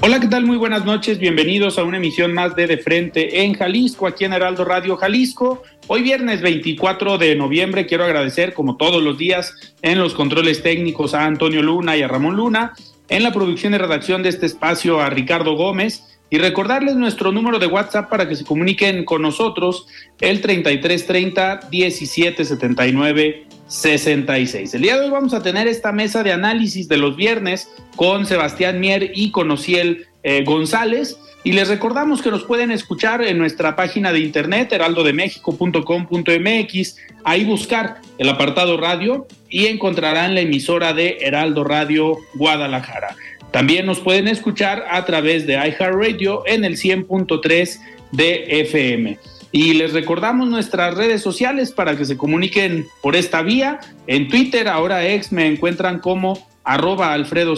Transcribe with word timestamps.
Hola, 0.00 0.20
¿qué 0.20 0.28
tal? 0.28 0.46
Muy 0.46 0.56
buenas 0.56 0.84
noches. 0.84 1.18
Bienvenidos 1.18 1.76
a 1.76 1.82
una 1.82 1.96
emisión 1.96 2.32
más 2.32 2.54
de 2.54 2.68
De 2.68 2.78
Frente 2.78 3.42
en 3.42 3.54
Jalisco, 3.54 4.06
aquí 4.06 4.24
en 4.24 4.32
Heraldo 4.32 4.64
Radio 4.64 4.96
Jalisco. 4.96 5.64
Hoy 5.88 6.02
viernes 6.02 6.40
24 6.40 7.18
de 7.18 7.34
noviembre 7.34 7.84
quiero 7.84 8.04
agradecer, 8.04 8.54
como 8.54 8.76
todos 8.76 9.02
los 9.02 9.18
días, 9.18 9.54
en 9.82 9.98
los 9.98 10.14
controles 10.14 10.62
técnicos 10.62 11.14
a 11.14 11.24
Antonio 11.24 11.62
Luna 11.62 11.96
y 11.96 12.02
a 12.02 12.08
Ramón 12.08 12.36
Luna, 12.36 12.74
en 13.08 13.24
la 13.24 13.32
producción 13.32 13.74
y 13.74 13.78
redacción 13.78 14.22
de 14.22 14.28
este 14.28 14.46
espacio 14.46 15.00
a 15.00 15.10
Ricardo 15.10 15.54
Gómez 15.56 16.04
y 16.30 16.38
recordarles 16.38 16.94
nuestro 16.94 17.32
número 17.32 17.58
de 17.58 17.66
WhatsApp 17.66 18.08
para 18.08 18.28
que 18.28 18.36
se 18.36 18.44
comuniquen 18.44 19.04
con 19.04 19.22
nosotros, 19.22 19.88
el 20.20 20.40
3330 20.40 21.68
1779 21.72 23.48
66. 23.68 24.74
El 24.74 24.82
día 24.82 24.96
de 24.96 25.04
hoy 25.04 25.10
vamos 25.10 25.34
a 25.34 25.42
tener 25.42 25.68
esta 25.68 25.92
mesa 25.92 26.22
de 26.22 26.32
análisis 26.32 26.88
de 26.88 26.96
los 26.96 27.14
viernes 27.16 27.68
con 27.96 28.24
Sebastián 28.26 28.80
Mier 28.80 29.12
y 29.14 29.30
con 29.30 29.50
Ociel 29.50 30.06
eh, 30.22 30.42
González. 30.44 31.18
Y 31.44 31.52
les 31.52 31.68
recordamos 31.68 32.20
que 32.20 32.30
nos 32.30 32.44
pueden 32.44 32.72
escuchar 32.72 33.22
en 33.22 33.38
nuestra 33.38 33.76
página 33.76 34.12
de 34.12 34.20
internet 34.20 34.72
heraldodemexico.com.mx, 34.72 36.96
ahí 37.24 37.44
buscar 37.44 38.00
el 38.18 38.28
apartado 38.28 38.76
radio 38.76 39.26
y 39.48 39.66
encontrarán 39.66 40.34
la 40.34 40.40
emisora 40.40 40.92
de 40.92 41.18
Heraldo 41.20 41.64
Radio 41.64 42.18
Guadalajara. 42.34 43.14
También 43.52 43.86
nos 43.86 44.00
pueden 44.00 44.28
escuchar 44.28 44.84
a 44.90 45.04
través 45.04 45.46
de 45.46 45.54
iHeartRadio 45.54 46.42
en 46.46 46.64
el 46.64 46.76
100.3 46.76 47.78
de 48.12 48.60
FM. 48.60 49.18
Y 49.50 49.74
les 49.74 49.92
recordamos 49.92 50.48
nuestras 50.48 50.94
redes 50.94 51.22
sociales 51.22 51.72
para 51.72 51.96
que 51.96 52.04
se 52.04 52.16
comuniquen 52.16 52.86
por 53.02 53.16
esta 53.16 53.42
vía. 53.42 53.80
En 54.06 54.28
Twitter, 54.28 54.68
ahora 54.68 55.06
ex, 55.06 55.32
me 55.32 55.46
encuentran 55.46 56.00
como 56.00 56.46
arroba 56.64 57.14
Alfredo 57.14 57.54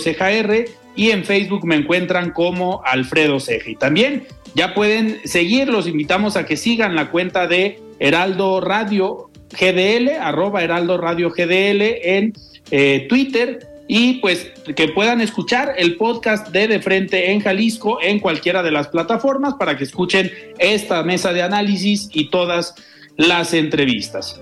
y 0.97 1.11
en 1.11 1.25
Facebook 1.25 1.65
me 1.65 1.77
encuentran 1.77 2.31
como 2.31 2.83
Alfredo 2.85 3.41
Ceja. 3.41 3.71
Y 3.71 3.77
también 3.77 4.25
ya 4.55 4.75
pueden 4.75 5.21
seguir, 5.25 5.69
los 5.69 5.87
invitamos 5.87 6.37
a 6.37 6.47
que 6.47 6.57
sigan 6.57 6.95
la 6.95 7.11
cuenta 7.11 7.47
de 7.47 7.81
Heraldo 7.99 8.61
Radio 8.61 9.31
GDL, 9.59 10.11
arroba 10.21 10.63
Heraldo 10.63 10.97
Radio 10.97 11.31
GDL 11.31 11.83
en 12.03 12.33
eh, 12.71 13.07
Twitter 13.09 13.70
y 13.93 14.15
pues 14.21 14.53
que 14.77 14.87
puedan 14.87 15.21
escuchar 15.21 15.75
el 15.77 15.97
podcast 15.97 16.51
de 16.51 16.69
De 16.69 16.79
Frente 16.79 17.33
en 17.33 17.41
Jalisco 17.41 17.99
en 18.01 18.21
cualquiera 18.21 18.63
de 18.63 18.71
las 18.71 18.87
plataformas 18.87 19.55
para 19.55 19.77
que 19.77 19.83
escuchen 19.83 20.31
esta 20.61 21.03
mesa 21.03 21.33
de 21.33 21.43
análisis 21.43 22.09
y 22.13 22.31
todas 22.31 22.77
las 23.17 23.53
entrevistas. 23.53 24.41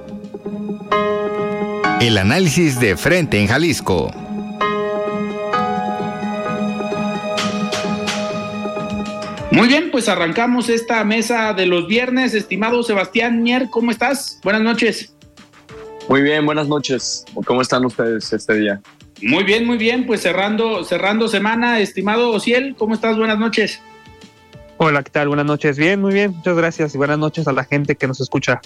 El 2.02 2.18
análisis 2.18 2.78
de 2.78 2.94
Frente 2.98 3.40
en 3.40 3.46
Jalisco. 3.46 4.10
Muy 9.50 9.66
bien, 9.66 9.90
pues 9.90 10.10
arrancamos 10.10 10.68
esta 10.68 11.02
mesa 11.04 11.54
de 11.54 11.64
los 11.64 11.88
viernes. 11.88 12.34
Estimado 12.34 12.82
Sebastián 12.82 13.42
Mier, 13.42 13.70
¿cómo 13.70 13.92
estás? 13.92 14.40
Buenas 14.44 14.60
noches. 14.60 15.14
Muy 16.06 16.20
bien, 16.20 16.44
buenas 16.44 16.68
noches. 16.68 17.24
¿Cómo 17.46 17.62
están 17.62 17.86
ustedes 17.86 18.30
este 18.30 18.54
día? 18.54 18.82
Muy 19.22 19.44
bien, 19.44 19.66
muy 19.66 19.78
bien. 19.78 20.06
Pues 20.06 20.20
cerrando, 20.20 20.84
cerrando 20.84 21.28
semana, 21.28 21.80
estimado 21.80 22.30
Ociel, 22.30 22.74
¿cómo 22.76 22.94
estás? 22.94 23.16
Buenas 23.16 23.38
noches. 23.38 23.80
Hola, 24.76 25.02
¿qué 25.02 25.10
tal? 25.10 25.28
Buenas 25.28 25.46
noches. 25.46 25.76
Bien, 25.76 26.00
muy 26.00 26.14
bien. 26.14 26.32
Muchas 26.36 26.56
gracias 26.56 26.94
y 26.94 26.98
buenas 26.98 27.18
noches 27.18 27.48
a 27.48 27.52
la 27.52 27.64
gente 27.64 27.96
que 27.96 28.06
nos 28.06 28.20
escucha. 28.20 28.60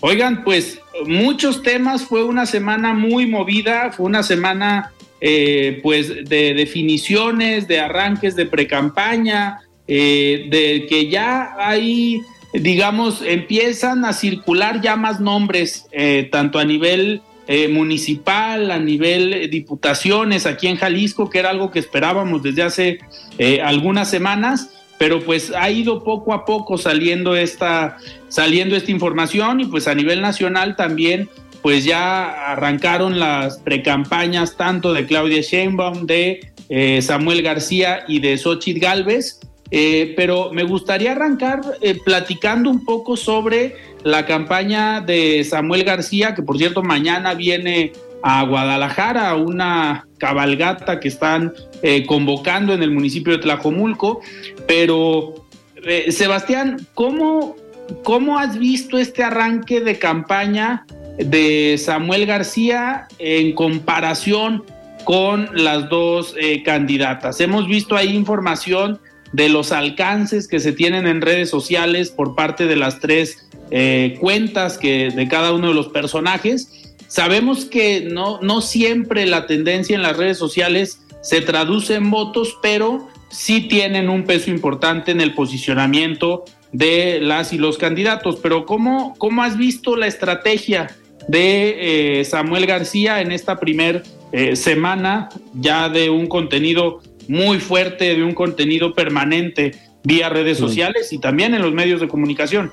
Oigan, 0.00 0.42
pues 0.42 0.80
muchos 1.06 1.62
temas. 1.62 2.02
Fue 2.02 2.24
una 2.24 2.46
semana 2.46 2.94
muy 2.94 3.26
movida. 3.26 3.92
Fue 3.92 4.06
una 4.06 4.24
semana, 4.24 4.92
eh, 5.20 5.78
pues, 5.84 6.08
de 6.08 6.54
definiciones, 6.54 7.68
de 7.68 7.78
arranques 7.78 8.34
de 8.34 8.46
precampaña, 8.46 9.60
eh, 9.86 10.48
de 10.50 10.86
que 10.88 11.08
ya 11.08 11.54
hay, 11.58 12.22
digamos, 12.52 13.22
empiezan 13.22 14.04
a 14.04 14.12
circular 14.12 14.80
ya 14.80 14.96
más 14.96 15.20
nombres, 15.20 15.86
eh, 15.92 16.28
tanto 16.32 16.58
a 16.58 16.64
nivel 16.64 17.22
eh, 17.48 17.68
municipal, 17.68 18.72
a 18.72 18.78
nivel 18.78 19.32
eh, 19.32 19.46
diputaciones 19.46 20.46
aquí 20.46 20.66
en 20.66 20.76
Jalisco, 20.76 21.30
que 21.30 21.38
era 21.38 21.50
algo 21.50 21.70
que 21.70 21.78
esperábamos 21.78 22.42
desde 22.42 22.62
hace 22.64 22.98
eh, 23.38 23.60
algunas 23.62 24.10
semanas, 24.10 24.70
pero 24.98 25.22
pues 25.22 25.52
ha 25.54 25.70
ido 25.70 26.02
poco 26.02 26.32
a 26.32 26.44
poco 26.44 26.76
saliendo 26.76 27.36
esta, 27.36 27.98
saliendo 28.28 28.74
esta 28.74 28.90
información 28.90 29.60
y 29.60 29.66
pues 29.66 29.86
a 29.86 29.94
nivel 29.94 30.22
nacional 30.22 30.74
también 30.74 31.28
pues 31.62 31.84
ya 31.84 32.50
arrancaron 32.50 33.20
las 33.20 33.58
precampañas 33.58 34.56
tanto 34.56 34.92
de 34.92 35.06
Claudia 35.06 35.40
Sheinbaum, 35.40 36.06
de 36.06 36.52
Samuel 37.00 37.42
García 37.42 38.04
y 38.06 38.20
de 38.20 38.38
Xochitl 38.38 38.80
Galvez, 38.80 39.40
pero 39.70 40.52
me 40.52 40.62
gustaría 40.62 41.12
arrancar 41.12 41.60
platicando 42.04 42.70
un 42.70 42.84
poco 42.84 43.16
sobre 43.16 43.76
la 44.04 44.24
campaña 44.24 45.00
de 45.00 45.42
Samuel 45.44 45.84
García, 45.84 46.34
que 46.34 46.42
por 46.42 46.58
cierto 46.58 46.82
mañana 46.82 47.34
viene 47.34 47.92
a 48.22 48.42
Guadalajara, 48.44 49.34
una 49.36 50.06
cabalgata 50.18 51.00
que 51.00 51.08
están 51.08 51.52
eh, 51.82 52.04
convocando 52.06 52.72
en 52.72 52.82
el 52.82 52.90
municipio 52.90 53.32
de 53.32 53.38
Tlajomulco. 53.38 54.20
Pero, 54.66 55.46
eh, 55.84 56.10
Sebastián, 56.10 56.86
¿cómo, 56.94 57.56
¿cómo 58.02 58.38
has 58.38 58.58
visto 58.58 58.98
este 58.98 59.22
arranque 59.22 59.80
de 59.80 59.98
campaña 59.98 60.86
de 61.18 61.78
Samuel 61.78 62.26
García 62.26 63.06
en 63.18 63.54
comparación 63.54 64.64
con 65.04 65.48
las 65.54 65.88
dos 65.88 66.34
eh, 66.36 66.62
candidatas? 66.64 67.40
Hemos 67.40 67.68
visto 67.68 67.94
ahí 67.94 68.14
información 68.14 68.98
de 69.36 69.50
los 69.50 69.70
alcances 69.70 70.48
que 70.48 70.60
se 70.60 70.72
tienen 70.72 71.06
en 71.06 71.20
redes 71.20 71.50
sociales 71.50 72.08
por 72.08 72.34
parte 72.34 72.64
de 72.64 72.74
las 72.74 73.00
tres 73.00 73.46
eh, 73.70 74.16
cuentas 74.18 74.78
que, 74.78 75.10
de 75.10 75.28
cada 75.28 75.52
uno 75.52 75.68
de 75.68 75.74
los 75.74 75.88
personajes. 75.88 76.96
Sabemos 77.06 77.66
que 77.66 78.08
no, 78.10 78.40
no 78.40 78.62
siempre 78.62 79.26
la 79.26 79.46
tendencia 79.46 79.94
en 79.94 80.00
las 80.00 80.16
redes 80.16 80.38
sociales 80.38 81.02
se 81.20 81.42
traduce 81.42 81.96
en 81.96 82.10
votos, 82.10 82.56
pero 82.62 83.08
sí 83.28 83.60
tienen 83.68 84.08
un 84.08 84.24
peso 84.24 84.50
importante 84.50 85.10
en 85.10 85.20
el 85.20 85.34
posicionamiento 85.34 86.44
de 86.72 87.20
las 87.20 87.52
y 87.52 87.58
los 87.58 87.76
candidatos. 87.76 88.36
Pero 88.42 88.64
¿cómo, 88.64 89.14
cómo 89.18 89.42
has 89.42 89.58
visto 89.58 89.96
la 89.96 90.06
estrategia 90.06 90.96
de 91.28 92.20
eh, 92.20 92.24
Samuel 92.24 92.64
García 92.64 93.20
en 93.20 93.32
esta 93.32 93.60
primer 93.60 94.02
eh, 94.32 94.56
semana 94.56 95.28
ya 95.52 95.90
de 95.90 96.08
un 96.08 96.26
contenido 96.26 97.02
muy 97.28 97.60
fuerte, 97.60 98.14
de 98.14 98.22
un 98.22 98.34
contenido 98.34 98.94
permanente 98.94 99.74
vía 100.04 100.28
redes 100.28 100.58
sociales 100.58 101.12
y 101.12 101.18
también 101.18 101.54
en 101.54 101.62
los 101.62 101.72
medios 101.72 102.00
de 102.00 102.08
comunicación? 102.08 102.70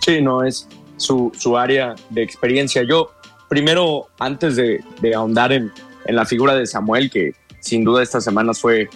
Sí, 0.00 0.20
no, 0.20 0.44
es 0.44 0.68
su, 0.96 1.32
su 1.36 1.56
área 1.56 1.94
de 2.10 2.22
experiencia. 2.22 2.82
Yo, 2.82 3.12
primero, 3.48 4.08
antes 4.18 4.56
de, 4.56 4.82
ahondar 5.14 5.52
en, 5.52 5.72
en, 6.06 6.16
la 6.16 6.24
figura 6.24 6.54
de 6.54 6.66
Samuel, 6.66 7.10
que 7.10 7.32
sin 7.60 7.84
duda 7.84 8.02
estas 8.02 8.24
semanas 8.24 8.60
fue, 8.60 8.88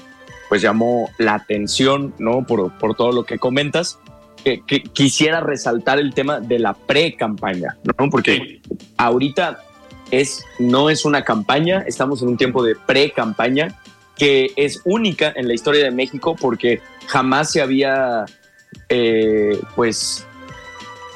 pues 0.49 0.63
llamó 0.63 1.11
la 1.19 1.35
atención, 1.35 2.15
¿no? 2.19 2.47
Por, 2.47 2.73
por 2.79 2.95
todo 2.95 3.13
lo 3.13 3.25
que 3.25 3.39
comentas, 3.39 3.99
que, 4.45 4.83
quisiera 4.93 5.41
resaltar 5.41 5.99
el 5.99 6.15
tema 6.15 6.41
de 6.41 6.59
la 6.59 6.75
pre-campaña, 6.75 7.77
¿no? 7.99 8.09
Porque 8.11 8.61
ahorita 8.97 9.65
es, 10.11 10.45
no 10.59 10.89
es 10.91 11.05
una 11.05 11.23
campaña, 11.23 11.85
estamos 11.87 12.23
en 12.23 12.29
un 12.29 12.37
tiempo 12.37 12.63
de 12.63 12.77
pre-campaña 12.77 13.81
que 14.17 14.53
es 14.57 14.81
única 14.85 15.33
en 15.37 15.49
la 15.49 15.55
historia 15.55 15.85
de 15.85 15.91
México 15.91 16.37
porque 16.41 16.81
jamás 17.07 17.53
se 17.53 17.61
había 17.61 18.25
eh, 18.89 19.59
pues 19.75 20.27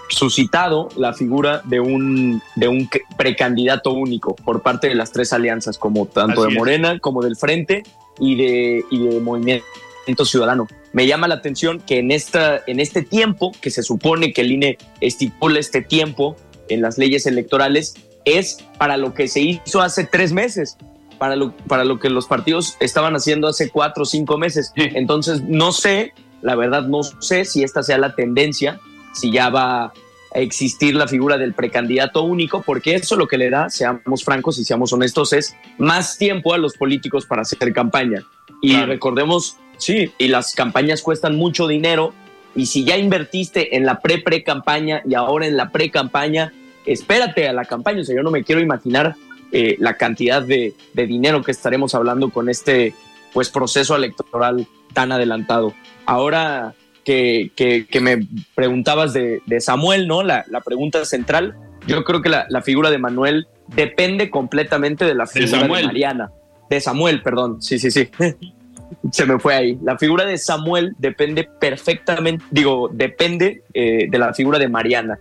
suscitado 0.08 0.88
la 0.96 1.14
figura 1.14 1.62
de 1.64 1.80
un, 1.80 2.42
de 2.56 2.68
un 2.68 2.88
precandidato 3.16 3.92
único 3.92 4.34
por 4.34 4.62
parte 4.62 4.88
de 4.88 4.94
las 4.94 5.12
tres 5.12 5.32
alianzas, 5.32 5.78
como 5.78 6.06
tanto 6.06 6.42
de 6.42 6.54
Morena 6.54 6.98
como 6.98 7.22
del 7.22 7.36
Frente 7.36 7.84
y 8.18 8.36
de, 8.36 8.84
y 8.90 8.98
de 8.98 9.20
Movimiento 9.20 10.24
Ciudadano. 10.24 10.66
Me 10.92 11.06
llama 11.06 11.28
la 11.28 11.36
atención 11.36 11.80
que 11.80 11.98
en, 11.98 12.10
esta, 12.10 12.60
en 12.66 12.80
este 12.80 13.02
tiempo, 13.02 13.52
que 13.60 13.70
se 13.70 13.82
supone 13.82 14.32
que 14.32 14.40
el 14.40 14.52
INE 14.52 14.78
estipula 15.00 15.60
este 15.60 15.82
tiempo 15.82 16.36
en 16.68 16.82
las 16.82 16.98
leyes 16.98 17.26
electorales, 17.26 17.94
es 18.24 18.58
para 18.78 18.96
lo 18.96 19.14
que 19.14 19.28
se 19.28 19.40
hizo 19.40 19.80
hace 19.80 20.04
tres 20.04 20.32
meses, 20.32 20.76
para 21.20 21.36
lo, 21.36 21.52
para 21.52 21.84
lo 21.84 22.00
que 22.00 22.08
los 22.08 22.26
partidos 22.26 22.78
estaban 22.80 23.14
haciendo 23.14 23.46
hace 23.46 23.68
cuatro 23.68 24.04
o 24.04 24.06
cinco 24.06 24.38
meses. 24.38 24.72
Entonces, 24.74 25.42
no 25.42 25.70
sé, 25.70 26.14
la 26.40 26.56
verdad 26.56 26.84
no 26.84 27.02
sé 27.02 27.44
si 27.44 27.62
esta 27.62 27.82
sea 27.82 27.98
la 27.98 28.14
tendencia, 28.14 28.80
si 29.12 29.30
ya 29.30 29.50
va 29.50 29.84
a 29.84 29.92
existir 30.32 30.94
la 30.94 31.06
figura 31.06 31.36
del 31.36 31.52
precandidato 31.52 32.22
único, 32.22 32.62
porque 32.62 32.94
eso 32.94 33.16
lo 33.16 33.28
que 33.28 33.36
le 33.36 33.50
da, 33.50 33.68
seamos 33.68 34.24
francos 34.24 34.58
y 34.58 34.64
seamos 34.64 34.94
honestos, 34.94 35.34
es 35.34 35.54
más 35.76 36.16
tiempo 36.16 36.54
a 36.54 36.58
los 36.58 36.74
políticos 36.74 37.26
para 37.26 37.42
hacer 37.42 37.70
campaña. 37.74 38.24
Y 38.62 38.76
recordemos, 38.76 39.58
sí, 39.76 40.12
y 40.16 40.28
las 40.28 40.54
campañas 40.54 41.02
cuestan 41.02 41.36
mucho 41.36 41.68
dinero, 41.68 42.14
y 42.56 42.64
si 42.64 42.84
ya 42.84 42.96
invertiste 42.96 43.76
en 43.76 43.84
la 43.84 44.00
pre-pre-campaña 44.00 45.02
y 45.06 45.14
ahora 45.14 45.46
en 45.46 45.58
la 45.58 45.68
pre-campaña, 45.70 46.54
espérate 46.86 47.46
a 47.46 47.52
la 47.52 47.66
campaña. 47.66 48.00
O 48.00 48.04
sea, 48.04 48.16
yo 48.16 48.22
no 48.22 48.30
me 48.30 48.42
quiero 48.42 48.62
imaginar 48.62 49.16
eh, 49.52 49.76
la 49.78 49.96
cantidad 49.96 50.42
de, 50.42 50.74
dinero 50.94 51.42
que 51.42 51.50
estaremos 51.50 51.94
hablando 51.94 52.30
con 52.30 52.48
este 52.48 52.94
pues, 53.32 53.50
proceso 53.50 53.96
electoral 53.96 54.66
tan 54.92 55.12
adelantado. 55.12 55.74
Ahora 56.06 56.74
que, 57.04 57.50
que, 57.56 58.00
me 58.00 58.26
preguntabas 58.54 59.12
de, 59.12 59.40
Samuel, 59.60 60.06
¿no? 60.06 60.22
La, 60.22 60.44
pregunta 60.64 61.04
central, 61.04 61.56
yo 61.86 62.04
creo 62.04 62.22
que 62.22 62.28
la, 62.28 62.62
figura 62.62 62.90
de 62.90 62.98
Manuel 62.98 63.48
depende 63.68 64.30
completamente 64.30 65.04
de 65.04 65.14
la 65.14 65.26
figura 65.26 65.62
de, 65.62 65.68
Mariana. 65.68 66.30
De 66.68 66.80
Samuel, 66.80 67.22
perdón. 67.22 67.60
Sí, 67.60 67.78
sí, 67.78 67.90
sí. 67.90 68.08
Se 69.12 69.24
me 69.24 69.38
fue 69.38 69.54
ahí. 69.54 69.78
La 69.82 69.98
figura 69.98 70.24
de 70.24 70.36
Samuel 70.38 70.94
depende 70.98 71.48
perfectamente, 71.60 72.44
digo, 72.50 72.88
depende 72.92 73.62
eh, 73.72 74.08
de 74.08 74.18
la 74.18 74.34
figura 74.34 74.58
de 74.58 74.68
Mariana 74.68 75.18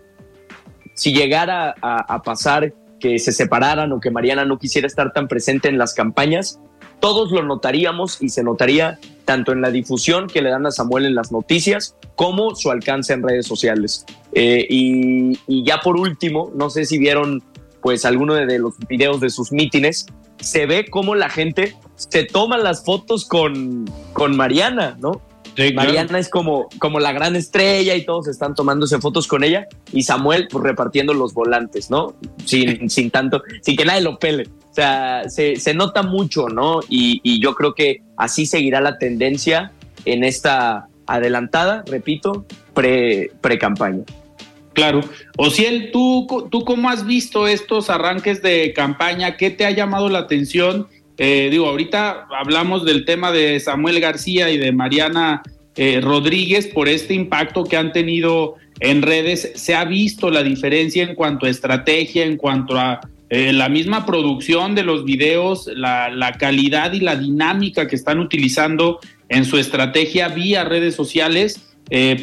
si 1.00 1.14
llegara 1.14 1.76
a, 1.82 2.22
pasar 2.24 2.74
que 3.00 3.20
se 3.20 3.32
separaran 3.32 3.92
o 3.92 4.00
que 4.00 4.12
Mariana 4.12 4.46
no 4.46 4.60
quisiera 4.60 4.88
estar 4.88 5.14
tan 5.14 5.28
presente 5.28 5.70
en 5.70 5.78
las 5.78 5.94
campañas, 5.94 6.60
todos 7.00 7.32
lo 7.32 7.44
notaríamos 7.44 8.22
y 8.22 8.30
se 8.30 8.44
notaría 8.44 9.00
tanto 9.26 9.52
en 9.52 9.62
la 9.62 9.72
difusión 9.72 10.28
que 10.28 10.42
le 10.42 10.50
dan 10.50 10.66
a 10.66 10.72
Samuel 10.72 11.06
en 11.06 11.16
las 11.16 11.32
noticias 11.32 11.96
como 12.16 12.56
su 12.56 12.72
alcance 12.72 13.14
en 13.14 13.24
redes 13.24 13.48
sociales. 13.48 14.06
Eh, 14.34 14.66
y, 14.70 15.64
ya 15.64 15.80
por 15.80 15.98
último, 15.98 16.52
no 16.56 16.70
sé 16.70 16.86
si 16.86 16.98
vieron 16.98 17.42
pues 17.82 18.04
alguno 18.04 18.34
de 18.34 18.60
los 18.60 18.78
videos 18.90 19.22
de 19.22 19.30
sus 19.30 19.54
mítines, 19.54 20.08
se 20.40 20.66
ve 20.66 20.88
cómo 20.90 21.16
la 21.16 21.30
gente 21.30 21.76
se 21.96 22.24
toma 22.24 22.58
las 22.58 22.84
fotos 22.84 23.26
con, 23.26 23.86
con 24.14 24.36
Mariana, 24.36 24.98
¿no? 25.00 25.22
Mariana 25.74 26.20
es 26.20 26.30
como, 26.30 26.70
como 26.80 27.00
la 27.00 27.12
gran 27.12 27.36
estrella 27.36 27.96
y 27.96 28.06
todos 28.06 28.28
están 28.28 28.56
tomándose 28.56 29.00
fotos 29.00 29.28
con 29.28 29.44
ella 29.44 29.68
y 29.92 30.04
Samuel 30.04 30.48
pues, 30.50 30.64
repartiendo 30.64 31.14
los 31.14 31.34
volantes, 31.34 31.90
¿no? 31.90 32.16
Sin, 32.46 32.90
sin 32.90 33.12
tanto, 33.12 33.44
sin 33.62 33.76
que 33.76 33.86
nadie 33.86 34.02
lo 34.02 34.18
pele. 34.20 34.48
O 34.72 34.74
sea, 34.74 35.24
se, 35.30 35.74
nota 35.74 36.04
mucho, 36.04 36.48
¿no? 36.48 36.80
Y, 36.88 37.42
yo 37.42 37.56
creo 37.56 37.74
que 37.74 38.02
así 38.18 38.46
seguirá 38.46 38.82
la 38.82 38.98
tendencia 38.98 39.72
en 40.06 40.24
esta 40.24 40.88
adelantada, 41.08 41.84
repito, 41.88 42.46
pre-campaña. 42.74 44.04
claro. 44.74 45.02
Ociel, 45.38 45.90
¿tú, 45.92 46.28
¿tú 46.52 46.64
cómo 46.64 46.90
has 46.90 47.06
visto 47.06 47.48
estos 47.48 47.90
arranques 47.90 48.42
de 48.42 48.74
campaña? 48.74 49.36
¿Qué 49.36 49.50
te 49.50 49.66
ha 49.66 49.72
llamado 49.72 50.08
la 50.10 50.20
atención? 50.20 50.88
Eh, 51.22 51.50
digo, 51.52 51.68
ahorita 51.68 52.28
hablamos 52.32 52.86
del 52.86 53.04
tema 53.04 53.34
de 53.34 53.60
Samuel 53.60 54.00
García 54.00 54.50
y 54.52 54.58
de 54.58 54.72
Mariana 54.72 55.44
eh, 55.76 56.00
Rodríguez 56.02 56.68
por 56.68 56.88
este 56.88 57.14
impacto 57.14 57.66
que 57.66 57.76
han 57.76 57.92
tenido 57.92 58.56
en 58.80 59.02
redes. 59.02 59.52
Se 59.56 59.76
ha 59.76 59.84
visto 59.84 60.32
la 60.32 60.44
diferencia 60.44 61.04
en 61.04 61.16
cuanto 61.16 61.46
a 61.46 61.50
estrategia, 61.50 62.24
en 62.24 62.38
cuanto 62.38 62.80
a 62.80 63.02
eh, 63.30 63.52
la 63.52 63.68
misma 63.68 64.06
producción 64.06 64.76
de 64.76 64.84
los 64.84 65.04
videos, 65.04 65.70
la, 65.76 66.36
calidad 66.40 66.94
y 66.94 67.02
la 67.02 67.18
dinámica 67.18 67.86
que 67.86 67.98
están 67.98 68.20
utilizando 68.20 69.00
en 69.28 69.44
su 69.44 69.58
estrategia 69.58 70.30
vía 70.30 70.64
redes 70.64 70.96
sociales. 70.96 71.66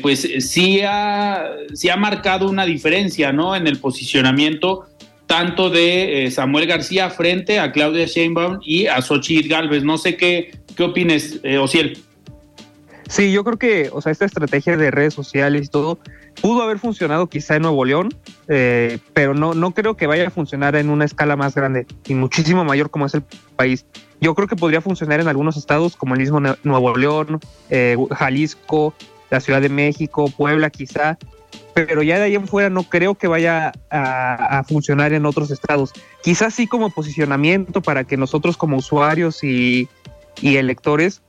pues 0.01 0.27
sí 0.39 0.81
ha, 0.83 1.45
sí 1.75 1.91
ha 1.91 1.97
marcado 1.97 2.49
una 2.49 2.65
diferencia, 2.65 3.31
¿no? 3.31 3.55
En 3.55 3.67
el 3.67 3.79
posicionamiento 3.79 4.87
tanto 5.27 5.71
de 5.71 6.25
eh, 6.25 6.31
Samuel 6.31 6.67
García 6.67 7.11
frente 7.11 7.59
a 7.59 7.73
Claudia 7.73 8.07
Sheinbaum 8.07 8.61
y 8.63 8.87
a 8.87 9.03
Xochitl 9.03 9.49
Galvez. 9.49 9.83
No 9.83 9.99
sé 9.99 10.17
qué, 10.17 10.59
qué 10.77 10.83
opines, 10.85 11.41
eh, 11.43 11.59
Ociel. 11.59 11.99
Sí, 13.09 13.33
yo 13.33 13.45
creo 13.45 13.59
que, 13.59 13.91
o 13.93 14.01
sea, 14.01 14.11
esta 14.11 14.25
estrategia 14.25 14.77
de 14.77 14.91
redes 14.91 15.15
sociales 15.15 15.67
y 15.67 15.69
todo 15.69 15.99
pudo 16.41 16.63
haber 16.63 16.79
funcionado 16.79 17.29
quizá 17.29 17.57
en 17.57 17.63
Nuevo 17.63 17.85
León, 17.85 18.15
eh, 18.49 18.99
pero 19.15 19.35
no, 19.35 19.55
no 19.55 19.73
creo 19.73 19.97
que 19.97 20.07
vaya 20.07 20.27
a 20.27 20.31
funcionar 20.31 20.77
en 20.77 20.91
una 20.91 21.05
escala 21.05 21.37
más 21.37 21.55
grande 21.55 21.87
y 22.07 22.15
muchísimo 22.15 22.65
mayor 22.65 22.91
como 22.91 23.07
es 23.07 23.15
el 23.15 23.23
país. 23.57 23.87
Yo 24.21 24.35
creo 24.35 24.49
que 24.49 24.57
podría 24.57 24.81
funcionar 24.81 25.21
en 25.21 25.29
algunos 25.29 25.57
estados 25.57 25.97
como 25.97 26.15
el 26.15 26.21
mismo 26.21 26.41
Nuevo 26.41 26.97
León, 26.97 27.41
eh, 27.71 27.97
Jalisco, 28.11 28.95
la 29.31 29.41
Ciudad 29.41 29.61
de 29.61 29.69
México, 29.69 30.31
Puebla 30.37 30.71
quizá, 30.71 31.19
pero 31.75 32.03
ya 32.03 32.17
de 32.17 32.25
ahí 32.25 32.35
en 32.35 32.49
fuera 32.49 32.71
no 32.71 32.85
creo 32.85 33.17
que 33.17 33.29
vaya 33.29 33.73
a, 33.91 34.65
funcionar 34.67 35.13
en 35.13 35.27
otros 35.27 35.51
estados. 35.51 35.93
Quizás 36.23 36.55
sí 36.55 36.67
como 36.67 36.91
posicionamiento 36.91 37.83
para 37.83 38.05
que 38.05 38.17
nosotros 38.17 38.57
como 38.57 38.79
usuarios 38.79 39.45
y, 39.45 39.89
electores 40.43 41.23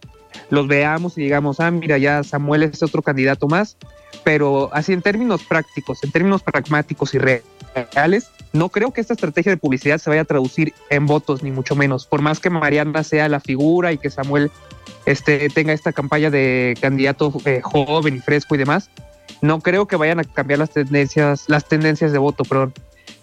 los 0.50 0.68
veamos 0.68 1.18
y 1.18 1.21
digamos, 1.21 1.59
ah, 1.59 1.71
mira, 1.71 1.97
ya 1.97 2.24
Samuel 2.24 2.63
es 2.63 2.83
otro 2.83 3.01
candidato 3.01 3.47
más, 3.47 3.77
pero 4.24 4.69
así 4.74 4.94
en 4.94 5.01
términos 5.01 5.44
prácticos, 5.44 6.03
en 6.03 6.12
términos 6.12 6.44
pragmáticos 6.44 7.13
y 7.13 7.19
reales, 7.19 8.29
no 8.53 8.69
creo 8.69 8.91
que 8.91 9.01
esta 9.01 9.13
estrategia 9.13 9.51
de 9.51 9.57
publicidad 9.57 9.97
se 9.97 10.09
vaya 10.09 10.21
a 10.21 10.25
traducir 10.25 10.74
en 10.89 11.06
votos, 11.06 11.44
ni 11.44 11.51
mucho 11.51 11.75
menos. 11.75 12.06
Por 12.06 12.21
más 12.21 12.39
que 12.39 12.50
Mariana 12.50 13.03
sea 13.03 13.27
la 13.29 13.39
figura 13.39 13.91
y 13.91 13.97
que 13.97 14.09
Samuel 14.09 14.51
este, 15.06 15.50
tenga 15.50 15.74
esta 15.74 15.91
campaña 15.91 16.29
de 16.29 16.77
candidato 16.79 17.34
eh, 17.46 17.62
joven 17.62 18.15
y 18.15 18.19
fresco 18.19 18.55
y 18.55 18.57
demás, 18.57 18.89
no 19.41 19.60
creo 19.60 19.88
que 19.88 19.96
vayan 19.96 20.19
a 20.19 20.24
cambiar 20.24 20.60
las 20.60 20.72
tendencias, 20.72 21.46
las 21.48 21.65
tendencias 21.65 22.12
de 22.12 22.17
voto, 22.17 22.43
perdón. 22.43 22.74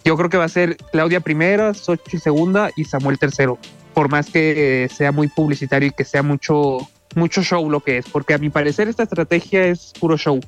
Yo 0.05 0.17
creo 0.17 0.29
que 0.29 0.37
va 0.37 0.45
a 0.45 0.49
ser 0.49 0.77
Claudia 0.93 1.21
primera, 1.21 1.73
Xochitl 1.73 2.19
segunda 2.19 2.71
y 2.77 2.85
Samuel 2.85 3.19
tercero, 3.19 3.59
por 3.95 4.11
más 4.11 4.31
que 4.31 4.89
sea 4.95 5.13
muy 5.13 5.29
publicitario 5.29 5.89
y 5.89 5.93
que 5.93 6.05
sea 6.05 6.23
mucho, 6.23 6.79
mucho 7.15 7.43
show 7.43 7.71
lo 7.71 7.81
que 7.81 7.99
es, 7.99 8.09
porque 8.09 8.35
a 8.35 8.39
mi 8.39 8.51
parecer 8.51 8.89
esta 8.89 9.05
estrategia 9.05 9.67
es 9.67 9.93
puro 9.99 10.19
show. 10.19 10.41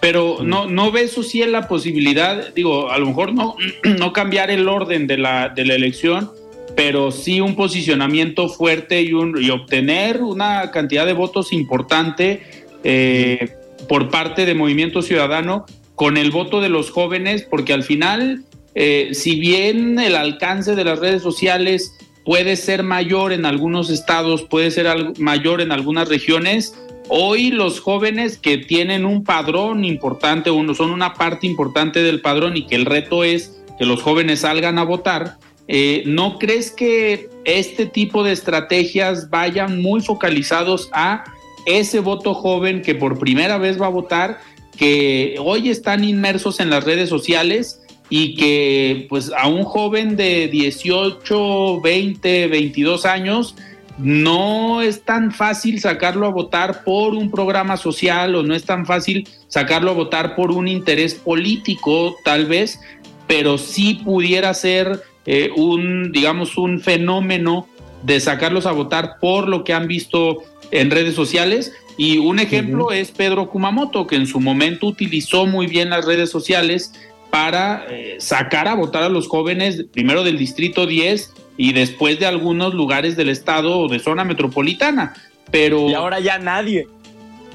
Pero 0.00 0.38
no, 0.42 0.68
no 0.68 0.90
ves 0.90 1.12
sí 1.12 1.42
en 1.42 1.52
la 1.52 1.68
posibilidad, 1.68 2.52
digo, 2.54 2.90
a 2.90 2.98
lo 2.98 3.06
mejor 3.06 3.34
no, 3.34 3.56
no 3.98 4.12
cambiar 4.12 4.50
el 4.50 4.68
orden 4.68 5.06
de 5.06 5.18
la, 5.18 5.50
de 5.50 5.64
la 5.64 5.74
elección, 5.74 6.30
pero 6.74 7.10
sí 7.10 7.40
un 7.40 7.54
posicionamiento 7.54 8.48
fuerte 8.48 9.02
y, 9.02 9.12
un, 9.12 9.40
y 9.40 9.50
obtener 9.50 10.22
una 10.22 10.70
cantidad 10.70 11.04
de 11.04 11.12
votos 11.12 11.52
importante. 11.52 12.42
Eh, 12.84 13.50
por 13.88 14.10
parte 14.10 14.46
de 14.46 14.54
Movimiento 14.54 15.02
Ciudadano 15.02 15.66
con 15.94 16.16
el 16.16 16.30
voto 16.30 16.60
de 16.60 16.68
los 16.68 16.90
jóvenes, 16.90 17.42
porque 17.42 17.72
al 17.72 17.82
final, 17.82 18.44
eh, 18.74 19.10
si 19.12 19.38
bien 19.38 19.98
el 19.98 20.16
alcance 20.16 20.74
de 20.74 20.84
las 20.84 20.98
redes 20.98 21.22
sociales 21.22 21.94
puede 22.24 22.56
ser 22.56 22.82
mayor 22.82 23.32
en 23.32 23.44
algunos 23.44 23.90
estados, 23.90 24.42
puede 24.42 24.70
ser 24.70 24.86
mayor 25.18 25.60
en 25.60 25.72
algunas 25.72 26.08
regiones, 26.08 26.74
hoy 27.08 27.50
los 27.50 27.80
jóvenes 27.80 28.38
que 28.38 28.58
tienen 28.58 29.04
un 29.04 29.24
padrón 29.24 29.84
importante, 29.84 30.50
uno, 30.50 30.74
son 30.74 30.90
una 30.90 31.14
parte 31.14 31.46
importante 31.46 32.02
del 32.02 32.20
padrón 32.20 32.56
y 32.56 32.66
que 32.66 32.76
el 32.76 32.86
reto 32.86 33.24
es 33.24 33.60
que 33.78 33.84
los 33.84 34.02
jóvenes 34.02 34.40
salgan 34.40 34.78
a 34.78 34.84
votar, 34.84 35.38
eh, 35.68 36.02
¿no 36.06 36.38
crees 36.38 36.70
que 36.70 37.28
este 37.44 37.86
tipo 37.86 38.22
de 38.22 38.32
estrategias 38.32 39.30
vayan 39.30 39.80
muy 39.80 40.00
focalizados 40.00 40.90
a 40.92 41.24
ese 41.66 42.00
voto 42.00 42.34
joven 42.34 42.82
que 42.82 42.94
por 42.94 43.18
primera 43.18 43.58
vez 43.58 43.80
va 43.80 43.86
a 43.86 43.90
votar, 43.90 44.40
que 44.76 45.36
hoy 45.38 45.70
están 45.70 46.04
inmersos 46.04 46.60
en 46.60 46.70
las 46.70 46.84
redes 46.84 47.08
sociales 47.08 47.80
y 48.08 48.34
que 48.34 49.06
pues 49.08 49.32
a 49.36 49.48
un 49.48 49.64
joven 49.64 50.16
de 50.16 50.48
18, 50.48 51.80
20, 51.80 52.46
22 52.48 53.06
años 53.06 53.54
no 53.98 54.82
es 54.82 55.02
tan 55.02 55.32
fácil 55.32 55.80
sacarlo 55.80 56.26
a 56.26 56.30
votar 56.30 56.84
por 56.84 57.14
un 57.14 57.30
programa 57.30 57.76
social 57.76 58.34
o 58.34 58.42
no 58.42 58.54
es 58.54 58.64
tan 58.64 58.86
fácil 58.86 59.28
sacarlo 59.48 59.90
a 59.90 59.94
votar 59.94 60.34
por 60.34 60.50
un 60.50 60.68
interés 60.68 61.14
político 61.14 62.16
tal 62.24 62.46
vez, 62.46 62.80
pero 63.26 63.58
sí 63.58 64.00
pudiera 64.04 64.52
ser 64.54 65.02
eh, 65.24 65.50
un, 65.56 66.10
digamos, 66.10 66.58
un 66.58 66.80
fenómeno 66.80 67.68
de 68.02 68.20
sacarlos 68.20 68.66
a 68.66 68.72
votar 68.72 69.18
por 69.20 69.48
lo 69.48 69.64
que 69.64 69.72
han 69.72 69.86
visto 69.86 70.42
en 70.70 70.90
redes 70.90 71.14
sociales. 71.14 71.72
Y 71.96 72.18
un 72.18 72.38
ejemplo 72.38 72.90
es 72.90 73.10
Pedro 73.10 73.50
Kumamoto, 73.50 74.06
que 74.06 74.16
en 74.16 74.26
su 74.26 74.40
momento 74.40 74.86
utilizó 74.86 75.46
muy 75.46 75.66
bien 75.66 75.90
las 75.90 76.04
redes 76.04 76.30
sociales 76.30 76.92
para 77.30 77.86
eh, 77.88 78.16
sacar 78.18 78.68
a 78.68 78.74
votar 78.74 79.02
a 79.02 79.08
los 79.08 79.28
jóvenes, 79.28 79.86
primero 79.92 80.22
del 80.24 80.38
Distrito 80.38 80.86
10 80.86 81.32
y 81.56 81.72
después 81.72 82.18
de 82.18 82.26
algunos 82.26 82.74
lugares 82.74 83.16
del 83.16 83.28
estado 83.28 83.78
o 83.78 83.88
de 83.88 83.98
zona 83.98 84.24
metropolitana. 84.24 85.14
Pero... 85.50 85.88
Y 85.88 85.94
ahora 85.94 86.20
ya 86.20 86.38
nadie. 86.38 86.86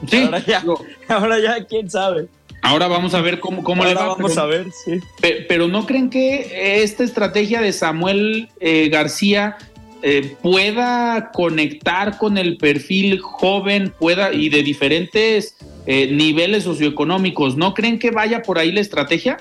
Sí, 0.08 0.24
ahora 0.24 0.44
ya, 0.46 0.64
ahora 1.08 1.40
ya 1.40 1.66
quién 1.66 1.90
sabe. 1.90 2.28
Ahora 2.62 2.88
vamos 2.88 3.14
a 3.14 3.22
ver 3.22 3.40
cómo, 3.40 3.64
cómo 3.64 3.86
le 3.86 3.94
va. 3.94 4.08
Vamos 4.08 4.38
a 4.38 4.46
ver, 4.46 4.68
sí. 4.72 5.00
Pero, 5.48 5.68
¿no 5.68 5.86
creen 5.86 6.10
que 6.10 6.82
esta 6.84 7.04
estrategia 7.04 7.62
de 7.62 7.72
Samuel 7.72 8.50
eh, 8.60 8.90
García 8.90 9.58
eh, 10.02 10.36
pueda 10.42 11.32
conectar 11.34 12.18
con 12.18 12.38
el 12.38 12.58
perfil 12.58 13.20
joven 13.20 13.94
pueda 14.00 14.34
y 14.34 14.50
de 14.50 14.64
diferentes 14.64 15.56
eh, 15.86 16.12
niveles 16.12 16.64
socioeconómicos? 16.64 17.58
¿No 17.58 17.74
creen 17.74 18.00
que 18.00 18.12
vaya 18.12 18.42
por 18.42 18.60
ahí 18.60 18.72
la 18.72 18.82
estrategia? 18.82 19.38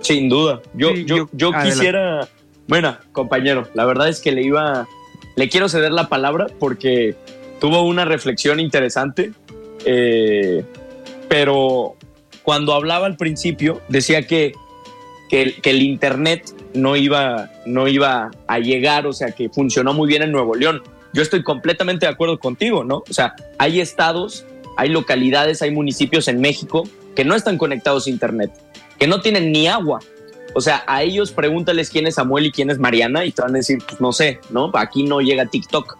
Sin 0.00 0.28
duda. 0.28 0.60
Yo, 0.74 0.94
yo, 0.94 1.28
yo 1.32 1.52
quisiera. 1.62 2.28
Bueno, 2.68 2.96
compañero, 3.12 3.68
la 3.74 3.84
verdad 3.84 4.08
es 4.08 4.20
que 4.20 4.32
le 4.32 4.42
iba. 4.42 4.86
Le 5.36 5.48
quiero 5.48 5.68
ceder 5.68 5.92
la 5.92 6.08
palabra 6.08 6.46
porque 6.58 7.14
tuvo 7.60 7.82
una 7.82 8.04
reflexión 8.04 8.60
interesante. 8.60 9.32
pero 11.28 11.96
cuando 12.46 12.74
hablaba 12.74 13.06
al 13.06 13.16
principio, 13.16 13.82
decía 13.88 14.22
que, 14.22 14.52
que, 15.28 15.60
el 15.64 15.82
Internet 15.82 16.52
no 16.74 16.96
iba, 16.96 17.50
no 17.64 17.88
iba 17.88 18.30
a 18.46 18.58
llegar, 18.58 19.06
o 19.06 19.12
sea, 19.12 19.32
que 19.32 19.48
funcionó 19.48 19.92
muy 19.92 20.08
bien 20.08 20.22
en 20.22 20.32
Nuevo 20.32 20.54
León. 20.54 20.82
Yo 21.12 21.22
estoy 21.22 21.42
completamente 21.42 22.06
de 22.06 22.12
acuerdo 22.12 22.38
contigo, 22.38 22.84
¿no? 22.84 23.02
O 23.08 23.12
sea, 23.12 23.34
hay 23.58 23.80
estados, 23.80 24.44
hay 24.76 24.90
localidades, 24.90 25.62
hay 25.62 25.70
municipios 25.70 26.28
en 26.28 26.40
México 26.40 26.84
que 27.14 27.24
no 27.24 27.34
están 27.34 27.58
conectados 27.58 28.06
a 28.06 28.10
Internet, 28.10 28.50
que 28.98 29.06
no 29.06 29.20
tienen 29.20 29.52
ni 29.52 29.66
agua. 29.66 30.00
O 30.54 30.60
sea, 30.60 30.84
a 30.86 31.02
ellos 31.02 31.32
pregúntales 31.32 31.90
quién 31.90 32.06
es 32.06 32.14
Samuel 32.14 32.46
y 32.46 32.52
quién 32.52 32.70
es 32.70 32.78
Mariana 32.78 33.24
y 33.24 33.32
te 33.32 33.42
van 33.42 33.54
a 33.54 33.58
decir, 33.58 33.78
pues 33.86 34.00
no 34.00 34.12
sé, 34.12 34.40
¿no? 34.50 34.70
Aquí 34.74 35.02
no 35.02 35.20
llega 35.20 35.46
TikTok. 35.46 35.96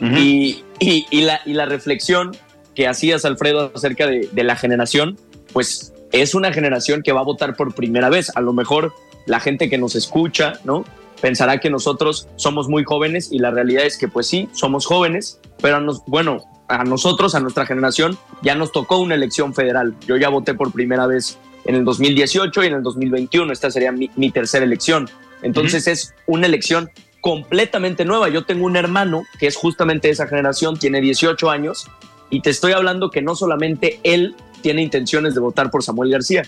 y, 0.00 0.62
y, 0.80 1.20
la, 1.22 1.40
y 1.46 1.52
la 1.54 1.66
reflexión 1.66 2.36
que 2.74 2.88
hacías, 2.88 3.24
Alfredo, 3.24 3.72
acerca 3.74 4.06
de, 4.06 4.28
de 4.30 4.44
la 4.44 4.56
generación, 4.56 5.16
pues 5.52 5.93
es 6.14 6.34
una 6.34 6.52
generación 6.52 7.02
que 7.02 7.12
va 7.12 7.20
a 7.20 7.24
votar 7.24 7.56
por 7.56 7.74
primera 7.74 8.08
vez. 8.08 8.30
A 8.36 8.40
lo 8.40 8.52
mejor 8.52 8.94
la 9.26 9.40
gente 9.40 9.68
que 9.68 9.78
nos 9.78 9.96
escucha, 9.96 10.54
¿no? 10.64 10.84
Pensará 11.20 11.58
que 11.58 11.70
nosotros 11.70 12.28
somos 12.36 12.68
muy 12.68 12.84
jóvenes 12.84 13.32
y 13.32 13.40
la 13.40 13.50
realidad 13.50 13.84
es 13.84 13.98
que 13.98 14.06
pues 14.06 14.28
sí, 14.28 14.48
somos 14.52 14.86
jóvenes, 14.86 15.40
pero 15.60 15.80
nos, 15.80 16.04
bueno, 16.06 16.44
a 16.68 16.84
nosotros, 16.84 17.34
a 17.34 17.40
nuestra 17.40 17.66
generación, 17.66 18.16
ya 18.42 18.54
nos 18.54 18.70
tocó 18.70 18.98
una 18.98 19.16
elección 19.16 19.54
federal. 19.54 19.96
Yo 20.06 20.16
ya 20.16 20.28
voté 20.28 20.54
por 20.54 20.70
primera 20.72 21.06
vez 21.08 21.36
en 21.64 21.74
el 21.74 21.84
2018 21.84 22.62
y 22.62 22.66
en 22.68 22.74
el 22.74 22.82
2021. 22.84 23.52
Esta 23.52 23.70
sería 23.72 23.90
mi, 23.90 24.30
tercera 24.30 24.64
elección. 24.64 25.10
Entonces 25.42 25.88
es 25.88 26.14
una 26.26 26.46
elección 26.46 26.90
completamente 27.22 28.04
nueva. 28.04 28.28
Yo 28.28 28.44
tengo 28.44 28.66
un 28.66 28.76
hermano 28.76 29.24
que 29.40 29.48
es 29.48 29.56
justamente 29.56 30.08
de 30.08 30.12
esa 30.12 30.28
generación, 30.28 30.78
tiene 30.78 31.00
18 31.00 31.50
años, 31.50 31.88
y 32.30 32.40
te 32.40 32.50
estoy 32.50 32.72
hablando 32.72 33.10
que 33.10 33.20
no 33.20 33.34
solamente 33.34 33.98
él 34.04 34.36
tiene 34.64 34.80
intenciones 34.80 35.34
de 35.34 35.40
votar 35.40 35.70
por 35.70 35.82
Samuel 35.82 36.10
García. 36.10 36.42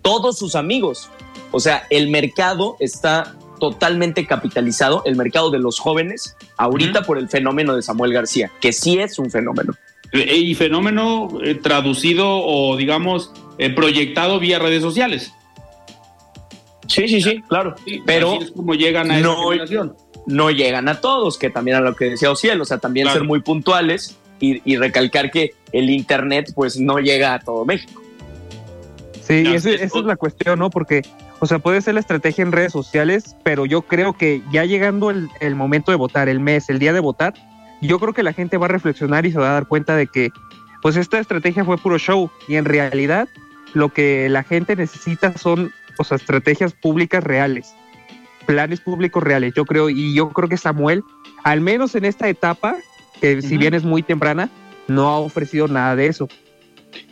Todos 0.00 0.38
sus 0.38 0.54
amigos. 0.54 1.10
O 1.50 1.58
sea, 1.58 1.82
el 1.90 2.08
mercado 2.10 2.76
está 2.78 3.34
totalmente 3.58 4.24
capitalizado, 4.24 5.02
el 5.04 5.16
mercado 5.16 5.50
de 5.50 5.58
los 5.58 5.80
jóvenes, 5.80 6.36
ahorita 6.58 7.02
por 7.02 7.18
el 7.18 7.28
fenómeno 7.28 7.74
de 7.74 7.82
Samuel 7.82 8.12
García, 8.12 8.52
que 8.60 8.72
sí 8.72 9.00
es 9.00 9.18
un 9.18 9.32
fenómeno. 9.32 9.74
Eh, 10.12 10.36
y 10.36 10.54
fenómeno 10.54 11.40
eh, 11.42 11.56
traducido 11.56 12.28
o, 12.28 12.76
digamos, 12.76 13.32
eh, 13.58 13.70
proyectado 13.70 14.38
vía 14.38 14.60
redes 14.60 14.82
sociales. 14.82 15.32
Sí, 16.86 17.08
sí, 17.08 17.20
sí, 17.20 17.42
claro. 17.48 17.74
pero 18.04 18.40
es 18.40 18.52
como 18.52 18.74
llegan 18.74 19.10
a 19.10 19.18
no, 19.18 19.50
no 20.26 20.50
llegan 20.52 20.88
a 20.88 21.00
todos, 21.00 21.36
que 21.36 21.50
también 21.50 21.78
a 21.78 21.80
lo 21.80 21.96
que 21.96 22.10
decía 22.10 22.30
Ociel, 22.30 22.60
o 22.60 22.64
sea, 22.64 22.78
también 22.78 23.10
ser 23.10 23.24
muy 23.24 23.40
puntuales 23.40 24.16
y, 24.40 24.76
recalcar 24.76 25.30
que 25.30 25.54
el 25.72 25.90
Internet 25.90 26.52
pues 26.54 26.78
no 26.78 26.98
llega 26.98 27.34
a 27.34 27.38
todo 27.38 27.64
México. 27.64 28.00
Sí, 29.22 29.44
esa 29.46 29.70
es 29.70 29.94
la 29.94 30.16
cuestión, 30.16 30.58
¿no? 30.58 30.70
Porque, 30.70 31.02
o 31.40 31.46
sea, 31.46 31.58
puede 31.58 31.80
ser 31.80 31.94
la 31.94 32.00
estrategia 32.00 32.42
en 32.42 32.52
redes 32.52 32.72
sociales, 32.72 33.34
pero 33.42 33.66
yo 33.66 33.82
creo 33.82 34.12
que 34.12 34.42
ya 34.52 34.64
llegando 34.64 35.10
el, 35.10 35.28
el, 35.40 35.56
momento 35.56 35.90
de 35.90 35.96
votar, 35.96 36.28
el 36.28 36.38
mes, 36.38 36.70
el 36.70 36.78
día 36.78 36.92
de 36.92 37.00
votar, 37.00 37.34
yo 37.80 37.98
creo 37.98 38.14
que 38.14 38.22
la 38.22 38.32
gente 38.32 38.56
va 38.56 38.66
a 38.66 38.68
reflexionar 38.68 39.26
y 39.26 39.32
se 39.32 39.38
va 39.38 39.50
a 39.50 39.54
dar 39.54 39.66
cuenta 39.66 39.96
de 39.96 40.06
que, 40.06 40.30
pues 40.80 40.96
esta 40.96 41.18
estrategia 41.18 41.64
fue 41.64 41.78
puro 41.78 41.98
show 41.98 42.30
y 42.46 42.54
en 42.54 42.64
realidad 42.64 43.28
lo 43.74 43.88
que 43.90 44.28
la 44.28 44.42
gente 44.42 44.76
necesita 44.76 45.36
son, 45.36 45.72
o 45.98 46.04
sea, 46.04 46.16
estrategias 46.16 46.72
públicas 46.72 47.22
reales, 47.22 47.74
planes 48.46 48.80
públicos 48.80 49.22
reales, 49.22 49.52
yo 49.54 49.64
creo, 49.64 49.90
y 49.90 50.14
yo 50.14 50.30
creo 50.30 50.48
que 50.48 50.56
Samuel, 50.56 51.02
al 51.44 51.60
menos 51.60 51.94
en 51.94 52.04
esta 52.04 52.28
etapa, 52.28 52.76
que 53.20 53.42
si 53.42 53.56
bien 53.56 53.74
es 53.74 53.84
muy 53.84 54.02
temprana, 54.02 54.50
no 54.88 55.08
ha 55.08 55.18
ofrecido 55.18 55.68
nada 55.68 55.96
de 55.96 56.06
eso. 56.06 56.28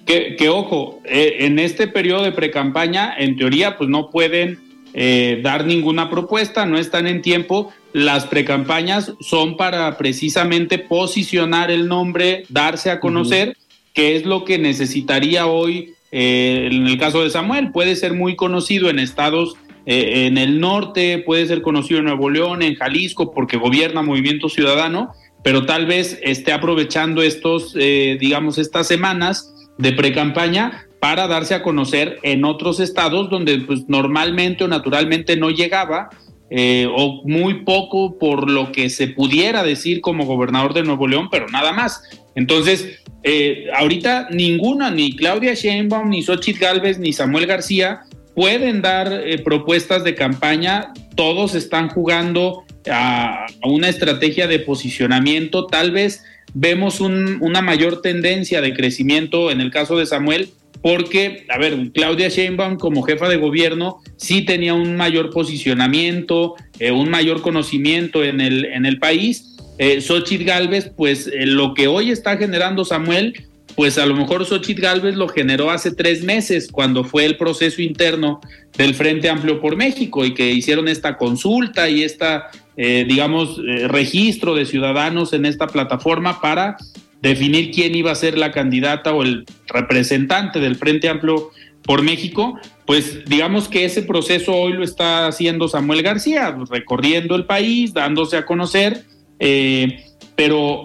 Que, 0.07 0.49
ojo, 0.51 1.01
eh, 1.05 1.37
en 1.41 1.59
este 1.59 1.87
periodo 1.87 2.25
de 2.25 2.33
precampaña, 2.33 3.15
en 3.17 3.37
teoría, 3.37 3.79
pues 3.79 3.89
no 3.89 4.11
pueden 4.11 4.59
eh, 4.93 5.41
dar 5.43 5.65
ninguna 5.65 6.11
propuesta, 6.11 6.67
no 6.67 6.77
están 6.77 7.07
en 7.07 7.23
tiempo. 7.23 7.73
Las 7.95 8.27
precampañas 8.27 9.15
son 9.21 9.57
para 9.57 9.97
precisamente 9.97 10.79
posicionar 10.79 11.71
el 11.71 11.89
nombre, 11.89 12.45
darse 12.51 12.91
a 12.91 13.01
conocer, 13.01 13.57
que 13.95 14.15
es 14.15 14.27
lo 14.27 14.45
que 14.45 14.59
necesitaría 14.59 15.47
hoy 15.47 15.95
eh, 16.13 16.69
en 16.71 16.87
el 16.87 16.99
caso 16.99 17.23
de 17.23 17.31
Samuel. 17.31 17.73
Puede 17.73 17.97
ser 17.97 18.13
muy 18.13 18.37
conocido 18.37 18.91
en 18.91 18.99
estados 18.99 19.57
en 19.87 20.39
el 20.39 20.61
norte, 20.61 21.19
puede 21.19 21.47
ser 21.47 21.61
conocido 21.61 21.99
en 21.99 22.07
Nuevo 22.07 22.31
León, 22.31 22.63
en 22.63 22.75
Jalisco, 22.75 23.35
porque 23.35 23.59
gobierna 23.59 24.01
Movimiento 24.01 24.49
Ciudadano, 24.49 25.13
pero 25.45 25.67
tal 25.67 25.87
vez 25.87 26.19
esté 26.23 26.53
aprovechando 26.53 27.23
estos, 27.23 27.77
eh, 27.79 28.17
digamos, 28.19 28.57
estas 28.57 28.89
semanas 28.89 29.55
de 29.77 29.93
pre-campaña 29.93 30.87
para 31.01 31.29
darse 31.29 31.55
a 31.55 31.63
conocer 31.63 32.19
en 32.23 32.47
otros 32.47 32.81
estados 32.81 33.29
donde 33.29 33.59
pues, 33.59 33.87
normalmente 33.87 34.65
o 34.65 34.69
naturalmente 34.69 35.37
no 35.37 35.51
llegaba 35.51 36.09
eh, 36.49 36.89
o 36.91 37.23
muy 37.27 37.63
poco 37.63 38.19
por 38.19 38.51
lo 38.51 38.73
que 38.73 38.89
se 38.89 39.09
pudiera 39.09 39.63
decir 39.63 40.01
como 40.01 40.25
gobernador 40.25 40.73
de 40.73 40.83
Nuevo 40.83 41.07
León, 41.07 41.29
pero 41.31 41.47
nada 41.49 41.73
más. 41.73 42.03
Entonces, 42.35 43.03
eh, 43.23 43.67
ahorita 43.77 44.29
ninguna, 44.31 44.91
ni 44.91 45.15
Claudia 45.15 45.53
Sheinbaum, 45.53 46.09
ni 46.09 46.23
Xochitl 46.23 46.59
Galvez, 46.59 46.99
ni 46.99 47.13
Samuel 47.13 47.47
García 47.47 48.05
pueden 48.35 48.81
dar 48.81 49.23
propuestas 49.45 50.05
de 50.05 50.15
campaña. 50.15 50.95
Todos 51.17 51.55
están 51.55 51.91
jugando 51.91 52.65
a, 52.91 53.47
una 53.65 53.89
estrategia 53.89 54.47
de 54.47 54.59
posicionamiento, 54.59 55.67
tal 55.67 55.91
vez 55.91 56.25
vemos 56.53 57.01
una 57.01 57.63
mayor 57.63 58.01
tendencia 58.01 58.61
de 58.61 58.75
crecimiento 58.75 59.51
en 59.51 59.61
el 59.61 59.71
caso 59.71 59.97
de 59.99 60.07
Samuel, 60.07 60.51
porque, 60.83 61.47
a 61.49 61.57
ver, 61.57 61.93
Claudia 61.95 62.29
Sheinbaum 62.29 62.77
como 62.77 63.03
jefa 63.03 63.29
de 63.29 63.39
gobierno 63.39 64.01
sí 64.17 64.43
tenía 64.43 64.75
un 64.75 64.97
mayor 64.97 65.31
posicionamiento, 65.31 66.57
eh, 66.79 66.91
un 66.91 67.09
mayor 67.09 67.41
conocimiento 67.41 68.23
en 68.23 68.43
el, 68.43 68.67
en 68.67 68.85
el 68.85 68.99
país. 68.99 69.57
Eh, 69.79 70.03
Xochitl 70.03 70.45
Galvez, 70.45 70.91
pues 70.95 71.27
eh, 71.27 71.47
lo 71.47 71.73
que 71.73 71.89
hoy 71.89 72.11
está 72.11 72.37
generando 72.37 72.85
Samuel, 72.85 73.33
pues 73.77 73.99
a 73.99 74.07
lo 74.07 74.15
mejor 74.15 74.45
Xochitl 74.45 74.83
Galvez 74.83 75.15
lo 75.15 75.29
generó 75.29 75.71
hace 75.71 75.91
tres 75.91 76.23
meses, 76.23 76.69
cuando 76.71 77.03
fue 77.03 77.25
el 77.25 77.37
proceso 77.37 77.83
interno 77.83 78.41
del 78.77 78.95
Frente 78.95 79.29
Amplio 79.29 79.61
por 79.61 79.77
México 79.77 80.25
y 80.25 80.35
que 80.35 80.53
hicieron 80.53 80.89
esta 80.89 81.17
consulta 81.17 81.89
y 81.89 82.03
esta 82.03 82.51
eh, 82.77 83.05
digamos, 83.09 83.61
eh, 83.67 83.89
registro 83.89 84.55
de 84.55 84.67
ciudadanos 84.67 85.33
en 85.33 85.47
esta 85.47 85.67
plataforma 85.67 86.41
para 86.41 86.77
definir 87.23 87.71
quién 87.71 87.95
iba 87.95 88.11
a 88.11 88.17
ser 88.17 88.37
la 88.37 88.53
candidata 88.53 89.15
o 89.15 89.23
el 89.23 89.45
representante 89.69 90.61
del 90.61 90.77
Frente 90.77 91.09
Amplio 91.09 91.51
por 91.85 92.03
México, 92.03 92.59
pues 92.87 93.25
digamos 93.27 93.69
que 93.69 93.85
ese 93.85 94.03
proceso 94.03 94.55
hoy 94.55 94.73
lo 94.73 94.85
está 94.85 95.27
haciendo 95.27 95.69
Samuel 95.69 96.03
García, 96.03 96.57
recorriendo 96.71 97.35
el 97.37 97.45
país, 97.45 97.95
dándose 97.95 98.37
a 98.37 98.47
conocer, 98.47 99.05
eh, 99.39 100.05
pero 100.35 100.83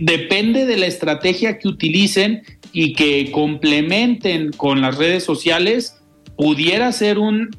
depende 0.00 0.66
de 0.66 0.76
la 0.76 0.86
estrategia 0.86 1.58
que 1.58 1.68
utilicen 1.68 2.42
y 2.72 2.94
que 2.94 3.30
complementen 3.30 4.52
con 4.52 4.80
las 4.80 4.98
redes 4.98 5.22
sociales 5.24 5.96
pudiera 6.36 6.90
ser 6.92 7.18
un, 7.18 7.50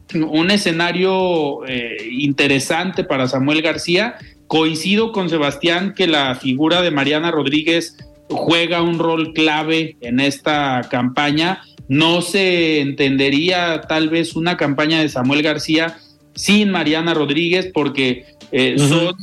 escenario 0.49 1.65
eh, 1.65 2.09
interesante 2.11 3.03
para 3.03 3.27
Samuel 3.27 3.61
García. 3.61 4.15
Coincido 4.47 5.11
con 5.11 5.29
Sebastián 5.29 5.93
que 5.95 6.07
la 6.07 6.35
figura 6.35 6.81
de 6.81 6.91
Mariana 6.91 7.31
Rodríguez 7.31 7.97
juega 8.29 8.81
un 8.81 8.99
rol 8.99 9.33
clave 9.33 9.97
en 10.01 10.19
esta 10.19 10.87
campaña. 10.89 11.61
No 11.87 12.21
se 12.21 12.81
entendería 12.81 13.81
tal 13.81 14.09
vez 14.09 14.35
una 14.35 14.57
campaña 14.57 14.99
de 14.99 15.09
Samuel 15.09 15.41
García 15.41 15.97
sin 16.35 16.69
Mariana 16.69 17.13
Rodríguez, 17.13 17.71
porque 17.73 18.25
eh, 18.51 18.75
son, 18.77 19.15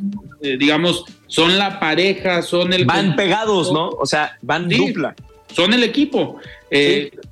eh, 0.43 0.57
digamos, 0.59 1.05
son 1.27 1.59
la 1.59 1.79
pareja, 1.79 2.43
son 2.43 2.73
el... 2.73 2.85
Van 2.85 3.17
pegados, 3.17 3.73
¿no? 3.73 3.89
O 3.91 4.07
sea, 4.07 4.39
van 4.43 4.69
dupla. 4.69 5.15
Son 5.53 5.73
el 5.73 5.85
equipo. 5.85 6.39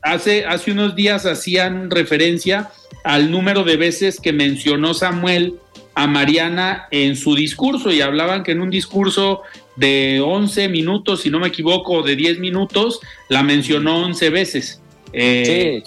hace, 0.03 0.45
hace 0.45 0.71
unos 0.71 0.95
días 0.95 1.27
hacían 1.27 1.91
referencia 1.91 2.71
al 3.05 3.31
número 3.31 3.65
de 3.65 3.77
veces 3.77 4.21
que 4.21 4.33
mencionó 4.33 4.95
Samuel 4.95 5.55
a 5.95 6.07
Mariana 6.07 6.87
en 6.91 7.17
su 7.17 7.35
discurso 7.35 7.91
y 7.91 8.01
hablaban 8.01 8.43
que 8.43 8.53
en 8.53 8.61
un 8.61 8.71
discurso 8.71 9.43
de 9.77 10.21
11 10.21 10.69
minutos, 10.69 11.23
si 11.23 11.31
no 11.31 11.41
me 11.41 11.49
equivoco, 11.49 12.03
de 12.03 12.17
10 12.17 12.39
minutos, 12.39 13.01
la 13.29 13.43
mencionó 13.43 14.03
11 14.05 14.31
veces. 14.31 14.81
sí, 15.13 15.83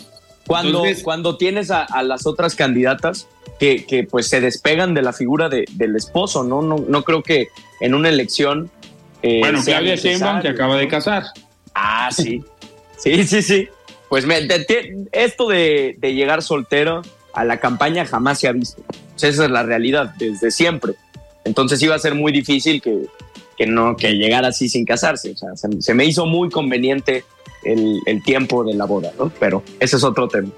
cuando, 0.45 0.83
cuando 1.03 1.37
tienes 1.37 1.71
a, 1.71 2.03
las 2.03 2.25
otras 2.25 2.55
candidatas 2.55 3.27
que, 3.59 3.85
que, 3.85 4.03
pues 4.03 4.27
se 4.27 4.41
despegan 4.41 4.93
de 4.93 5.01
la 5.01 5.13
figura 5.13 5.47
de, 5.47 5.65
del 5.71 5.95
esposo, 5.95 6.43
¿no? 6.43 6.61
¿no? 6.61 6.83
No 6.87 7.03
creo 7.03 7.23
que 7.23 7.47
en 7.79 7.93
una 7.93 8.09
elección... 8.09 8.69
Eh, 9.21 9.39
bueno, 9.39 9.61
Claudia 9.63 9.95
Sheinbaum 9.95 10.41
que 10.41 10.49
acaba 10.49 10.75
de 10.75 10.87
casar. 10.89 11.23
Ah, 11.73 12.09
sí. 12.11 12.43
sí, 12.97 13.23
sí, 13.23 13.41
sí. 13.41 13.69
Pues 14.09 14.25
me, 14.25 14.47
esto 15.11 15.47
de, 15.47 15.95
de 15.97 16.13
llegar 16.13 16.43
soltero 16.43 17.01
a 17.33 17.43
la 17.43 17.59
campaña 17.59 18.05
jamás 18.05 18.39
se 18.39 18.47
ha 18.47 18.51
visto. 18.51 18.83
esa 19.17 19.27
es 19.27 19.49
la 19.49 19.63
realidad 19.63 20.13
desde 20.17 20.51
siempre. 20.51 20.93
Entonces 21.43 21.81
iba 21.81 21.95
a 21.95 21.99
ser 21.99 22.15
muy 22.15 22.31
difícil 22.31 22.81
que, 22.81 23.05
que 23.57 23.65
no 23.65 23.95
que 23.97 24.13
llegara 24.13 24.49
así 24.49 24.69
sin 24.69 24.85
casarse. 24.85 25.31
O 25.31 25.37
sea, 25.37 25.49
se, 25.55 25.93
me 25.93 26.05
hizo 26.05 26.25
muy 26.25 26.49
conveniente 26.49 27.25
el, 27.63 27.99
el, 28.05 28.23
tiempo 28.23 28.63
de 28.63 28.75
la 28.75 28.85
boda, 28.85 29.11
¿no? 29.17 29.31
Pero 29.39 29.63
ese 29.79 29.97
es 29.97 30.03
otro 30.03 30.27
tema. 30.27 30.49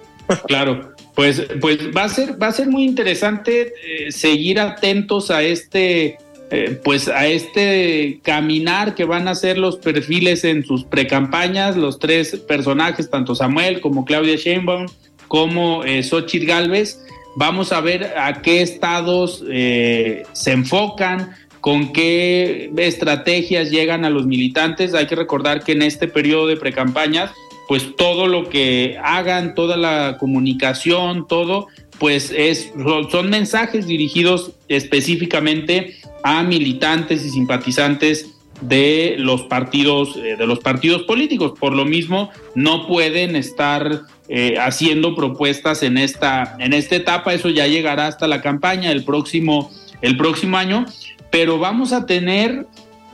Claro, 0.48 0.94
pues, 1.14 1.44
pues 1.62 1.80
va 1.96 2.04
a 2.04 2.10
ser 2.10 2.42
va 2.42 2.48
a 2.48 2.52
ser 2.52 2.68
muy 2.68 2.84
interesante 2.84 3.74
eh, 3.86 4.12
seguir 4.12 4.60
atentos 4.60 5.32
a 5.32 5.44
este 5.44 6.18
eh, 6.52 6.80
pues 6.84 7.08
a 7.08 7.26
este 7.26 8.20
caminar 8.22 8.94
que 8.94 9.06
van 9.06 9.28
a 9.28 9.32
hacer 9.32 9.58
los 9.58 9.78
perfiles 9.78 10.44
en 10.44 10.64
sus 10.64 10.84
precampañas, 10.84 11.76
los 11.76 11.98
tres 11.98 12.36
personajes, 12.48 13.10
tanto 13.10 13.34
Samuel 13.34 13.82
como 13.82 14.06
Claudia 14.06 14.36
Sheinbaum, 14.36 14.86
como 15.28 15.84
eh, 15.84 16.04
Xochitl 16.04 16.46
Galvez. 16.46 17.00
Vamos 17.36 17.72
a 17.72 17.82
ver 17.82 18.14
a 18.18 18.42
qué 18.44 18.62
estados 18.62 19.44
eh, 19.50 20.24
se 20.34 20.52
enfocan, 20.52 21.32
con 21.62 21.92
qué 21.92 22.70
estrategias 22.78 23.72
llegan 23.72 24.06
a 24.06 24.12
los 24.12 24.28
militantes. 24.28 24.94
Hay 24.94 25.08
que 25.08 25.16
recordar 25.16 25.64
que 25.64 25.72
en 25.72 25.82
este 25.82 26.08
periodo 26.08 26.46
de 26.46 26.58
precampañas, 26.58 27.32
pues 27.68 27.96
todo 27.96 28.28
lo 28.28 28.50
que 28.50 29.00
hagan, 29.04 29.56
toda 29.56 29.78
la 29.78 30.18
comunicación, 30.20 31.28
todo, 31.28 31.68
pues 31.98 32.32
es, 32.36 32.72
son 33.12 33.32
mensajes 33.32 33.88
dirigidos 33.88 34.52
específicamente 34.68 35.96
a 36.26 36.44
militantes 36.44 37.24
y 37.24 37.30
simpatizantes 37.30 38.32
de 38.62 39.16
los 39.18 39.44
partidos 39.44 40.16
eh, 40.16 40.38
de 40.38 40.48
los 40.48 40.60
partidos 40.60 41.04
políticos 41.04 41.54
por 41.60 41.74
lo 41.74 41.84
mismo 41.84 42.30
no 42.56 42.88
pueden 42.88 43.36
estar 43.36 44.06
eh, 44.28 44.56
haciendo 44.58 45.14
propuestas 45.14 45.84
en 45.84 46.00
esta, 46.00 46.56
en 46.58 46.74
esta 46.74 46.96
etapa. 46.96 47.36
Eso 47.36 47.50
ya 47.50 47.68
llegará 47.68 48.08
hasta 48.08 48.28
la 48.28 48.42
campaña 48.42 48.92
el 48.92 49.04
próximo, 49.04 49.72
el 50.02 50.18
próximo 50.18 50.58
año, 50.58 50.86
pero 51.30 51.60
vamos 51.60 51.94
a 51.94 52.08
tener 52.08 52.66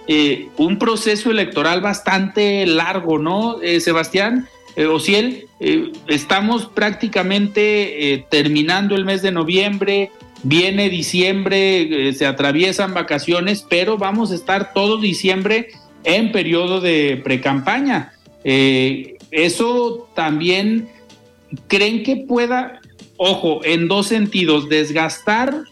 eh, 0.07 0.47
un 0.55 0.79
proceso 0.79 1.29
electoral 1.29 1.81
bastante 1.81 2.65
largo, 2.65 3.19
¿no, 3.19 3.61
eh, 3.61 3.81
Sebastián? 3.81 4.47
Ociel, 4.89 5.47
estamos 6.07 6.67
prácticamente 6.67 8.25
terminando 8.29 8.95
el 8.95 9.03
mes 9.03 9.21
de 9.21 9.33
noviembre, 9.33 10.11
viene 10.43 10.89
diciembre, 10.89 12.13
se 12.13 12.25
atraviesan 12.25 12.93
vacaciones, 12.93 13.65
pero 13.69 13.97
vamos 13.97 14.31
a 14.31 14.35
estar 14.35 14.73
todo 14.73 14.97
diciembre 14.97 15.69
en 16.03 16.31
periodo 16.31 16.81
de 16.81 17.21
precampaña. 17.23 18.13
eso 18.43 20.09
también 20.15 20.89
¿creen 21.67 22.03
que 22.03 22.17
pueda, 22.17 22.81
ojo, 23.17 23.61
en 23.63 23.87
dos 23.87 24.07
sentidos, 24.07 24.69
desgastar 24.69 25.63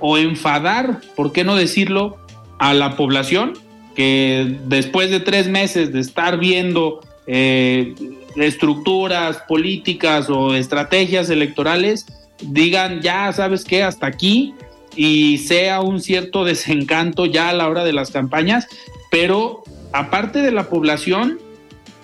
o 0.00 0.18
enfadar, 0.18 1.00
por 1.14 1.32
qué 1.32 1.44
no 1.44 1.56
decirlo, 1.56 2.18
a 2.58 2.74
la 2.74 2.96
población? 2.96 3.54
Que 3.94 4.56
después 4.66 5.10
de 5.10 5.20
tres 5.20 5.48
meses 5.48 5.92
de 5.92 6.00
estar 6.00 6.38
viendo 6.38 7.00
eh, 7.26 7.94
estructuras 8.36 9.38
políticas 9.48 10.30
o 10.30 10.54
estrategias 10.54 11.30
electorales, 11.30 12.06
digan, 12.42 13.00
ya 13.00 13.32
sabes 13.32 13.64
qué, 13.64 13.82
hasta 13.82 14.06
aquí, 14.06 14.54
y 14.96 15.38
sea 15.38 15.80
un 15.80 16.00
cierto 16.00 16.44
desencanto 16.44 17.26
ya 17.26 17.48
a 17.48 17.52
la 17.52 17.68
hora 17.68 17.84
de 17.84 17.92
las 17.92 18.10
campañas, 18.10 18.66
pero 19.10 19.62
aparte 19.92 20.40
de 20.40 20.52
la 20.52 20.68
población, 20.68 21.38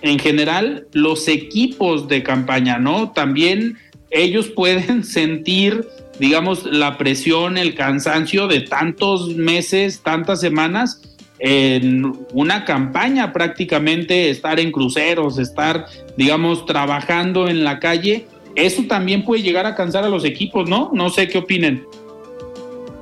en 0.03 0.19
general 0.19 0.87
los 0.93 1.27
equipos 1.29 2.09
de 2.09 2.23
campaña, 2.23 2.79
¿no? 2.79 3.11
También 3.13 3.79
ellos 4.11 4.49
pueden 4.57 5.05
sentir, 5.05 5.87
digamos, 6.19 6.65
la 6.65 6.99
presión, 6.99 7.59
el 7.59 7.75
cansancio 7.75 8.49
de 8.49 8.61
tantos 8.61 9.35
meses, 9.35 10.03
tantas 10.03 10.41
semanas 10.41 11.01
en 11.41 12.17
una 12.33 12.65
campaña 12.65 13.33
prácticamente, 13.33 14.31
estar 14.31 14.59
en 14.59 14.73
cruceros, 14.73 15.39
estar, 15.39 15.87
digamos, 16.17 16.67
trabajando 16.67 17.49
en 17.49 17.65
la 17.65 17.79
calle. 17.79 18.27
Eso 18.59 18.83
también 18.89 19.25
puede 19.25 19.43
llegar 19.43 19.67
a 19.67 19.77
cansar 19.77 20.03
a 20.03 20.09
los 20.09 20.25
equipos, 20.25 20.69
¿no? 20.69 20.91
No 20.93 21.11
sé 21.11 21.29
qué 21.29 21.39
opinen. 21.39 21.87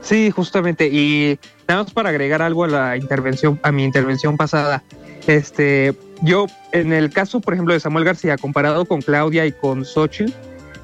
Sí, 0.03 0.31
justamente. 0.31 0.87
Y 0.89 1.39
nada 1.67 1.83
más 1.83 1.93
para 1.93 2.11
agregar 2.11 2.43
algo 2.43 2.65
a 2.65 2.69
la 2.69 2.97
intervención, 2.99 3.59
a 3.63 3.73
mi 3.73 3.83
intervención 3.83 4.37
pasada. 4.37 4.85
Este, 5.27 5.95
yo, 6.21 6.47
en 6.73 6.93
el 6.93 7.11
caso, 7.11 7.41
por 7.41 7.55
ejemplo, 7.55 7.73
de 7.73 7.81
Samuel 7.81 8.05
García, 8.05 8.37
comparado 8.37 8.85
con 8.85 9.01
Claudia 9.01 9.47
y 9.47 9.53
con 9.53 9.87
Xochitl, 9.87 10.31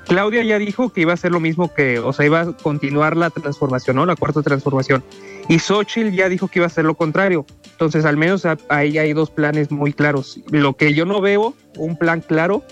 Claudia 0.06 0.42
ya 0.42 0.58
dijo 0.58 0.90
que 0.90 1.02
iba 1.02 1.12
a 1.12 1.16
ser 1.18 1.32
lo 1.32 1.38
mismo 1.38 1.72
que, 1.72 1.98
o 1.98 2.12
sea, 2.14 2.24
iba 2.24 2.40
a 2.40 2.52
continuar 2.56 3.16
la 3.16 3.28
transformación, 3.28 3.96
¿no? 3.96 4.06
La 4.06 4.16
cuarta 4.16 4.42
transformación. 4.42 5.04
Y 5.48 5.58
Xochitl 5.58 6.10
ya 6.10 6.30
dijo 6.30 6.48
que 6.48 6.60
iba 6.60 6.66
a 6.66 6.70
ser 6.70 6.86
lo 6.86 6.94
contrario. 6.94 7.44
Entonces, 7.72 8.06
al 8.06 8.16
menos 8.16 8.46
ahí 8.70 8.96
hay 8.96 9.12
dos 9.12 9.30
planes 9.30 9.70
muy 9.70 9.92
claros. 9.92 10.40
Lo 10.50 10.74
que 10.78 10.94
yo 10.94 11.04
no 11.04 11.20
veo, 11.20 11.54
un 11.76 11.96
plan 11.96 12.20
claro, 12.20 12.64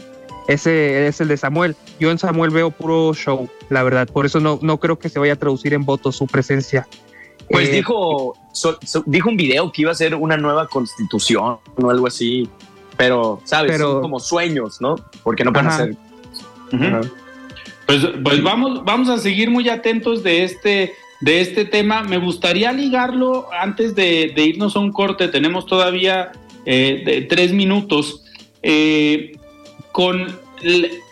ese 0.52 1.06
es 1.06 1.20
el 1.20 1.28
de 1.28 1.36
Samuel. 1.36 1.76
Yo 2.00 2.10
en 2.10 2.18
Samuel 2.18 2.50
veo 2.50 2.72
puro 2.72 3.14
show, 3.14 3.48
la 3.68 3.84
verdad. 3.84 4.08
Por 4.08 4.26
eso 4.26 4.40
no, 4.40 4.58
no 4.62 4.78
creo 4.80 4.98
que 4.98 5.08
se 5.08 5.20
vaya 5.20 5.34
a 5.34 5.36
traducir 5.36 5.74
en 5.74 5.84
votos 5.84 6.16
su 6.16 6.26
presencia. 6.26 6.88
Pues 7.48 7.68
eh, 7.68 7.72
dijo, 7.72 8.34
dijo 9.06 9.28
un 9.28 9.36
video 9.36 9.70
que 9.70 9.82
iba 9.82 9.92
a 9.92 9.94
ser 9.94 10.16
una 10.16 10.36
nueva 10.36 10.66
constitución 10.66 11.58
o 11.76 11.90
algo 11.90 12.08
así, 12.08 12.48
pero, 12.96 13.40
¿sabes? 13.44 13.78
Son 13.78 14.02
como 14.02 14.18
sueños, 14.18 14.80
¿no? 14.80 14.96
Porque 15.22 15.44
no 15.44 15.52
pueden 15.52 15.70
ser. 15.70 15.96
Pues, 17.86 18.06
pues 18.22 18.42
vamos, 18.42 18.84
vamos 18.84 19.08
a 19.08 19.18
seguir 19.18 19.50
muy 19.50 19.68
atentos 19.68 20.22
de 20.24 20.44
este, 20.44 20.94
de 21.20 21.40
este 21.40 21.64
tema. 21.64 22.02
Me 22.02 22.18
gustaría 22.18 22.72
ligarlo 22.72 23.48
antes 23.52 23.94
de, 23.94 24.32
irnos 24.36 24.74
a 24.74 24.80
un 24.80 24.92
corte, 24.92 25.28
tenemos 25.28 25.66
todavía 25.66 26.32
eh, 26.66 27.26
tres 27.28 27.52
minutos, 27.52 28.24
eh, 28.62 29.32
con 29.92 30.38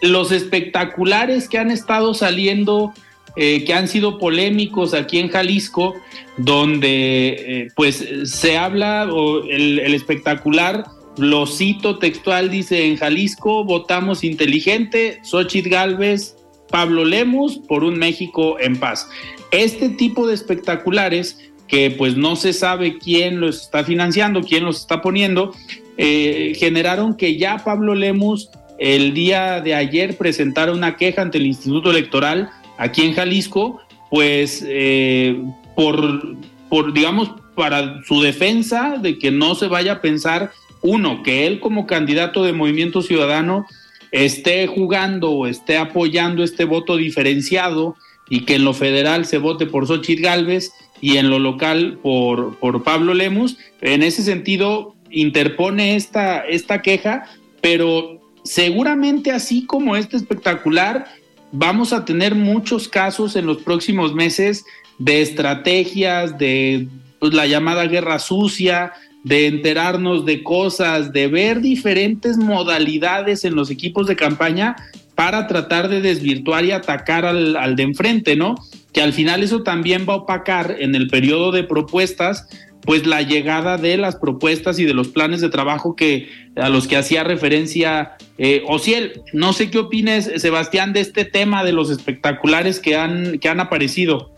los 0.02 0.32
espectaculares 0.32 1.48
que 1.48 1.58
han 1.58 1.70
estado 1.70 2.14
saliendo 2.14 2.92
eh, 3.40 3.62
que 3.64 3.72
han 3.72 3.86
sido 3.86 4.18
polémicos 4.18 4.94
aquí 4.94 5.20
en 5.20 5.28
Jalisco, 5.28 5.94
donde 6.38 7.36
eh, 7.38 7.68
pues 7.76 8.04
se 8.24 8.58
habla, 8.58 9.08
o 9.12 9.44
el, 9.44 9.78
espectacular, 9.94 10.86
lo 11.18 11.46
cito 11.46 12.00
textual, 12.00 12.50
dice, 12.50 12.86
en 12.86 12.96
Jalisco 12.96 13.62
votamos 13.62 14.24
inteligente, 14.24 15.20
Xochitl 15.22 15.68
Galvez, 15.68 16.34
Pablo 16.68 17.04
Lemus, 17.04 17.58
por 17.58 17.84
un 17.84 17.96
México 17.96 18.58
en 18.58 18.76
paz. 18.76 19.08
Este 19.52 19.90
tipo 19.90 20.26
de 20.26 20.34
espectaculares 20.34 21.38
que 21.68 21.92
pues 21.92 22.16
no 22.16 22.34
se 22.34 22.52
sabe 22.52 22.98
quién 22.98 23.38
los 23.38 23.62
está 23.62 23.84
financiando, 23.84 24.42
quién 24.42 24.64
los 24.64 24.80
está 24.80 25.00
poniendo, 25.00 25.54
eh, 25.96 26.54
generaron 26.56 27.14
que 27.16 27.36
ya 27.36 27.58
Pablo 27.58 27.94
Lemus 27.94 28.50
el 28.78 29.12
día 29.12 29.60
de 29.60 29.74
ayer 29.74 30.16
presentara 30.16 30.72
una 30.72 30.96
queja 30.96 31.22
ante 31.22 31.38
el 31.38 31.46
Instituto 31.46 31.90
Electoral 31.90 32.50
aquí 32.78 33.02
en 33.02 33.14
Jalisco, 33.14 33.80
pues 34.10 34.64
eh, 34.66 35.40
por, 35.74 36.36
por, 36.68 36.92
digamos, 36.92 37.32
para 37.54 38.02
su 38.04 38.22
defensa 38.22 38.98
de 39.00 39.18
que 39.18 39.30
no 39.30 39.54
se 39.54 39.66
vaya 39.66 39.94
a 39.94 40.00
pensar, 40.00 40.52
uno, 40.80 41.22
que 41.24 41.46
él 41.46 41.58
como 41.58 41.86
candidato 41.86 42.44
de 42.44 42.52
Movimiento 42.52 43.02
Ciudadano 43.02 43.66
esté 44.12 44.66
jugando 44.68 45.32
o 45.32 45.46
esté 45.46 45.76
apoyando 45.76 46.44
este 46.44 46.64
voto 46.64 46.96
diferenciado 46.96 47.96
y 48.30 48.44
que 48.44 48.54
en 48.54 48.64
lo 48.64 48.74
federal 48.74 49.26
se 49.26 49.38
vote 49.38 49.66
por 49.66 49.86
Xochitl 49.86 50.22
Galvez 50.22 50.70
y 51.00 51.16
en 51.16 51.30
lo 51.30 51.38
local 51.38 51.98
por, 52.02 52.56
por 52.58 52.84
Pablo 52.84 53.14
Lemus. 53.14 53.58
En 53.80 54.02
ese 54.02 54.22
sentido, 54.22 54.94
interpone 55.10 55.96
esta, 55.96 56.40
esta 56.40 56.82
queja, 56.82 57.24
pero 57.60 58.17
seguramente 58.48 59.30
así 59.30 59.66
como 59.66 59.94
este 59.94 60.16
espectacular, 60.16 61.06
vamos 61.52 61.92
a 61.92 62.04
tener 62.04 62.34
muchos 62.34 62.88
casos 62.88 63.36
en 63.36 63.44
los 63.44 63.58
próximos 63.58 64.14
meses 64.14 64.64
de 64.98 65.20
estrategias, 65.20 66.38
de 66.38 66.88
pues, 67.18 67.34
la 67.34 67.46
llamada 67.46 67.86
guerra 67.86 68.18
sucia, 68.18 68.92
de 69.22 69.48
enterarnos 69.48 70.24
de 70.24 70.42
cosas, 70.42 71.12
de 71.12 71.28
ver 71.28 71.60
diferentes 71.60 72.38
modalidades 72.38 73.44
en 73.44 73.54
los 73.54 73.70
equipos 73.70 74.06
de 74.06 74.16
campaña 74.16 74.76
para 75.14 75.46
tratar 75.46 75.88
de 75.88 76.00
desvirtuar 76.00 76.64
y 76.64 76.70
atacar 76.70 77.26
al, 77.26 77.54
al 77.56 77.76
de 77.76 77.82
enfrente, 77.82 78.34
¿no? 78.34 78.54
Que 78.92 79.02
al 79.02 79.12
final 79.12 79.42
eso 79.42 79.62
también 79.62 80.06
va 80.08 80.14
a 80.14 80.18
opacar 80.18 80.76
en 80.78 80.94
el 80.94 81.08
periodo 81.08 81.52
de 81.52 81.64
propuestas 81.64 82.46
pues 82.88 83.06
la 83.06 83.20
llegada 83.20 83.76
de 83.76 83.98
las 83.98 84.16
propuestas 84.16 84.78
y 84.78 84.86
de 84.86 84.94
los 84.94 85.08
planes 85.08 85.42
de 85.42 85.50
trabajo 85.50 85.94
que 85.94 86.30
a 86.56 86.70
los 86.70 86.88
que 86.88 86.96
hacía 86.96 87.22
referencia 87.22 88.16
eh, 88.38 88.62
Ociel. 88.66 89.20
No 89.34 89.52
sé 89.52 89.70
qué 89.70 89.76
opines, 89.76 90.32
Sebastián, 90.36 90.94
de 90.94 91.00
este 91.00 91.26
tema 91.26 91.64
de 91.64 91.72
los 91.72 91.90
espectaculares 91.90 92.80
que 92.80 92.96
han, 92.96 93.40
que 93.40 93.50
han 93.50 93.60
aparecido. 93.60 94.32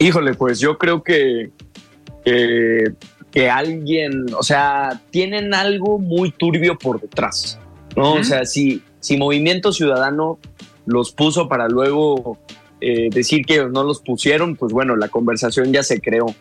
Híjole, 0.00 0.34
pues 0.34 0.58
yo 0.58 0.76
creo 0.76 1.04
que, 1.04 1.50
que, 2.24 3.48
alguien, 3.48 4.26
o 4.36 4.42
sea, 4.42 5.00
tienen 5.10 5.54
algo 5.54 6.00
muy 6.00 6.32
turbio 6.32 6.76
por 6.78 7.00
detrás, 7.00 7.60
¿no? 7.94 8.14
O 8.14 8.24
sea, 8.24 8.44
si, 8.44 8.82
si 8.98 9.16
Movimiento 9.16 9.72
Ciudadano 9.72 10.40
los 10.84 11.12
puso 11.12 11.48
para 11.48 11.68
luego 11.68 12.40
eh, 12.80 13.08
decir 13.10 13.44
que 13.44 13.64
no 13.64 13.84
los 13.84 14.00
pusieron, 14.00 14.56
pues 14.56 14.72
bueno, 14.72 14.96
la 14.96 15.08
conversación 15.08 15.72
ya 15.72 15.82
se 15.82 16.00
creó. 16.00 16.34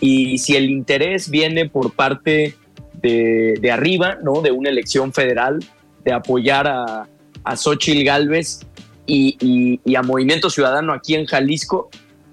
Y 0.00 0.38
si 0.38 0.56
el 0.56 0.70
interés 0.70 1.30
viene 1.30 1.68
por 1.68 1.92
parte 1.92 2.54
de, 3.02 3.70
arriba, 3.70 4.18
¿no? 4.22 4.42
De 4.42 4.50
una 4.50 4.70
elección 4.70 5.12
federal, 5.12 5.58
de 6.04 6.12
apoyar 6.12 6.66
a, 6.66 7.08
a 7.44 7.56
Xochitl 7.56 8.04
Galvez 8.04 8.60
y, 9.06 9.80
a 9.96 10.02
Movimiento 10.02 10.50
Ciudadano 10.50 10.92
aquí 10.92 11.14
en 11.14 11.26
Jalisco, 11.26 11.90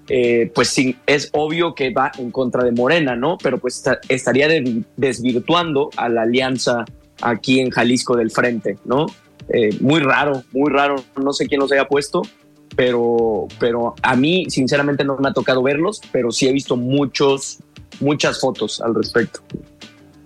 eh, 0.08 0.50
pues 0.54 0.68
sí, 0.68 0.96
es 1.06 1.28
obvio 1.32 1.74
que 1.74 1.90
va 1.90 2.10
en 2.18 2.30
contra 2.30 2.64
de 2.64 2.72
Morena, 2.72 3.14
¿no? 3.14 3.38
Pero 3.38 3.58
pues 3.58 3.82
estaría 4.08 4.48
desvirtuando 4.96 5.90
a 5.96 6.08
la 6.08 6.22
alianza 6.22 6.84
aquí 7.20 7.60
en 7.60 7.70
Jalisco 7.70 8.16
del 8.16 8.30
frente, 8.30 8.78
¿no? 8.84 9.06
Eh, 9.52 9.76
muy 9.80 10.00
raro, 10.00 10.42
muy 10.52 10.70
raro, 10.70 10.96
no 11.20 11.32
sé 11.32 11.46
quién 11.46 11.60
los 11.60 11.72
haya 11.72 11.86
puesto, 11.86 12.22
pero, 12.76 13.48
pero 13.58 13.94
a 14.02 14.16
mí 14.16 14.46
sinceramente 14.48 15.04
no 15.04 15.16
me 15.16 15.28
ha 15.28 15.32
tocado 15.32 15.62
verlos, 15.62 16.00
pero 16.12 16.30
sí 16.30 16.46
he 16.48 16.52
visto 16.52 16.76
muchos, 16.76 17.58
muchas 18.00 18.40
fotos 18.40 18.80
al 18.80 18.94
respecto. 18.94 19.40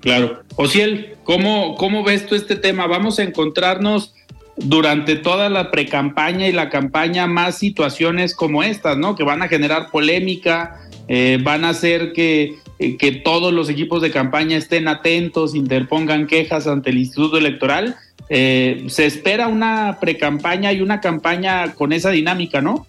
Claro. 0.01 0.43
Ociel, 0.57 1.17
¿cómo, 1.25 1.77
¿cómo 1.77 2.05
ves 2.05 2.27
tú 2.27 2.35
este 2.35 2.57
tema? 2.57 2.87
Vamos 2.87 3.19
a 3.19 3.23
encontrarnos 3.23 4.15
durante 4.57 5.17
toda 5.17 5.49
la 5.49 5.71
precampaña 5.71 6.47
y 6.47 6.53
la 6.53 6.69
campaña 6.69 7.27
más 7.27 7.59
situaciones 7.59 8.35
como 8.35 8.63
estas, 8.63 8.99
¿no? 8.99 9.17
Que 9.17 9.25
van 9.25 9.43
a 9.43 9.49
generar 9.49 9.91
polémica, 9.91 10.81
eh, 11.09 11.39
van 11.43 11.65
a 11.65 11.71
hacer 11.71 12.13
que, 12.13 12.57
eh, 12.79 12.97
que 12.99 13.13
todos 13.13 13.53
los 13.53 13.69
equipos 13.69 14.03
de 14.03 14.11
campaña 14.11 14.57
estén 14.57 14.87
atentos, 14.87 15.55
interpongan 15.55 16.27
quejas 16.27 16.67
ante 16.67 16.91
el 16.91 16.99
Instituto 16.99 17.39
Electoral 17.39 17.97
eh, 18.29 18.87
se 18.89 19.07
espera 19.07 19.49
una 19.49 19.99
precampaña 20.01 20.73
y 20.73 20.81
una 20.81 21.01
campaña 21.01 21.75
con 21.75 21.93
esa 21.93 22.11
dinámica, 22.11 22.61
¿no? 22.61 22.87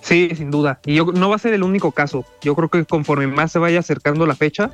Sí, 0.00 0.30
sin 0.34 0.50
duda. 0.50 0.80
Y 0.86 0.94
yo, 0.94 1.06
no 1.06 1.28
va 1.28 1.36
a 1.36 1.38
ser 1.38 1.54
el 1.54 1.62
único 1.62 1.92
caso. 1.92 2.24
Yo 2.42 2.54
creo 2.54 2.68
que 2.68 2.84
conforme 2.84 3.26
más 3.26 3.52
se 3.52 3.58
vaya 3.58 3.80
acercando 3.80 4.26
la 4.26 4.34
fecha, 4.34 4.70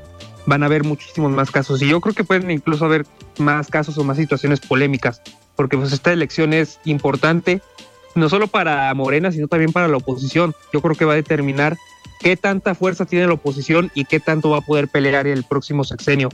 van 0.47 0.63
a 0.63 0.67
haber 0.67 0.85
muchísimos 0.85 1.33
más 1.33 1.51
casos. 1.51 1.83
Y 1.83 1.89
yo 1.89 2.01
creo 2.01 2.15
que 2.15 2.25
pueden 2.25 2.51
incluso 2.51 2.85
haber 2.85 3.07
más 3.39 3.69
casos 3.69 3.99
o 3.99 4.05
más 4.05 4.17
situaciones 4.17 4.61
polémicas, 4.61 5.23
porque 5.57 5.77
pues 5.77 5.93
esta 5.93 6.13
elección 6.13 6.53
es 6.53 6.79
importante, 6.85 7.61
no 8.15 8.29
solo 8.29 8.47
para 8.47 8.93
Morena, 8.95 9.33
sino 9.33 9.49
también 9.49 9.73
para 9.73 9.89
la 9.89 9.97
oposición. 9.97 10.55
Yo 10.73 10.81
creo 10.81 10.95
que 10.95 11.05
va 11.05 11.15
a 11.15 11.17
determinar 11.17 11.77
qué 12.21 12.37
tanta 12.37 12.75
fuerza 12.75 13.05
tiene 13.05 13.27
la 13.27 13.35
oposición 13.35 13.91
y 13.95 14.05
qué 14.05 14.21
tanto 14.21 14.51
va 14.51 14.59
a 14.59 14.63
poder 14.63 14.89
pelear 14.89 15.27
el 15.27 15.45
próximo 15.45 15.85
sexenio. 15.85 16.29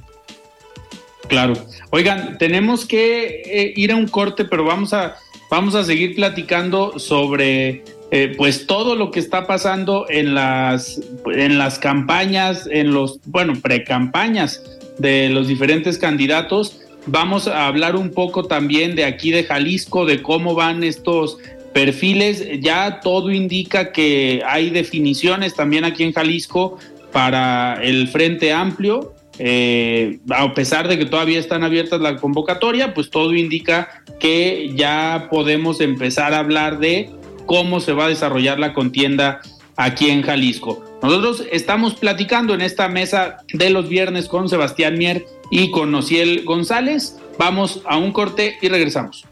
Claro. 1.29 1.55
Oigan, 1.91 2.39
tenemos 2.39 2.85
que 2.85 3.43
eh, 3.45 3.73
ir 3.77 3.93
a 3.93 3.97
un 3.97 4.09
corte, 4.09 4.45
pero 4.45 4.65
vamos 4.65 4.93
a, 4.93 5.17
vamos 5.51 5.75
a 5.75 5.85
seguir 5.85 6.15
platicando 6.15 6.99
sobre 6.99 7.85
eh, 8.11 8.35
pues 8.37 8.67
todo 8.67 8.97
lo 8.97 9.11
que 9.11 9.21
está 9.21 9.47
pasando 9.47 10.07
en 10.09 10.35
las, 10.35 11.01
en 11.27 11.59
las 11.59 11.79
campañas, 11.79 12.69
en 12.71 12.93
los, 12.93 13.21
bueno, 13.27 13.55
pre-campañas 13.61 14.63
de 14.99 15.29
los 15.29 15.47
diferentes 15.47 15.99
candidatos. 15.99 16.81
Vamos 17.07 17.47
a 17.47 17.67
hablar 17.67 17.97
un 17.97 18.11
poco 18.11 18.45
también 18.45 18.97
de 18.97 19.05
aquí 19.05 19.31
de 19.31 19.45
Jalisco, 19.45 20.07
de 20.07 20.23
cómo 20.23 20.55
van 20.55 20.83
estos 20.83 21.39
perfiles. 21.73 22.45
Ya 22.61 23.01
todo 23.01 23.31
indica 23.31 23.93
que 23.93 24.43
hay 24.45 24.71
definiciones 24.71 25.55
también 25.55 25.85
aquí 25.85 26.03
en 26.03 26.13
Jalisco 26.13 26.79
para 27.13 27.81
el 27.83 28.09
Frente 28.09 28.53
Amplio. 28.53 29.15
Eh, 29.43 30.19
a 30.29 30.53
pesar 30.53 30.87
de 30.87 30.99
que 30.99 31.07
todavía 31.07 31.41
están 31.41 31.65
abiertas 31.65 31.99
la 32.03 32.17
convocatoria, 32.17 32.93
pues 32.93 33.09
todo 33.09 33.35
indica 33.35 34.05
que 34.19 34.71
ya 34.75 35.29
podemos 35.31 35.81
empezar 35.81 36.35
a 36.35 36.41
hablar 36.41 36.79
de 36.79 37.09
cómo 37.47 37.81
se 37.81 37.95
va 37.95 38.05
a 38.05 38.09
desarrollar 38.09 38.59
la 38.59 38.75
contienda 38.75 39.41
aquí 39.77 40.11
en 40.11 40.21
Jalisco. 40.21 40.85
Nosotros 41.03 41.47
estamos 41.51 41.95
platicando 41.95 42.53
en 42.53 42.61
esta 42.61 42.89
mesa 42.89 43.39
de 43.55 43.71
los 43.71 43.89
viernes 43.89 44.29
con 44.29 44.51
Sebastián 44.51 44.99
Mier 44.99 45.25
y 45.51 45.71
con 45.71 45.91
Nociel 45.91 46.45
González. 46.45 47.17
Vamos 47.39 47.81
a 47.87 47.97
un 47.97 48.13
corte 48.13 48.59
y 48.61 48.69
regresamos. 48.69 49.25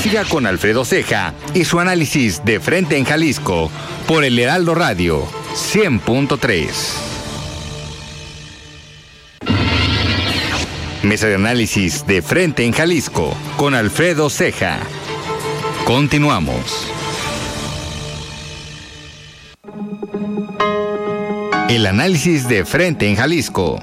Siga 0.00 0.24
con 0.24 0.46
Alfredo 0.46 0.84
Ceja 0.84 1.34
y 1.52 1.64
su 1.64 1.80
análisis 1.80 2.44
de 2.44 2.60
frente 2.60 2.96
en 2.96 3.04
Jalisco 3.04 3.72
por 4.06 4.22
el 4.22 4.38
Heraldo 4.38 4.76
Radio 4.76 5.24
100.3. 5.54 7.07
Mesa 11.02 11.28
de 11.28 11.36
análisis 11.36 12.04
de 12.08 12.22
frente 12.22 12.64
en 12.64 12.72
Jalisco 12.72 13.32
con 13.56 13.74
Alfredo 13.74 14.28
Ceja. 14.28 14.80
Continuamos. 15.84 16.90
El 21.68 21.86
análisis 21.86 22.48
de 22.48 22.64
frente 22.64 23.08
en 23.08 23.14
Jalisco. 23.14 23.80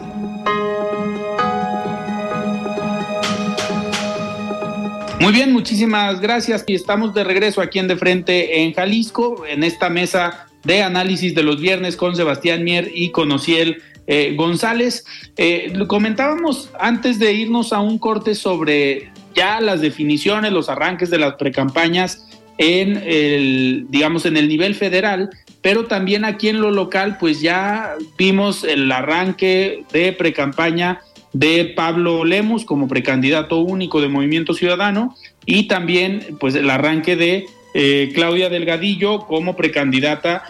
Muy 5.22 5.32
bien, 5.32 5.54
muchísimas 5.54 6.20
gracias. 6.20 6.66
Y 6.68 6.76
estamos 6.76 7.14
de 7.14 7.24
regreso 7.24 7.62
aquí 7.62 7.80
en 7.80 7.88
De 7.88 7.96
Frente 7.96 8.62
en 8.62 8.74
Jalisco, 8.74 9.46
en 9.48 9.64
esta 9.64 9.90
mesa 9.90 10.48
de 10.66 10.84
análisis 10.84 11.34
de 11.34 11.44
los 11.44 11.62
viernes 11.62 11.96
con 11.96 12.16
Sebastián 12.18 12.66
Mier 12.66 12.92
y 12.94 13.12
con 13.12 13.32
Ociel 13.32 13.82
eh, 14.08 14.34
González, 14.36 15.06
eh, 15.38 15.74
comentábamos 15.88 16.70
antes 16.80 17.20
de 17.20 17.34
irnos 17.34 17.74
a 17.74 17.80
un 17.80 17.98
corte 17.98 18.36
sobre 18.36 19.12
ya 19.36 19.60
las 19.62 19.82
definiciones, 19.82 20.52
los 20.52 20.70
arranques 20.70 21.10
de 21.10 21.20
las 21.20 21.36
precampañas 21.36 22.26
en 22.58 22.98
el, 23.06 23.88
digamos, 23.90 24.26
en 24.26 24.38
el 24.38 24.48
nivel 24.48 24.76
federal, 24.76 25.30
pero 25.62 25.86
también 25.86 26.24
aquí 26.24 26.48
en 26.50 26.62
lo 26.62 26.72
local, 26.72 27.18
pues 27.20 27.42
ya 27.42 27.96
vimos 28.18 28.64
el 28.64 28.92
arranque 28.92 29.84
de 29.92 30.14
precampaña 30.14 31.02
de 31.34 31.66
Pablo 31.66 32.24
Lemus 32.24 32.64
como 32.64 32.88
precandidato 32.88 33.60
único 33.60 34.00
de 34.00 34.08
Movimiento 34.08 34.54
Ciudadano 34.54 35.16
y 35.46 35.68
también 35.68 36.38
pues 36.40 36.56
el 36.56 36.70
arranque 36.70 37.18
de 37.18 37.46
eh, 37.74 38.12
Claudia 38.16 38.48
Delgadillo 38.50 39.28
como 39.28 39.58
precandidata 39.58 40.44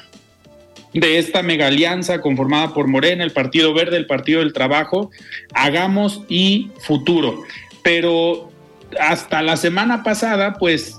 de 0.96 1.18
esta 1.18 1.44
mega 1.44 1.68
alianza 1.68 2.22
conformada 2.22 2.74
por 2.74 2.88
Morena, 2.88 3.24
el 3.24 3.32
Partido 3.32 3.74
Verde, 3.74 3.98
el 3.98 4.08
Partido 4.08 4.40
del 4.40 4.54
Trabajo, 4.54 5.12
Hagamos 5.54 6.24
y 6.30 6.70
Futuro. 6.80 7.44
Pero 7.84 8.50
hasta 9.00 9.42
la 9.42 9.58
semana 9.58 10.04
pasada, 10.04 10.54
pues 10.54 10.98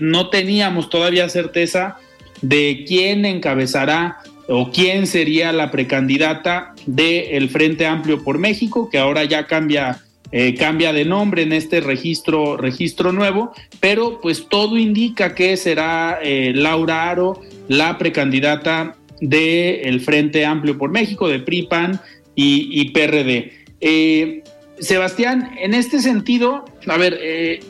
no 0.00 0.30
teníamos 0.30 0.88
todavía 0.88 1.28
certeza 1.28 1.98
de 2.40 2.84
quién 2.86 3.26
encabezará 3.26 4.18
o 4.48 4.70
quién 4.70 5.06
sería 5.06 5.52
la 5.52 5.70
precandidata 5.70 6.74
del 6.86 7.50
Frente 7.50 7.84
Amplio 7.84 8.24
por 8.24 8.38
México, 8.38 8.88
que 8.88 8.96
ahora 8.96 9.24
ya 9.24 9.46
cambia, 9.46 10.00
eh, 10.32 10.54
cambia 10.54 10.94
de 10.94 11.04
nombre 11.04 11.42
en 11.42 11.52
este 11.52 11.82
registro, 11.82 12.56
registro 12.56 13.12
nuevo, 13.12 13.52
pero 13.78 14.22
pues 14.22 14.48
todo 14.48 14.78
indica 14.78 15.34
que 15.34 15.54
será 15.58 16.18
eh, 16.22 16.52
Laura 16.54 17.10
Aro 17.10 17.42
la 17.68 17.98
precandidata 17.98 18.96
del 19.20 20.00
Frente 20.00 20.44
Amplio 20.44 20.78
por 20.78 20.90
México, 20.90 21.28
de 21.28 21.40
PRIPAN 21.40 22.00
y, 22.34 22.90
PRD. 22.90 23.52
Eh, 23.80 24.42
Sebastián, 24.78 25.50
en 25.58 25.74
este 25.74 26.00
sentido, 26.00 26.64
a 26.86 26.96
ver, 26.96 27.18
eh, 27.20 27.60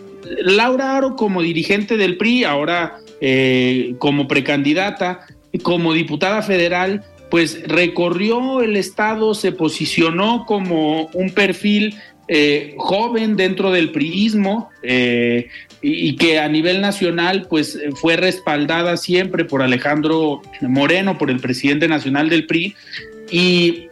Laura 0.43 0.97
Aro 0.97 1.17
como 1.17 1.41
dirigente 1.41 1.97
del 1.97 2.19
PRI, 2.19 2.45
ahora 2.45 2.99
eh, 3.21 3.95
como 3.99 4.29
precandidata, 4.29 5.27
como 5.63 5.95
diputada 5.95 6.43
federal, 6.43 7.03
pues 7.31 7.67
recorrió 7.67 8.61
el 8.63 8.77
Estado, 8.77 9.35
se 9.35 9.53
posicionó 9.53 10.45
como 10.47 11.09
un 11.15 11.31
perfil 11.31 11.95
joven 12.77 13.37
dentro 13.37 13.71
del 13.71 13.91
priismo 13.91 14.69
eh, 14.83 15.49
y, 15.81 16.17
que 16.17 16.39
a 16.39 16.49
nivel 16.49 16.81
nacional 16.81 17.47
pues 17.49 17.79
fue 17.95 18.17
respaldada 18.17 18.97
siempre 18.97 19.45
por 19.45 19.63
Alejandro 19.63 20.43
Moreno, 20.61 21.19
por 21.19 21.31
el 21.31 21.41
presidente 21.41 21.89
nacional 21.89 22.29
del 22.29 22.47
PRI. 22.47 22.75
Y 23.31 23.89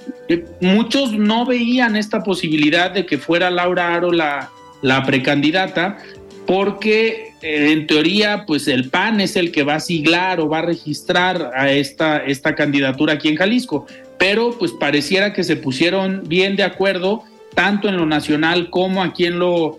muchos 0.61 1.13
no 1.13 1.45
veían 1.45 1.97
esta 1.97 2.23
posibilidad 2.23 2.91
de 2.91 3.07
que 3.07 3.19
fuera 3.19 3.51
Laura 3.51 3.95
Aro 3.95 4.11
la, 4.11 4.51
precandidata, 5.05 5.99
porque 6.47 7.33
en 7.43 7.87
teoría, 7.87 8.45
pues 8.47 8.67
el 8.69 8.89
PAN 8.89 9.21
es 9.21 9.37
el 9.37 9.53
que 9.53 9.63
va 9.63 9.77
a 9.77 9.81
siglar 9.81 10.41
o 10.41 10.49
va 10.49 10.61
a 10.61 10.63
registrar 10.63 11.51
a 11.55 11.71
esta, 11.71 12.19
esta 12.19 12.55
candidatura 12.55 13.15
aquí 13.15 13.29
en 13.29 13.37
Jalisco. 13.37 13.87
Pero 14.19 14.57
pues 14.59 14.73
pareciera 14.73 15.33
que 15.33 15.45
se 15.45 15.57
pusieron 15.57 16.23
bien 16.27 16.57
de 16.57 16.63
acuerdo, 16.63 17.25
tanto 17.55 17.89
en 17.89 17.97
lo 17.97 18.07
nacional 18.07 18.71
como 18.71 19.03
aquí 19.03 19.27
en 19.27 19.39
lo... 19.39 19.79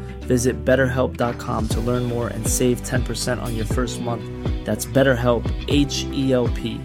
Visit 0.31 0.63
betterhelp.com 0.63 1.67
to 1.67 1.79
learn 1.81 2.05
more 2.05 2.29
and 2.29 2.47
save 2.47 2.81
10% 2.83 3.43
on 3.43 3.53
your 3.53 3.65
first 3.65 3.99
month. 3.99 4.23
That's 4.63 4.85
BetterHelp, 4.85 5.43
H 5.67 6.05
E 6.13 6.31
L 6.31 6.47
P. 6.47 6.79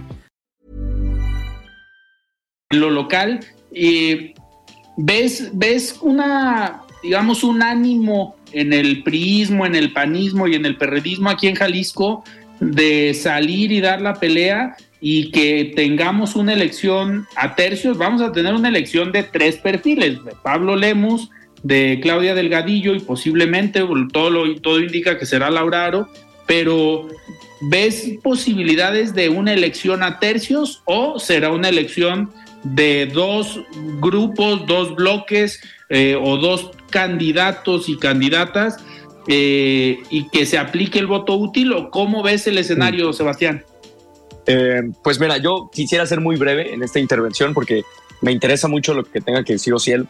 Lo 2.72 2.90
local 2.90 3.38
y 3.72 4.34
ves, 4.96 5.50
ves 5.52 6.00
una, 6.02 6.82
digamos, 7.04 7.44
un 7.44 7.62
ánimo 7.62 8.34
en 8.50 8.72
el 8.72 9.04
priismo, 9.04 9.64
en 9.64 9.76
el 9.76 9.92
panismo 9.92 10.48
y 10.48 10.56
en 10.56 10.66
el 10.66 10.76
perredismo 10.76 11.30
aquí 11.30 11.46
en 11.46 11.54
Jalisco 11.54 12.24
de 12.58 13.14
salir 13.14 13.70
y 13.70 13.80
dar 13.80 14.00
la 14.00 14.14
pelea 14.14 14.76
y 15.00 15.30
que 15.30 15.72
tengamos 15.76 16.34
una 16.34 16.52
elección 16.52 17.28
a 17.36 17.54
tercios, 17.54 17.96
vamos 17.96 18.22
a 18.22 18.32
tener 18.32 18.54
una 18.54 18.70
elección 18.70 19.12
de 19.12 19.22
tres 19.22 19.58
perfiles, 19.58 20.18
Pablo 20.42 20.74
Lemus, 20.74 21.30
de 21.66 21.98
Claudia 22.00 22.34
Delgadillo 22.34 22.94
y 22.94 23.00
posiblemente 23.00 23.84
todo, 24.12 24.54
todo 24.60 24.80
indica 24.80 25.18
que 25.18 25.26
será 25.26 25.50
Lauraro, 25.50 26.08
pero 26.46 27.08
¿ves 27.60 28.10
posibilidades 28.22 29.14
de 29.14 29.28
una 29.28 29.52
elección 29.52 30.02
a 30.02 30.20
tercios 30.20 30.82
o 30.84 31.18
será 31.18 31.50
una 31.50 31.68
elección 31.68 32.30
de 32.62 33.06
dos 33.06 33.60
grupos, 34.00 34.66
dos 34.66 34.94
bloques 34.94 35.60
eh, 35.88 36.16
o 36.20 36.36
dos 36.36 36.70
candidatos 36.90 37.88
y 37.88 37.96
candidatas 37.96 38.76
eh, 39.26 39.98
y 40.10 40.28
que 40.28 40.46
se 40.46 40.58
aplique 40.58 41.00
el 41.00 41.06
voto 41.06 41.34
útil 41.34 41.72
o 41.72 41.90
cómo 41.90 42.22
ves 42.22 42.46
el 42.46 42.58
escenario, 42.58 43.12
Sebastián? 43.12 43.64
Eh, 44.46 44.82
pues 45.02 45.18
mira, 45.18 45.38
yo 45.38 45.68
quisiera 45.72 46.06
ser 46.06 46.20
muy 46.20 46.36
breve 46.36 46.72
en 46.72 46.84
esta 46.84 47.00
intervención 47.00 47.54
porque 47.54 47.82
me 48.20 48.30
interesa 48.30 48.68
mucho 48.68 48.94
lo 48.94 49.02
que 49.02 49.20
tenga 49.20 49.42
que 49.42 49.54
decir 49.54 49.74
Ociel 49.74 50.08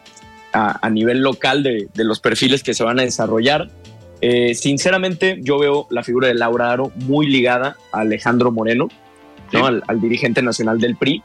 a, 0.53 0.85
a 0.85 0.89
nivel 0.89 1.21
local 1.21 1.63
de, 1.63 1.87
de, 1.93 2.03
los 2.03 2.19
perfiles 2.19 2.63
que 2.63 2.73
se 2.73 2.83
van 2.83 2.99
a 2.99 3.03
desarrollar. 3.03 3.69
sinceramente, 4.53 5.39
yo 5.41 5.59
veo 5.59 5.87
la 5.89 6.03
figura 6.03 6.27
de 6.27 6.33
Laura 6.33 6.71
Aro 6.71 6.91
muy 6.95 7.27
ligada 7.27 7.77
a 7.91 7.99
Alejandro 7.99 8.51
Moreno, 8.51 8.87
¿no? 9.53 9.65
al, 9.65 9.83
al 9.87 10.01
dirigente 10.01 10.41
nacional 10.41 10.79
del 10.79 10.95
PRI 10.95 11.23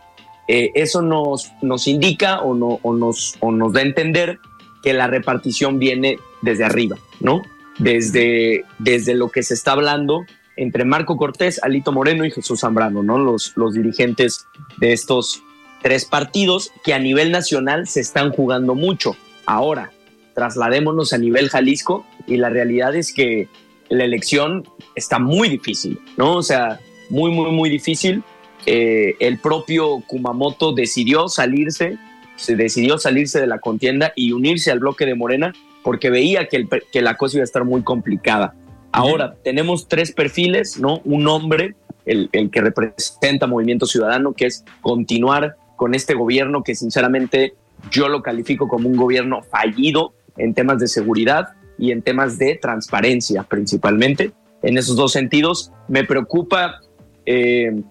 eh, 0.48 0.72
eso 0.74 1.02
nos, 1.02 1.52
nos 1.62 1.86
indica 1.86 2.40
o, 2.40 2.54
no, 2.54 2.80
o, 2.82 2.92
nos, 2.94 3.36
o 3.40 3.52
nos 3.52 3.72
da 3.72 3.80
a 3.80 3.84
entender 3.84 4.38
que 4.82 4.92
la 4.92 5.06
repartición 5.06 5.78
viene 5.78 6.18
desde 6.40 6.64
arriba, 6.64 6.98
¿no? 7.20 7.42
Desde, 7.78 8.64
desde 8.78 9.14
lo 9.14 9.30
que 9.30 9.42
se 9.42 9.54
está 9.54 9.72
hablando 9.72 10.24
entre 10.56 10.84
Marco 10.84 11.16
Cortés, 11.16 11.62
Alito 11.62 11.92
Moreno 11.92 12.24
y 12.24 12.30
Jesús 12.30 12.60
Zambrano, 12.60 13.02
¿no? 13.02 13.18
Los, 13.18 13.52
los 13.56 13.74
dirigentes 13.74 14.46
de 14.78 14.92
estos 14.92 15.42
tres 15.82 16.04
partidos 16.04 16.72
que 16.84 16.94
a 16.94 16.98
nivel 16.98 17.32
nacional 17.32 17.86
se 17.86 18.00
están 18.00 18.30
jugando 18.30 18.74
mucho. 18.74 19.16
Ahora, 19.46 19.90
trasladémonos 20.34 21.12
a 21.12 21.18
nivel 21.18 21.48
Jalisco 21.48 22.06
y 22.26 22.36
la 22.36 22.48
realidad 22.48 22.94
es 22.94 23.12
que 23.12 23.48
la 23.88 24.04
elección 24.04 24.64
está 24.94 25.18
muy 25.18 25.48
difícil, 25.48 25.98
¿no? 26.16 26.36
O 26.36 26.42
sea, 26.42 26.80
muy, 27.10 27.30
muy, 27.30 27.50
muy 27.50 27.68
difícil. 27.68 28.22
Eh, 28.64 29.16
el 29.20 29.38
propio 29.38 30.02
Kumamoto 30.06 30.72
decidió 30.72 31.28
salirse, 31.28 31.98
se 32.36 32.56
decidió 32.56 32.96
salirse 32.96 33.40
de 33.40 33.46
la 33.46 33.58
contienda 33.58 34.12
y 34.16 34.32
unirse 34.32 34.70
al 34.70 34.78
bloque 34.78 35.04
de 35.04 35.14
Morena 35.14 35.52
porque 35.82 36.10
veía 36.10 36.48
que, 36.48 36.66
que 36.92 37.02
la 37.02 37.16
cosa 37.16 37.36
iba 37.36 37.42
a 37.42 37.44
estar 37.44 37.64
muy 37.64 37.82
complicada. 37.82 38.54
Ahora, 38.92 39.36
tenemos 39.42 39.88
tres 39.88 40.12
perfiles, 40.12 40.78
¿no? 40.78 41.00
Un 41.04 41.26
hombre, 41.26 41.74
el, 42.04 42.28
el, 42.32 42.50
que 42.50 42.60
representa 42.60 43.46
Movimiento 43.46 43.86
Ciudadano, 43.86 44.34
que 44.34 44.46
es 44.46 44.64
continuar 44.82 45.56
con 45.82 45.96
este 45.96 46.14
gobierno 46.14 46.62
que 46.62 46.76
sinceramente 46.76 47.54
yo 47.90 48.06
lo 48.06 48.22
califico 48.22 48.68
como 48.68 48.88
un 48.88 48.94
gobierno 48.94 49.42
fallido 49.42 50.14
en 50.36 50.54
temas 50.54 50.78
de 50.78 50.86
seguridad 50.86 51.54
y 51.76 51.90
en 51.90 52.02
temas 52.02 52.38
de 52.38 52.54
transparencia 52.54 53.42
principalmente. 53.42 54.30
En 54.62 54.78
esos 54.78 54.94
dos 54.94 55.10
sentidos, 55.10 55.72
me 55.88 56.04
preocupa 56.04 56.78
eh, 57.26 57.82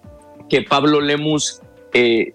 que 0.48 0.62
Pablo 0.62 1.02
Lemus 1.02 1.60
eh, 1.92 2.32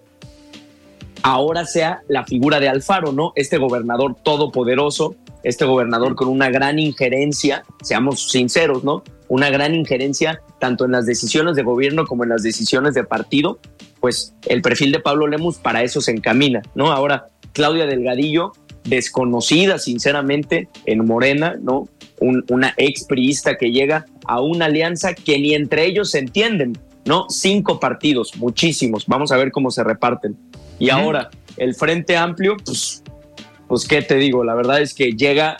ahora 1.24 1.64
sea 1.64 2.02
la 2.06 2.24
figura 2.24 2.60
de 2.60 2.68
Alfaro, 2.68 3.10
¿no? 3.10 3.32
Este 3.34 3.58
gobernador 3.58 4.14
todopoderoso, 4.22 5.16
este 5.42 5.64
gobernador 5.64 6.14
con 6.14 6.28
una 6.28 6.50
gran 6.50 6.78
injerencia, 6.78 7.64
seamos 7.82 8.30
sinceros, 8.30 8.84
¿no? 8.84 9.02
Una 9.26 9.50
gran 9.50 9.74
injerencia 9.74 10.40
tanto 10.60 10.84
en 10.84 10.92
las 10.92 11.04
decisiones 11.04 11.56
de 11.56 11.64
gobierno 11.64 12.06
como 12.06 12.22
en 12.22 12.30
las 12.30 12.44
decisiones 12.44 12.94
de 12.94 13.02
partido, 13.02 13.58
pues 14.00 14.34
el 14.46 14.62
perfil 14.62 14.92
de 14.92 15.00
Pablo 15.00 15.26
Lemus 15.26 15.58
para 15.58 15.82
eso 15.82 16.00
se 16.00 16.12
encamina, 16.12 16.62
¿no? 16.74 16.92
Ahora, 16.92 17.28
Claudia 17.52 17.86
Delgadillo, 17.86 18.52
desconocida 18.84 19.78
sinceramente 19.78 20.68
en 20.86 21.04
Morena, 21.04 21.56
¿no? 21.60 21.88
una 22.20 22.74
ex 22.76 23.04
priista 23.04 23.56
que 23.56 23.70
llega 23.70 24.06
a 24.26 24.40
una 24.40 24.66
alianza 24.66 25.14
que 25.14 25.38
ni 25.38 25.54
entre 25.54 25.86
ellos 25.86 26.10
se 26.10 26.18
entienden, 26.18 26.76
¿no? 27.04 27.26
Cinco 27.28 27.78
partidos, 27.78 28.36
muchísimos. 28.36 29.06
Vamos 29.06 29.30
a 29.30 29.36
ver 29.36 29.52
cómo 29.52 29.70
se 29.70 29.84
reparten. 29.84 30.36
Y 30.78 30.90
ahora, 30.90 31.30
el 31.56 31.74
Frente 31.74 32.16
Amplio, 32.16 32.56
pues, 32.64 33.02
pues, 33.66 33.86
¿qué 33.86 34.02
te 34.02 34.16
digo? 34.16 34.44
La 34.44 34.54
verdad 34.54 34.80
es 34.80 34.94
que 34.94 35.12
llega, 35.12 35.58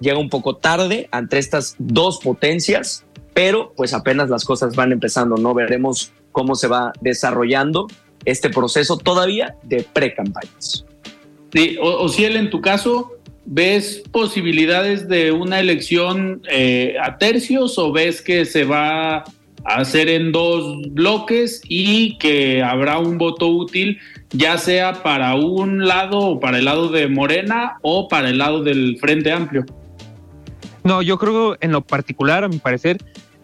llega 0.00 0.18
un 0.18 0.28
poco 0.28 0.56
tarde 0.56 1.08
ante 1.12 1.38
estas 1.38 1.76
dos 1.78 2.18
potencias, 2.18 3.04
pero 3.34 3.72
pues 3.76 3.92
apenas 3.92 4.30
las 4.30 4.44
cosas 4.44 4.74
van 4.76 4.92
empezando, 4.92 5.36
¿no? 5.36 5.52
Veremos 5.54 6.12
cómo 6.36 6.54
se 6.54 6.68
va 6.68 6.92
desarrollando 7.00 7.86
este 8.26 8.50
proceso 8.50 8.98
todavía 8.98 9.54
de 9.62 9.86
pre-campañas. 9.90 10.84
Sí, 11.50 11.78
o, 11.80 12.06
si 12.10 12.26
él 12.26 12.36
en 12.36 12.50
tu 12.50 12.60
caso, 12.60 13.12
¿ves 13.46 14.02
posibilidades 14.10 15.08
de 15.08 15.32
una 15.32 15.60
elección 15.60 16.42
eh, 16.50 16.96
a 17.02 17.16
tercios 17.16 17.78
o 17.78 17.90
ves 17.90 18.20
que 18.20 18.44
se 18.44 18.64
va 18.64 19.24
hacer 19.64 20.10
en 20.10 20.30
dos 20.30 20.82
bloques 20.90 21.62
y 21.68 22.18
que 22.18 22.62
habrá 22.62 22.98
un 22.98 23.16
voto 23.16 23.48
útil, 23.48 23.98
ya 24.30 24.58
sea 24.58 25.02
para 25.02 25.34
un 25.36 25.88
lado 25.88 26.18
o 26.18 26.38
para 26.38 26.58
el 26.58 26.66
lado 26.66 26.90
de 26.90 27.08
Morena 27.08 27.78
o 27.80 28.08
para 28.08 28.28
el 28.28 28.36
lado 28.36 28.62
del 28.62 28.98
Frente 29.00 29.32
Amplio. 29.32 29.64
No, 30.84 31.00
yo 31.00 31.16
creo 31.16 31.56
en 31.60 31.72
lo 31.72 31.80
particular, 31.80 32.44
a 32.44 32.48
mi 32.48 32.58
parecer, 32.58 32.98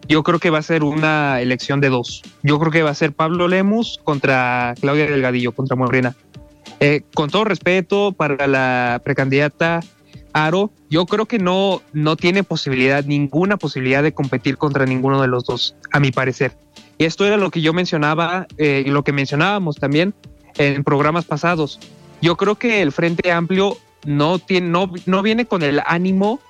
yo 0.09 0.23
creo 0.23 0.39
que 0.39 0.51
va 0.51 0.59
a 0.59 0.63
ser 0.63 0.83
una 0.83 1.41
elección 1.41 1.81
de 1.81 1.89
dos. 1.89 2.23
Yo 2.43 2.59
creo 2.59 2.73
que 2.73 2.83
va 2.83 2.91
a 2.91 2.95
ser 2.95 3.13
Pablo 3.13 3.49
Lemus 3.49 4.01
contra 4.03 4.75
Claudia 4.81 5.07
Delgadillo, 5.07 5.53
contra 5.53 5.77
Morena. 5.77 6.15
Eh, 6.81 7.03
con 7.15 7.31
todo 7.31 7.45
respeto 7.45 8.13
para 8.13 8.47
la 8.47 9.01
precandidata 9.05 9.81
Aro, 10.33 10.73
yo 10.91 11.07
creo 11.07 11.27
que 11.27 11.39
no, 11.39 11.83
no 11.93 12.17
tiene 12.17 12.43
posibilidad, 12.43 13.05
ninguna 13.05 13.57
posibilidad 13.57 14.03
de 14.03 14.13
competir 14.13 14.57
contra 14.57 14.87
ninguno 14.87 15.21
de 15.21 15.29
los 15.29 15.45
dos, 15.45 15.77
a 15.93 16.01
mi 16.01 16.11
parecer. 16.11 16.57
Y 16.99 17.05
esto 17.05 17.27
era 17.27 17.37
lo 17.37 17.51
que 17.51 17.61
yo 17.61 17.73
mencionaba 17.73 18.47
eh, 18.59 18.85
lo 18.87 19.05
que 19.05 19.13
mencionábamos 19.13 19.77
también 19.77 20.15
en 20.57 20.85
programas 20.85 21.25
pasados. 21.25 21.79
Yo 22.21 22.37
creo 22.37 22.57
que 22.57 22.83
el 22.83 22.93
Frente 22.93 23.31
Amplio 23.31 23.77
no, 24.05 24.39
tiene, 24.39 24.69
no, 24.69 24.91
no 25.07 25.23
viene 25.23 25.47
con 25.47 25.63
el 25.63 25.81
ánimo 25.87 26.41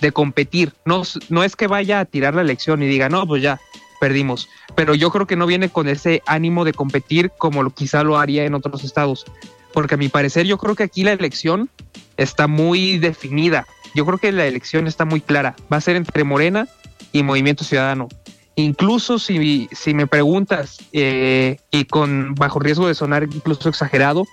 de 0.00 0.12
competir. 0.12 0.72
No, 0.84 1.02
no 1.28 1.44
es 1.44 1.56
que 1.56 1.66
vaya 1.66 2.00
a 2.00 2.04
tirar 2.04 2.34
la 2.34 2.42
elección 2.42 2.82
y 2.82 2.86
diga, 2.86 3.08
no, 3.08 3.26
pues 3.26 3.42
ya, 3.42 3.60
perdimos. 4.00 4.48
Pero 4.74 4.94
yo 4.94 5.10
creo 5.10 5.26
que 5.26 5.36
no 5.36 5.46
viene 5.46 5.68
con 5.68 5.88
ese 5.88 6.22
ánimo 6.26 6.64
de 6.64 6.72
competir 6.72 7.30
como 7.38 7.62
lo, 7.62 7.70
quizá 7.70 8.02
lo 8.02 8.18
haría 8.18 8.44
en 8.44 8.54
otros 8.54 8.84
estados. 8.84 9.24
Porque 9.72 9.94
a 9.94 9.98
mi 9.98 10.08
parecer 10.08 10.46
yo 10.46 10.58
creo 10.58 10.74
que 10.74 10.82
aquí 10.82 11.04
la 11.04 11.12
elección 11.12 11.70
está 12.16 12.46
muy 12.46 12.98
definida. 12.98 13.66
Yo 13.94 14.04
creo 14.06 14.18
que 14.18 14.32
la 14.32 14.46
elección 14.46 14.86
está 14.86 15.04
muy 15.04 15.20
clara. 15.20 15.54
Va 15.72 15.76
a 15.76 15.80
ser 15.80 15.96
entre 15.96 16.24
Morena 16.24 16.68
y 17.12 17.22
Movimiento 17.22 17.64
Ciudadano. 17.64 18.08
Incluso 18.56 19.18
si, 19.18 19.68
si 19.72 19.94
me 19.94 20.06
preguntas, 20.06 20.78
eh, 20.92 21.58
y 21.70 21.84
con 21.84 22.34
bajo 22.34 22.58
riesgo 22.58 22.88
de 22.88 22.94
sonar 22.94 23.22
incluso 23.24 23.68
exagerado, 23.68 24.26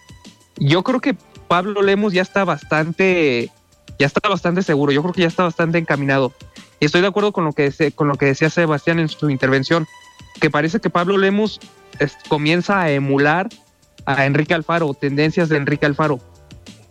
yo 0.57 0.83
creo 0.83 0.99
que 0.99 1.15
Pablo 1.47 1.81
Lemos 1.81 2.13
ya 2.13 2.21
está 2.21 2.43
bastante, 2.43 3.51
ya 3.97 4.07
está 4.07 4.27
bastante 4.27 4.63
seguro. 4.63 4.91
Yo 4.91 5.01
creo 5.01 5.13
que 5.13 5.21
ya 5.21 5.27
está 5.27 5.43
bastante 5.43 5.77
encaminado. 5.77 6.33
Y 6.79 6.85
estoy 6.85 7.01
de 7.01 7.07
acuerdo 7.07 7.31
con 7.31 7.45
lo 7.45 7.53
que, 7.53 7.71
con 7.95 8.07
lo 8.07 8.15
que 8.15 8.27
decía 8.27 8.49
Sebastián 8.49 8.99
en 8.99 9.09
su 9.09 9.29
intervención, 9.29 9.87
que 10.39 10.49
parece 10.49 10.79
que 10.79 10.89
Pablo 10.89 11.17
Lemos 11.17 11.59
comienza 12.29 12.81
a 12.81 12.91
emular 12.91 13.49
a 14.05 14.25
Enrique 14.25 14.53
Alfaro, 14.53 14.93
tendencias 14.93 15.49
de 15.49 15.57
Enrique 15.57 15.85
Alfaro. 15.85 16.19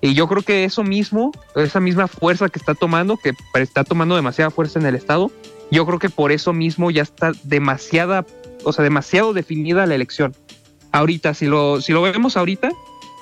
Y 0.00 0.14
yo 0.14 0.28
creo 0.28 0.42
que 0.42 0.64
eso 0.64 0.82
mismo, 0.82 1.32
esa 1.54 1.80
misma 1.80 2.08
fuerza 2.08 2.48
que 2.48 2.58
está 2.58 2.74
tomando, 2.74 3.16
que 3.16 3.32
está 3.54 3.84
tomando 3.84 4.16
demasiada 4.16 4.50
fuerza 4.50 4.78
en 4.78 4.86
el 4.86 4.94
Estado, 4.94 5.30
yo 5.70 5.86
creo 5.86 5.98
que 5.98 6.10
por 6.10 6.32
eso 6.32 6.52
mismo 6.52 6.90
ya 6.90 7.02
está 7.02 7.32
demasiada, 7.44 8.26
o 8.64 8.72
sea, 8.72 8.84
demasiado 8.84 9.32
definida 9.32 9.86
la 9.86 9.94
elección. 9.94 10.34
Ahorita, 10.92 11.34
si 11.34 11.46
lo, 11.46 11.80
si 11.80 11.92
lo 11.92 12.02
vemos 12.02 12.36
ahorita, 12.36 12.70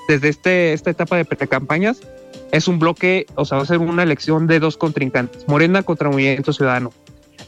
desde 0.07 0.29
este, 0.29 0.73
esta 0.73 0.91
etapa 0.91 1.17
de 1.17 1.25
precampañas, 1.25 2.01
es 2.55 2.69
un 2.69 2.79
bloque, 2.79 3.25
o 3.35 3.43
sea, 3.43 3.57
va 3.57 3.63
a 3.63 3.67
ser 3.67 3.79
una 3.79 4.03
elección 4.03 4.47
de 4.47 4.59
dos 4.59 4.77
contrincantes, 4.77 5.45
Morena 5.47 5.83
contra 5.83 6.09
Movimiento 6.09 6.53
Ciudadano. 6.53 6.93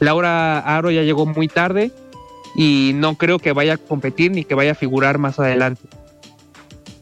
Laura 0.00 0.58
Aro 0.58 0.90
ya 0.90 1.02
llegó 1.02 1.24
muy 1.24 1.48
tarde 1.48 1.90
y 2.54 2.92
no 2.94 3.16
creo 3.16 3.38
que 3.38 3.52
vaya 3.52 3.74
a 3.74 3.76
competir 3.78 4.32
ni 4.32 4.44
que 4.44 4.54
vaya 4.54 4.72
a 4.72 4.74
figurar 4.74 5.18
más 5.18 5.38
adelante. 5.38 5.82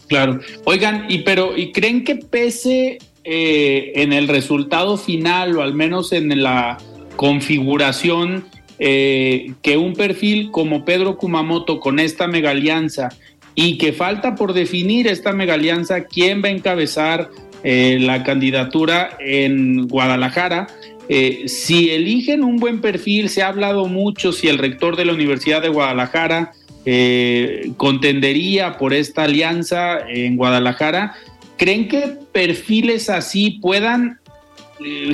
Claro. 0.09 0.39
Oigan, 0.65 1.07
y 1.09 1.19
pero, 1.19 1.57
¿y 1.57 1.73
creen 1.73 2.05
que 2.05 2.15
pese 2.15 2.99
eh, 3.25 3.93
en 3.97 4.13
el 4.13 4.29
resultado 4.29 4.97
final, 4.97 5.57
o 5.57 5.63
al 5.63 5.75
menos 5.75 6.13
en 6.13 6.43
la 6.43 6.79
configuración, 7.17 8.45
eh, 8.79 9.53
que 9.63 9.77
un 9.79 9.95
perfil 9.95 10.53
como 10.53 10.85
Pedro 10.85 11.17
Kumamoto 11.17 11.81
con 11.81 11.99
esta 11.99 12.29
mega 12.29 12.51
alianza 12.51 13.09
y 13.57 13.79
que 13.79 13.93
falta 13.93 14.35
por 14.37 14.53
definir 14.53 15.09
esta 15.09 15.33
mega 15.33 15.55
alianza, 15.55 16.05
quién 16.05 16.43
va 16.45 16.49
a 16.49 16.53
encabezar 16.53 17.31
eh, 17.69 17.99
la 17.99 18.23
candidatura 18.23 19.17
en 19.19 19.89
Guadalajara. 19.89 20.69
Eh, 21.09 21.49
si 21.49 21.91
eligen 21.91 22.45
un 22.45 22.59
buen 22.59 22.81
perfil, 22.81 23.29
se 23.29 23.43
ha 23.43 23.49
hablado 23.49 23.87
mucho 23.87 24.31
si 24.31 24.47
el 24.47 24.59
rector 24.59 24.95
de 24.95 25.05
la 25.05 25.13
Universidad 25.13 25.63
de 25.63 25.69
Guadalajara 25.69 26.53
eh, 26.85 27.73
contendería 27.77 28.79
por 28.79 28.95
esta 28.95 29.25
alianza 29.25 29.99
en 30.09 30.37
Guadalajara. 30.37 31.17
¿Creen 31.57 31.89
que 31.89 32.15
perfiles 32.31 33.11
así 33.11 33.59
puedan 33.61 34.21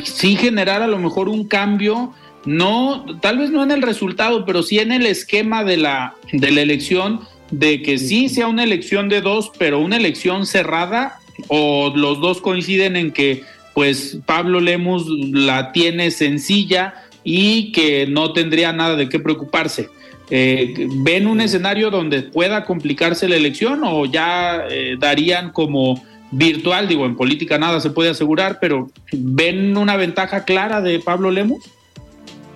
sí 0.05 0.37
generar 0.37 0.83
a 0.83 0.88
lo 0.88 0.99
mejor 0.99 1.31
un 1.31 1.49
cambio? 1.49 2.12
No, 2.45 3.07
tal 3.23 3.38
vez 3.38 3.49
no 3.49 3.62
en 3.62 3.71
el 3.71 3.81
resultado, 3.81 4.45
pero 4.45 4.62
sí 4.62 4.79
en 4.79 4.93
el 4.93 5.07
esquema 5.07 5.65
de 5.65 5.79
la, 5.79 6.17
de 6.35 6.51
la 6.51 6.61
elección 6.61 7.21
de 7.51 7.81
que 7.81 7.97
sí 7.97 8.29
sea 8.29 8.47
una 8.47 8.62
elección 8.62 9.09
de 9.09 9.23
dos, 9.23 9.53
pero 9.57 9.79
una 9.79 9.97
elección 9.97 10.45
cerrada, 10.45 11.22
o 11.49 11.93
los 11.95 12.21
dos 12.21 12.41
coinciden 12.41 12.97
en 12.97 13.13
que 13.13 13.43
pues 13.75 14.19
Pablo 14.27 14.61
Lemus 14.61 15.07
la 15.09 15.73
tiene 15.73 16.11
sencilla 16.11 16.95
y 17.25 17.73
que 17.73 18.07
no 18.07 18.33
tendría 18.33 18.73
nada 18.73 18.97
de 18.97 19.09
qué 19.09 19.19
preocuparse. 19.19 19.89
Eh, 20.31 20.89
¿Ven 20.97 21.27
un 21.27 21.41
escenario 21.41 21.91
donde 21.91 22.23
pueda 22.23 22.65
complicarse 22.65 23.29
la 23.29 23.37
elección 23.37 23.83
o 23.85 24.07
ya 24.07 24.65
eh, 24.71 24.97
darían 24.99 25.51
como 25.53 26.03
virtual? 26.31 26.89
Digo, 26.89 27.07
en 27.07 27.17
política 27.17 27.59
nada 27.59 27.81
se 27.81 27.91
puede 27.91 28.11
asegurar, 28.11 28.59
pero 28.61 28.91
¿ven 29.13 29.77
una 29.77 29.97
ventaja 29.97 30.45
clara 30.45 30.81
de 30.81 31.01
Pablo 31.01 31.31
Lemus? 31.31 31.65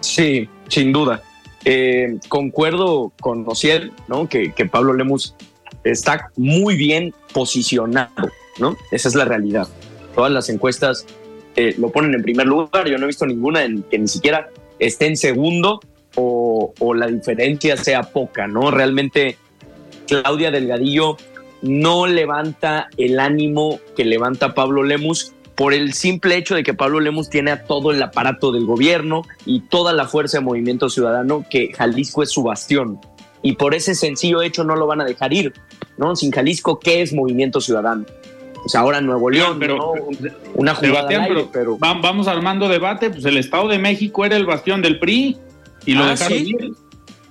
Sí, 0.01 0.49
sin 0.68 0.92
duda. 0.92 1.22
Eh, 1.64 2.18
concuerdo 2.29 3.12
con 3.20 3.44
Ociel, 3.46 3.92
¿no? 4.09 4.29
Que, 4.29 4.53
Pablo 4.70 4.92
Lemus 4.94 5.35
está 5.85 6.31
muy 6.37 6.77
bien 6.77 7.12
posicionado, 7.33 8.31
¿no? 8.58 8.76
Esa 8.90 9.08
es 9.08 9.14
la 9.14 9.24
realidad. 9.24 9.68
Todas 10.14 10.32
las 10.32 10.48
encuestas 10.48 11.06
eh, 11.56 11.74
lo 11.78 11.90
ponen 11.90 12.14
en 12.14 12.22
primer 12.22 12.46
lugar. 12.46 12.88
Yo 12.88 12.98
no 12.98 13.04
he 13.04 13.08
visto 13.08 13.26
ninguna 13.26 13.64
en 13.64 13.82
que 13.82 13.98
ni 13.98 14.08
siquiera 14.08 14.50
esté 14.78 15.06
en 15.06 15.16
segundo 15.16 15.80
o, 16.14 16.72
o 16.78 16.94
la 16.94 17.06
diferencia 17.06 17.76
sea 17.76 18.02
poca, 18.02 18.46
¿no? 18.46 18.70
Realmente 18.70 19.36
Claudia 20.06 20.50
Delgadillo 20.50 21.16
no 21.62 22.06
levanta 22.06 22.88
el 22.96 23.18
ánimo 23.18 23.80
que 23.96 24.04
levanta 24.04 24.54
Pablo 24.54 24.82
Lemus 24.82 25.32
por 25.56 25.72
el 25.72 25.94
simple 25.94 26.36
hecho 26.36 26.54
de 26.54 26.62
que 26.62 26.74
Pablo 26.74 27.00
Lemus 27.00 27.30
tiene 27.30 27.50
a 27.50 27.64
todo 27.64 27.90
el 27.90 28.02
aparato 28.02 28.52
del 28.52 28.66
gobierno 28.66 29.22
y 29.46 29.60
toda 29.60 29.94
la 29.94 30.06
fuerza 30.06 30.38
de 30.38 30.44
movimiento 30.44 30.90
ciudadano, 30.90 31.44
que 31.48 31.72
Jalisco 31.72 32.22
es 32.22 32.30
su 32.30 32.42
bastión. 32.42 33.00
Y 33.42 33.54
por 33.54 33.74
ese 33.74 33.94
sencillo 33.94 34.42
hecho 34.42 34.64
no 34.64 34.76
lo 34.76 34.86
van 34.86 35.00
a 35.00 35.04
dejar 35.04 35.32
ir, 35.32 35.54
¿no? 35.96 36.14
Sin 36.14 36.30
Jalisco, 36.30 36.78
¿qué 36.78 37.00
es 37.00 37.14
movimiento 37.14 37.60
ciudadano? 37.60 38.04
Pues 38.66 38.74
ahora 38.74 39.00
Nuevo 39.00 39.31
León, 39.31 39.59
pero, 39.61 39.94
una 40.55 40.74
jugada 40.74 41.07
pero, 41.52 41.79
vamos 41.79 42.26
armando 42.26 42.68
debate, 42.68 43.11
pues 43.11 43.24
el 43.24 43.37
Estado 43.37 43.68
de 43.68 43.79
México 43.79 44.24
era 44.24 44.35
el 44.35 44.44
bastión 44.44 44.83
del 44.83 44.98
PRI 44.98 45.37
y 45.85 45.94
lo 45.94 46.02
ah, 46.02 46.11
dejaron 46.11 46.38
¿sí? 46.38 46.57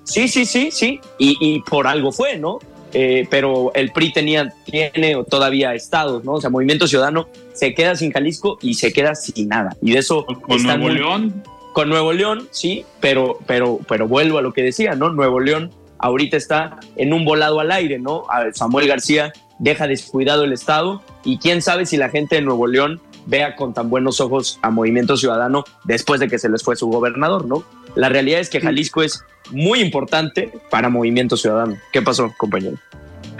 Sí, 0.05 0.27
sí, 0.29 0.45
sí, 0.45 0.69
sí, 0.71 1.01
y, 1.17 1.35
y 1.41 1.59
por 1.59 1.87
algo 1.87 2.13
fue, 2.13 2.37
¿no? 2.37 2.59
Eh, 2.93 3.27
pero 3.29 3.73
el 3.75 3.91
PRI 3.91 4.13
tenía, 4.13 4.53
tiene 4.63 5.21
todavía 5.29 5.73
estados, 5.73 6.23
¿no? 6.23 6.35
O 6.35 6.39
sea, 6.39 6.49
Movimiento 6.49 6.87
Ciudadano 6.87 7.27
se 7.51 7.73
queda 7.73 7.97
sin 7.97 8.13
Jalisco 8.13 8.57
y 8.61 8.75
se 8.75 8.93
queda 8.93 9.13
sin 9.13 9.49
nada. 9.49 9.75
Y 9.81 9.91
de 9.91 9.99
eso... 9.99 10.25
Con 10.25 10.63
Nuevo 10.63 10.87
León. 10.87 11.43
Con 11.73 11.89
Nuevo 11.89 12.13
León, 12.13 12.47
sí, 12.51 12.85
pero, 13.01 13.39
pero, 13.45 13.81
pero 13.89 14.07
vuelvo 14.07 14.37
a 14.37 14.41
lo 14.41 14.53
que 14.53 14.63
decía, 14.63 14.95
¿no? 14.95 15.09
Nuevo 15.09 15.41
León 15.41 15.69
ahorita 15.97 16.37
está 16.37 16.79
en 16.95 17.11
un 17.11 17.25
volado 17.25 17.59
al 17.59 17.71
aire, 17.71 17.99
¿no? 17.99 18.23
Samuel 18.53 18.87
García 18.87 19.33
deja 19.59 19.87
descuidado 19.87 20.43
el 20.43 20.53
Estado 20.53 21.01
y 21.23 21.37
quién 21.37 21.61
sabe 21.61 21.85
si 21.85 21.97
la 21.97 22.09
gente 22.09 22.35
de 22.35 22.41
Nuevo 22.41 22.67
León 22.67 23.01
vea 23.25 23.55
con 23.55 23.73
tan 23.73 23.89
buenos 23.89 24.21
ojos 24.21 24.59
a 24.61 24.69
Movimiento 24.69 25.17
Ciudadano 25.17 25.63
después 25.83 26.19
de 26.19 26.27
que 26.27 26.39
se 26.39 26.49
les 26.49 26.63
fue 26.63 26.75
su 26.75 26.87
gobernador, 26.87 27.45
¿no? 27.45 27.63
La 27.95 28.09
realidad 28.09 28.39
es 28.39 28.49
que 28.49 28.59
Jalisco 28.59 29.01
es 29.01 29.23
muy 29.51 29.79
importante 29.79 30.51
para 30.69 30.89
Movimiento 30.89 31.37
Ciudadano. 31.37 31.77
¿Qué 31.91 32.01
pasó, 32.01 32.33
compañero? 32.37 32.77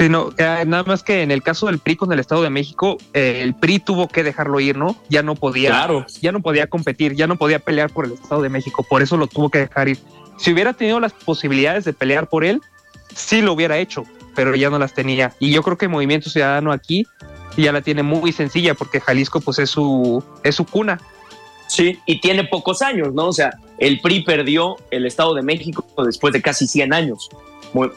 no, 0.10 0.34
eh, 0.38 0.64
nada 0.68 0.84
más 0.84 1.04
que 1.04 1.22
en 1.22 1.32
el 1.32 1.42
caso 1.42 1.68
del 1.68 1.80
PRI 1.80 1.96
con 1.96 2.12
el 2.12 2.20
Estado 2.20 2.44
de 2.44 2.50
México, 2.50 2.98
eh, 3.14 3.40
el 3.42 3.56
PRI 3.56 3.80
tuvo 3.80 4.08
que 4.08 4.24
dejarlo 4.24 4.60
ir, 4.60 4.78
¿no? 4.78 4.96
Ya 5.10 5.24
no 5.24 5.36
podía, 5.36 5.88
ya 6.22 6.32
no 6.32 6.42
podía 6.42 6.68
competir, 6.68 7.16
ya 7.16 7.28
no 7.28 7.38
podía 7.38 7.60
pelear 7.60 7.90
por 7.90 8.06
el 8.06 8.14
Estado 8.14 8.42
de 8.42 8.50
México, 8.50 8.86
por 8.88 9.02
eso 9.02 9.18
lo 9.18 9.28
tuvo 9.28 9.50
que 9.50 9.60
dejar 9.60 9.90
ir. 9.90 10.00
Si 10.38 10.52
hubiera 10.52 10.74
tenido 10.74 11.00
las 11.00 11.14
posibilidades 11.14 11.86
de 11.86 11.94
pelear 11.94 12.28
por 12.28 12.44
él, 12.44 12.62
sí 13.16 13.42
lo 13.42 13.54
hubiera 13.54 13.78
hecho, 13.78 14.04
pero 14.36 14.56
ya 14.56 14.70
no 14.70 14.80
las 14.80 14.94
tenía. 14.94 15.34
Y 15.40 15.52
yo 15.52 15.64
creo 15.64 15.78
que 15.78 15.88
Movimiento 15.88 16.30
Ciudadano 16.30 16.72
aquí 16.72 17.06
ya 17.58 17.72
la 17.72 17.82
tiene 17.82 18.04
muy 18.04 18.32
sencilla 18.32 18.74
porque 18.74 19.00
Jalisco 19.00 19.42
pues 19.42 19.60
es 19.60 19.70
su, 19.70 20.24
es 20.44 20.56
su 20.56 20.66
cuna. 20.66 21.00
Sí, 21.68 22.00
y 22.06 22.20
tiene 22.20 22.44
pocos 22.44 22.82
años, 22.82 23.14
¿no? 23.14 23.28
O 23.28 23.34
sea, 23.34 23.58
el 23.80 24.00
PRI 24.00 24.22
perdió 24.24 24.76
el 24.92 25.06
Estado 25.06 25.34
de 25.34 25.42
México 25.42 25.86
después 26.06 26.34
de 26.34 26.42
casi 26.42 26.68
100 26.68 26.94
años. 26.94 27.30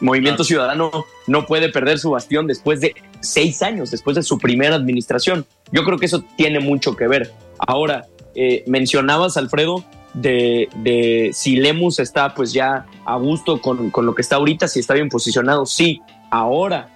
Movimiento 0.01 0.43
Ciudadano 0.43 1.05
no 1.27 1.45
puede 1.45 1.69
perder 1.69 1.99
su 1.99 2.11
bastión 2.11 2.47
después 2.47 2.81
de 2.81 2.95
seis 3.21 3.61
años, 3.61 3.91
después 3.91 4.15
de 4.15 4.23
su 4.23 4.37
primera 4.37 4.75
administración. 4.75 5.45
Yo 5.71 5.85
creo 5.85 5.97
que 5.97 6.07
eso 6.07 6.23
tiene 6.35 6.59
mucho 6.59 6.95
que 6.95 7.07
ver. 7.07 7.31
Ahora, 7.59 8.07
eh, 8.35 8.63
mencionabas, 8.67 9.37
Alfredo, 9.37 9.85
de, 10.13 11.29
si 11.33 11.55
Lemus 11.55 11.99
está 11.99 12.33
pues 12.33 12.51
ya 12.51 12.85
a 13.05 13.17
gusto 13.17 13.61
con, 13.61 13.91
lo 13.95 14.15
que 14.15 14.21
está 14.21 14.35
ahorita, 14.37 14.67
si 14.67 14.79
está 14.79 14.93
bien 14.95 15.09
posicionado. 15.09 15.65
Sí, 15.65 16.01
ahora 16.29 16.89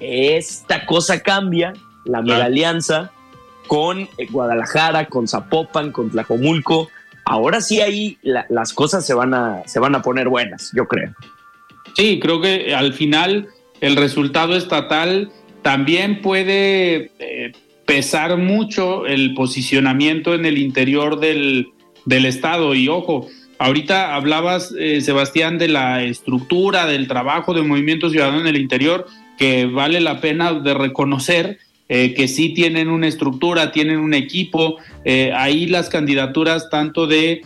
esta 0.00 0.86
cosa 0.86 1.20
cambia, 1.20 1.72
la 2.04 2.22
mega 2.22 2.46
alianza 2.46 3.10
con 3.66 4.08
Guadalajara, 4.30 5.06
con 5.06 5.28
Zapopan, 5.28 5.92
con 5.92 6.10
Tlacomulco. 6.10 6.88
Ahora 7.24 7.60
sí 7.60 7.80
ahí 7.80 8.18
las 8.22 8.72
cosas 8.72 9.06
se 9.06 9.14
van, 9.14 9.34
a, 9.34 9.62
se 9.66 9.78
van 9.78 9.94
a 9.94 10.02
poner 10.02 10.28
buenas, 10.28 10.72
yo 10.74 10.88
creo. 10.88 11.14
Sí, 11.94 12.18
creo 12.20 12.40
que 12.40 12.74
al 12.74 12.94
final 12.94 13.48
el 13.80 13.96
resultado 13.96 14.56
estatal 14.56 15.30
también 15.62 16.22
puede 16.22 17.12
eh, 17.18 17.52
pesar 17.86 18.38
mucho 18.38 19.06
el 19.06 19.34
posicionamiento 19.34 20.34
en 20.34 20.46
el 20.46 20.58
interior 20.58 21.20
del, 21.20 21.68
del 22.06 22.26
Estado. 22.26 22.74
Y 22.74 22.88
ojo, 22.88 23.28
ahorita 23.60 24.14
hablabas, 24.14 24.74
eh, 24.78 25.02
Sebastián, 25.02 25.58
de 25.58 25.68
la 25.68 26.02
estructura, 26.02 26.86
del 26.86 27.06
trabajo 27.06 27.52
de 27.52 27.62
Movimiento 27.62 28.08
Ciudadano 28.08 28.40
en 28.40 28.46
el 28.46 28.56
interior, 28.56 29.06
que 29.36 29.66
vale 29.66 30.00
la 30.00 30.20
pena 30.20 30.54
de 30.54 30.74
reconocer. 30.74 31.58
Eh, 31.92 32.14
que 32.14 32.28
sí 32.28 32.54
tienen 32.54 32.88
una 32.88 33.08
estructura, 33.08 33.72
tienen 33.72 33.98
un 33.98 34.14
equipo. 34.14 34.76
Eh, 35.04 35.32
ahí 35.34 35.66
las 35.66 35.88
candidaturas, 35.88 36.70
tanto 36.70 37.08
de 37.08 37.42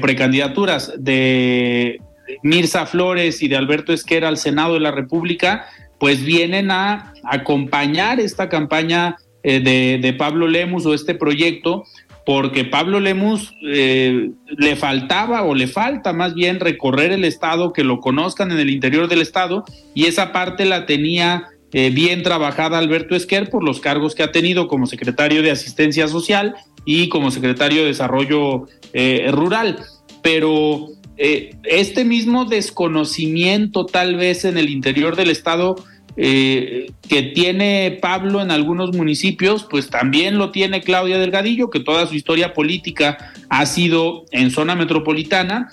precandidaturas 0.00 0.94
de 0.98 2.00
Mirza 2.42 2.86
Flores 2.86 3.40
y 3.40 3.48
de 3.48 3.56
Alberto 3.56 3.92
Esquera 3.92 4.26
al 4.26 4.38
Senado 4.38 4.74
de 4.74 4.80
la 4.80 4.90
República, 4.90 5.66
pues 6.00 6.24
vienen 6.24 6.72
a 6.72 7.12
acompañar 7.22 8.18
esta 8.18 8.48
campaña 8.48 9.16
de, 9.44 9.98
de, 10.00 10.12
Pablo 10.14 10.48
Lemus 10.48 10.86
o 10.86 10.94
este 10.94 11.14
proyecto 11.14 11.84
porque 12.26 12.64
Pablo 12.64 13.00
Lemus 13.00 13.54
eh, 13.62 14.30
le 14.56 14.76
faltaba 14.76 15.42
o 15.42 15.54
le 15.54 15.66
falta 15.66 16.12
más 16.12 16.34
bien 16.34 16.60
recorrer 16.60 17.12
el 17.12 17.24
estado, 17.24 17.72
que 17.72 17.84
lo 17.84 18.00
conozcan 18.00 18.50
en 18.50 18.58
el 18.58 18.70
interior 18.70 19.08
del 19.08 19.20
estado, 19.20 19.64
y 19.94 20.06
esa 20.06 20.32
parte 20.32 20.64
la 20.64 20.86
tenía 20.86 21.48
eh, 21.72 21.90
bien 21.90 22.22
trabajada 22.22 22.78
Alberto 22.78 23.14
Esquer 23.14 23.50
por 23.50 23.62
los 23.62 23.80
cargos 23.80 24.14
que 24.14 24.22
ha 24.22 24.32
tenido 24.32 24.68
como 24.68 24.86
secretario 24.86 25.42
de 25.42 25.50
Asistencia 25.50 26.08
Social 26.08 26.54
y 26.86 27.08
como 27.08 27.30
secretario 27.30 27.82
de 27.82 27.88
Desarrollo 27.88 28.68
eh, 28.92 29.28
Rural. 29.30 29.78
Pero 30.22 30.88
este 31.16 32.04
mismo 32.04 32.44
desconocimiento 32.44 33.86
tal 33.86 34.16
vez 34.16 34.44
en 34.44 34.58
el 34.58 34.68
interior 34.68 35.14
del 35.14 35.30
estado 35.30 35.76
eh, 36.16 36.92
que 37.08 37.22
tiene 37.22 37.98
Pablo 38.00 38.40
en 38.40 38.50
algunos 38.50 38.94
municipios, 38.96 39.64
pues 39.64 39.90
también 39.90 40.38
lo 40.38 40.50
tiene 40.50 40.80
Claudia 40.80 41.18
Delgadillo, 41.18 41.70
que 41.70 41.80
toda 41.80 42.06
su 42.06 42.14
historia 42.14 42.54
política 42.54 43.32
ha 43.48 43.66
sido 43.66 44.24
en 44.30 44.50
zona 44.50 44.76
metropolitana, 44.76 45.68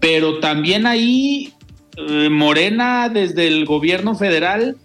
pero 0.00 0.38
también 0.38 0.86
ahí 0.86 1.52
eh, 1.96 2.28
Morena 2.30 3.08
desde 3.08 3.48
el 3.48 3.64
gobierno 3.64 4.14
federal 4.14 4.76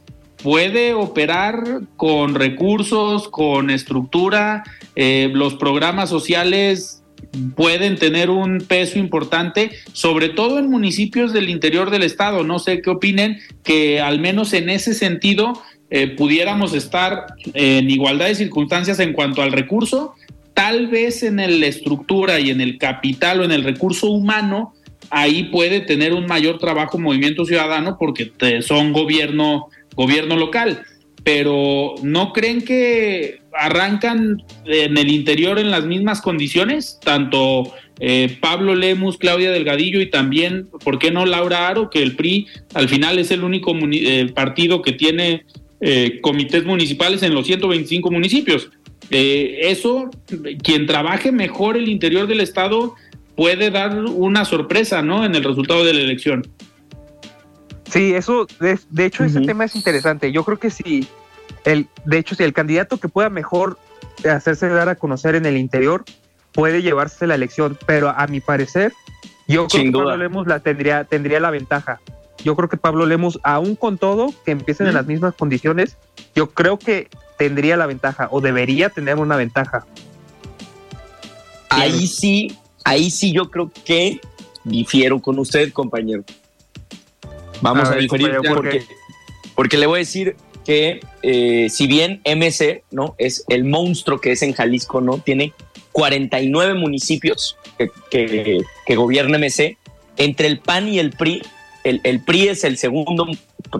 puede 0.41 0.93
operar 0.93 1.81
con 1.95 2.35
recursos, 2.35 3.27
con 3.27 3.69
estructura, 3.69 4.63
eh, 4.95 5.29
los 5.33 5.55
programas 5.55 6.09
sociales 6.09 7.03
pueden 7.55 7.97
tener 7.97 8.29
un 8.29 8.59
peso 8.59 8.99
importante, 8.99 9.71
sobre 9.93 10.29
todo 10.29 10.59
en 10.59 10.69
municipios 10.69 11.33
del 11.33 11.49
interior 11.49 11.89
del 11.89 12.03
estado. 12.03 12.43
No 12.43 12.59
sé 12.59 12.81
qué 12.81 12.89
opinen, 12.89 13.39
que 13.63 13.99
al 13.99 14.19
menos 14.19 14.53
en 14.53 14.69
ese 14.69 14.93
sentido 14.93 15.61
eh, 15.89 16.07
pudiéramos 16.07 16.73
estar 16.73 17.27
en 17.53 17.89
igualdad 17.89 18.27
de 18.27 18.35
circunstancias 18.35 18.99
en 18.99 19.13
cuanto 19.13 19.41
al 19.41 19.51
recurso, 19.51 20.15
tal 20.53 20.87
vez 20.87 21.23
en 21.23 21.37
la 21.37 21.67
estructura 21.67 22.39
y 22.39 22.49
en 22.49 22.61
el 22.61 22.77
capital 22.77 23.41
o 23.41 23.43
en 23.43 23.51
el 23.51 23.63
recurso 23.63 24.09
humano, 24.09 24.73
ahí 25.09 25.45
puede 25.45 25.81
tener 25.81 26.13
un 26.13 26.25
mayor 26.25 26.57
trabajo 26.57 26.97
Movimiento 26.97 27.45
Ciudadano 27.45 27.97
porque 27.99 28.31
son 28.61 28.91
gobierno, 28.91 29.67
gobierno 29.95 30.35
local 30.35 30.83
pero 31.27 31.95
¿no 32.03 32.31
creen 32.31 32.61
que 32.61 33.41
arrancan 33.57 34.43
en 34.65 34.97
el 34.97 35.09
interior 35.09 35.59
en 35.59 35.71
las 35.71 35.85
mismas 35.85 36.21
condiciones? 36.21 36.99
Tanto 37.03 37.73
eh, 37.99 38.37
Pablo 38.39 38.75
Lemus, 38.75 39.17
Claudia 39.17 39.51
Delgadillo 39.51 39.99
y 40.01 40.09
también, 40.09 40.67
¿por 40.83 40.99
qué 40.99 41.11
no 41.11 41.25
Laura 41.25 41.67
Aro? 41.67 41.89
Que 41.89 42.03
el 42.03 42.15
PRI 42.15 42.47
al 42.73 42.87
final 42.89 43.19
es 43.19 43.31
el 43.31 43.43
único 43.43 43.75
eh, 43.91 44.31
partido 44.33 44.81
que 44.81 44.93
tiene 44.93 45.45
eh, 45.81 46.19
comités 46.21 46.65
municipales 46.65 47.23
en 47.23 47.33
los 47.33 47.45
125 47.47 48.11
municipios. 48.11 48.69
eso, 49.09 50.09
quien 50.63 50.85
trabaje 50.85 51.31
mejor 51.31 51.77
el 51.77 51.87
interior 51.87 52.27
del 52.27 52.41
Estado 52.41 52.95
puede 53.35 53.71
dar 53.71 53.97
una 54.05 54.45
sorpresa, 54.45 55.01
¿no? 55.01 55.23
En 55.23 55.35
el 55.35 55.43
resultado 55.43 55.83
de 55.85 55.93
la 55.93 56.01
elección. 56.01 56.47
Sí, 57.89 58.13
eso, 58.13 58.47
de, 58.59 59.05
hecho, 59.05 59.23
ese 59.23 59.41
tema 59.41 59.65
es 59.65 59.75
interesante. 59.75 60.31
Yo 60.31 60.43
creo 60.43 60.59
que 60.59 60.69
si, 60.69 61.07
el, 61.67 61.89
de 62.05 62.17
hecho, 62.17 62.33
si 62.33 62.43
el 62.43 62.53
candidato 62.53 62.97
que 62.97 63.09
pueda 63.09 63.29
mejor 63.29 63.77
hacerse 64.23 64.69
dar 64.69 64.87
a 64.87 64.95
conocer 64.95 65.35
en 65.35 65.45
el 65.45 65.57
interior 65.57 66.05
puede 66.53 66.81
llevarse 66.81 67.27
la 67.27 67.35
elección, 67.35 67.77
pero 67.85 68.09
a 68.09 68.25
mi 68.27 68.39
parecer, 68.39 68.93
yo 69.49 69.67
creo 69.67 69.83
que 69.83 69.91
Pablo 69.91 70.17
Lemos 70.17 70.47
la 70.47 70.61
tendría, 70.61 71.03
tendría 71.03 71.41
la 71.41 71.51
ventaja. 71.51 71.99
Yo 72.41 72.55
creo 72.55 72.69
que 72.69 72.77
Pablo 72.77 73.05
Lemos, 73.05 73.39
aún 73.43 73.75
con 73.75 73.97
todo, 73.97 74.33
que 74.45 74.51
empiecen 74.51 74.87
en 74.87 74.93
las 74.93 75.07
mismas 75.07 75.33
condiciones, 75.35 75.97
yo 76.33 76.51
creo 76.51 76.79
que 76.79 77.09
tendría 77.37 77.75
la 77.75 77.85
ventaja 77.85 78.29
o 78.31 78.39
debería 78.39 78.89
tener 78.89 79.17
una 79.17 79.35
ventaja. 79.35 79.85
Ahí 81.69 82.07
sí, 82.07 82.57
ahí 82.85 83.11
sí 83.11 83.33
yo 83.33 83.51
creo 83.51 83.69
que 83.83 84.21
difiero 84.63 85.19
con 85.21 85.37
usted, 85.37 85.73
compañero. 85.73 86.23
Vamos 87.61 87.89
a, 87.89 87.95
diferir 87.95 88.37
porque, 88.47 88.85
porque 89.53 89.77
le 89.77 89.85
voy 89.85 89.97
a 89.97 89.99
decir 89.99 90.37
que 90.67 90.99
eh, 91.23 91.69
si 91.69 91.87
bien 91.87 92.21
MC 92.25 92.83
no 92.91 93.15
es 93.17 93.45
el 93.47 93.63
monstruo 93.63 94.19
que 94.19 94.33
es 94.33 94.41
en 94.41 94.51
Jalisco, 94.51 94.99
no 94.99 95.17
tiene 95.17 95.53
49 95.93 96.73
municipios 96.73 97.55
que, 98.11 98.59
que, 98.85 98.95
gobierna 98.97 99.37
MC, 99.37 99.77
entre 100.17 100.47
el 100.47 100.59
PAN 100.59 100.89
y 100.89 100.99
el 100.99 101.11
PRI, 101.11 101.41
el, 101.85 102.01
el, 102.03 102.19
PRI 102.19 102.49
es 102.49 102.65
el 102.65 102.77
segundo 102.77 103.25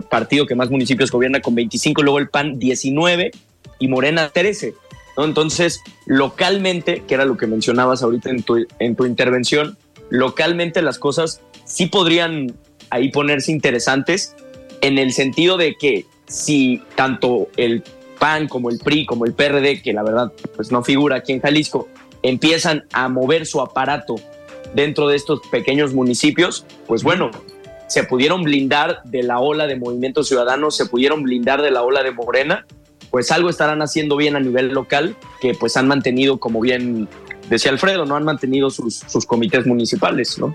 partido 0.08 0.46
que 0.46 0.54
más 0.54 0.70
municipios 0.70 1.10
gobierna 1.10 1.42
con 1.42 1.54
25, 1.54 2.02
luego 2.02 2.18
el 2.18 2.30
PAN 2.30 2.58
19 2.58 3.32
y 3.80 3.88
Morena 3.88 4.30
13. 4.30 4.72
¿no? 5.18 5.26
Entonces, 5.26 5.82
localmente, 6.06 7.02
que 7.06 7.14
era 7.14 7.26
lo 7.26 7.36
que 7.36 7.46
mencionabas 7.46 8.02
ahorita 8.02 8.30
en 8.30 8.42
tu, 8.42 8.66
en 8.78 8.96
tu 8.96 9.04
intervención, 9.04 9.76
localmente 10.08 10.80
las 10.80 10.98
cosas 10.98 11.42
sí 11.66 11.84
podrían 11.84 12.56
ahí 12.88 13.10
ponerse 13.10 13.52
interesantes 13.52 14.34
en 14.80 14.96
el 14.96 15.12
sentido 15.12 15.58
de 15.58 15.74
que 15.78 16.06
si 16.28 16.82
tanto 16.94 17.48
el 17.56 17.82
PAN 18.18 18.48
como 18.48 18.70
el 18.70 18.78
PRI 18.78 19.06
como 19.06 19.24
el 19.24 19.32
PRD, 19.32 19.82
que 19.82 19.92
la 19.92 20.02
verdad 20.02 20.32
pues 20.56 20.70
no 20.70 20.82
figura 20.82 21.16
aquí 21.16 21.32
en 21.32 21.40
Jalisco, 21.40 21.88
empiezan 22.22 22.84
a 22.92 23.08
mover 23.08 23.46
su 23.46 23.60
aparato 23.60 24.16
dentro 24.74 25.08
de 25.08 25.16
estos 25.16 25.40
pequeños 25.50 25.94
municipios, 25.94 26.66
pues 26.86 27.02
bueno, 27.02 27.30
se 27.86 28.04
pudieron 28.04 28.42
blindar 28.42 29.02
de 29.04 29.22
la 29.22 29.40
ola 29.40 29.66
de 29.66 29.76
Movimiento 29.76 30.22
Ciudadano, 30.22 30.70
se 30.70 30.86
pudieron 30.86 31.22
blindar 31.22 31.62
de 31.62 31.70
la 31.70 31.82
ola 31.82 32.02
de 32.02 32.10
Morena, 32.10 32.66
pues 33.10 33.32
algo 33.32 33.48
estarán 33.48 33.80
haciendo 33.80 34.16
bien 34.16 34.36
a 34.36 34.40
nivel 34.40 34.68
local, 34.68 35.16
que 35.40 35.54
pues 35.54 35.76
han 35.76 35.88
mantenido, 35.88 36.38
como 36.38 36.60
bien 36.60 37.08
decía 37.48 37.70
Alfredo, 37.70 38.04
no 38.04 38.16
han 38.16 38.24
mantenido 38.24 38.68
sus, 38.68 38.96
sus 38.96 39.24
comités 39.24 39.66
municipales, 39.66 40.38
¿no? 40.38 40.54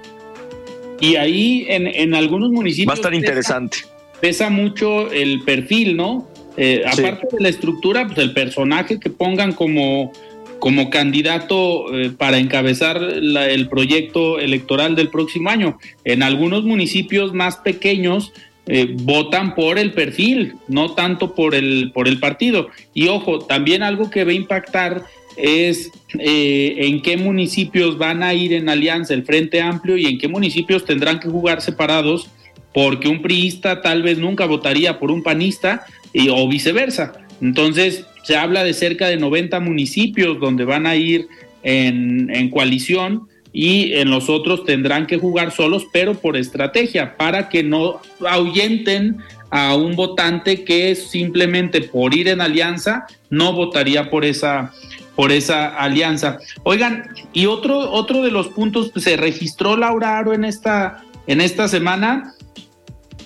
Y 0.99 1.15
ahí 1.15 1.65
en, 1.67 2.13
algunos 2.13 2.51
municipios... 2.51 2.87
Va 2.87 2.93
a 2.93 2.95
estar 2.95 3.13
interesante. 3.13 3.79
Pesa 4.23 4.49
mucho 4.49 5.11
el 5.11 5.41
perfil, 5.41 5.97
¿no? 5.97 6.29
Eh, 6.55 6.85
aparte 6.87 7.27
de 7.29 7.43
la 7.43 7.49
estructura, 7.49 8.07
pues 8.07 8.19
el 8.19 8.31
personaje 8.31 8.97
que 8.97 9.09
pongan 9.09 9.51
como, 9.51 10.13
como 10.59 10.89
candidato 10.89 11.93
eh, 11.93 12.09
para 12.09 12.37
encabezar 12.37 13.03
el 13.03 13.67
proyecto 13.67 14.39
electoral 14.39 14.95
del 14.95 15.09
próximo 15.09 15.49
año. 15.49 15.77
En 16.05 16.23
algunos 16.23 16.63
municipios 16.63 17.33
más 17.33 17.57
pequeños 17.57 18.31
eh, 18.65 18.95
votan 19.01 19.55
por 19.55 19.77
el 19.77 19.91
perfil, 19.91 20.53
no 20.69 20.93
tanto 20.93 21.35
por 21.35 21.53
el, 21.53 21.91
por 21.93 22.07
el 22.07 22.21
partido. 22.21 22.69
Y 22.93 23.09
ojo, 23.09 23.39
también 23.39 23.83
algo 23.83 24.09
que 24.09 24.23
va 24.23 24.31
a 24.31 24.35
impactar 24.35 25.03
es 25.35 25.91
eh, 26.17 26.75
en 26.77 27.01
qué 27.01 27.17
municipios 27.17 27.97
van 27.97 28.23
a 28.23 28.33
ir 28.33 28.53
en 28.53 28.69
alianza 28.69 29.13
el 29.13 29.25
Frente 29.25 29.59
Amplio 29.59 29.97
y 29.97 30.05
en 30.05 30.17
qué 30.17 30.29
municipios 30.29 30.85
tendrán 30.85 31.19
que 31.19 31.27
jugar 31.27 31.61
separados, 31.61 32.29
porque 32.73 33.07
un 33.07 33.21
priista 33.21 33.81
tal 33.81 34.03
vez 34.03 34.17
nunca 34.17 34.45
votaría 34.45 34.99
por 34.99 35.11
un 35.11 35.23
panista 35.23 35.85
y, 36.11 36.29
o 36.29 36.47
viceversa. 36.47 37.13
Entonces, 37.41 38.05
se 38.23 38.35
habla 38.35 38.63
de 38.63 38.73
cerca 38.73 39.07
de 39.07 39.17
90 39.17 39.59
municipios 39.59 40.39
donde 40.39 40.65
van 40.65 40.85
a 40.85 40.95
ir 40.95 41.27
en, 41.61 42.49
coalición 42.49 43.27
y 43.51 43.93
en 43.93 44.09
los 44.09 44.29
otros 44.29 44.65
tendrán 44.65 45.07
que 45.07 45.17
jugar 45.17 45.51
solos, 45.51 45.85
pero 45.91 46.15
por 46.15 46.37
estrategia, 46.37 47.15
para 47.17 47.49
que 47.49 47.63
no 47.63 48.01
ahuyenten 48.27 49.17
a 49.51 49.75
un 49.75 49.95
votante 49.95 50.63
que 50.63 50.95
simplemente 50.95 51.81
por 51.81 52.15
ir 52.15 52.27
en 52.27 52.41
alianza 52.41 53.05
no 53.29 53.53
votaría 53.53 54.09
por 54.09 54.25
esa 54.25 54.71
por 55.15 55.31
esa 55.31 55.67
alianza. 55.67 56.39
Oigan, 56.63 57.09
y 57.33 57.45
otro, 57.45 57.91
otro 57.91 58.23
de 58.23 58.31
los 58.31 58.47
puntos, 58.47 58.89
pues, 58.91 59.05
se 59.05 59.15
registró 59.15 59.77
Laura 59.77 60.17
Aro 60.17 60.33
en 60.33 60.43
esta, 60.43 61.03
en 61.27 61.39
esta 61.39 61.67
semana. 61.67 62.33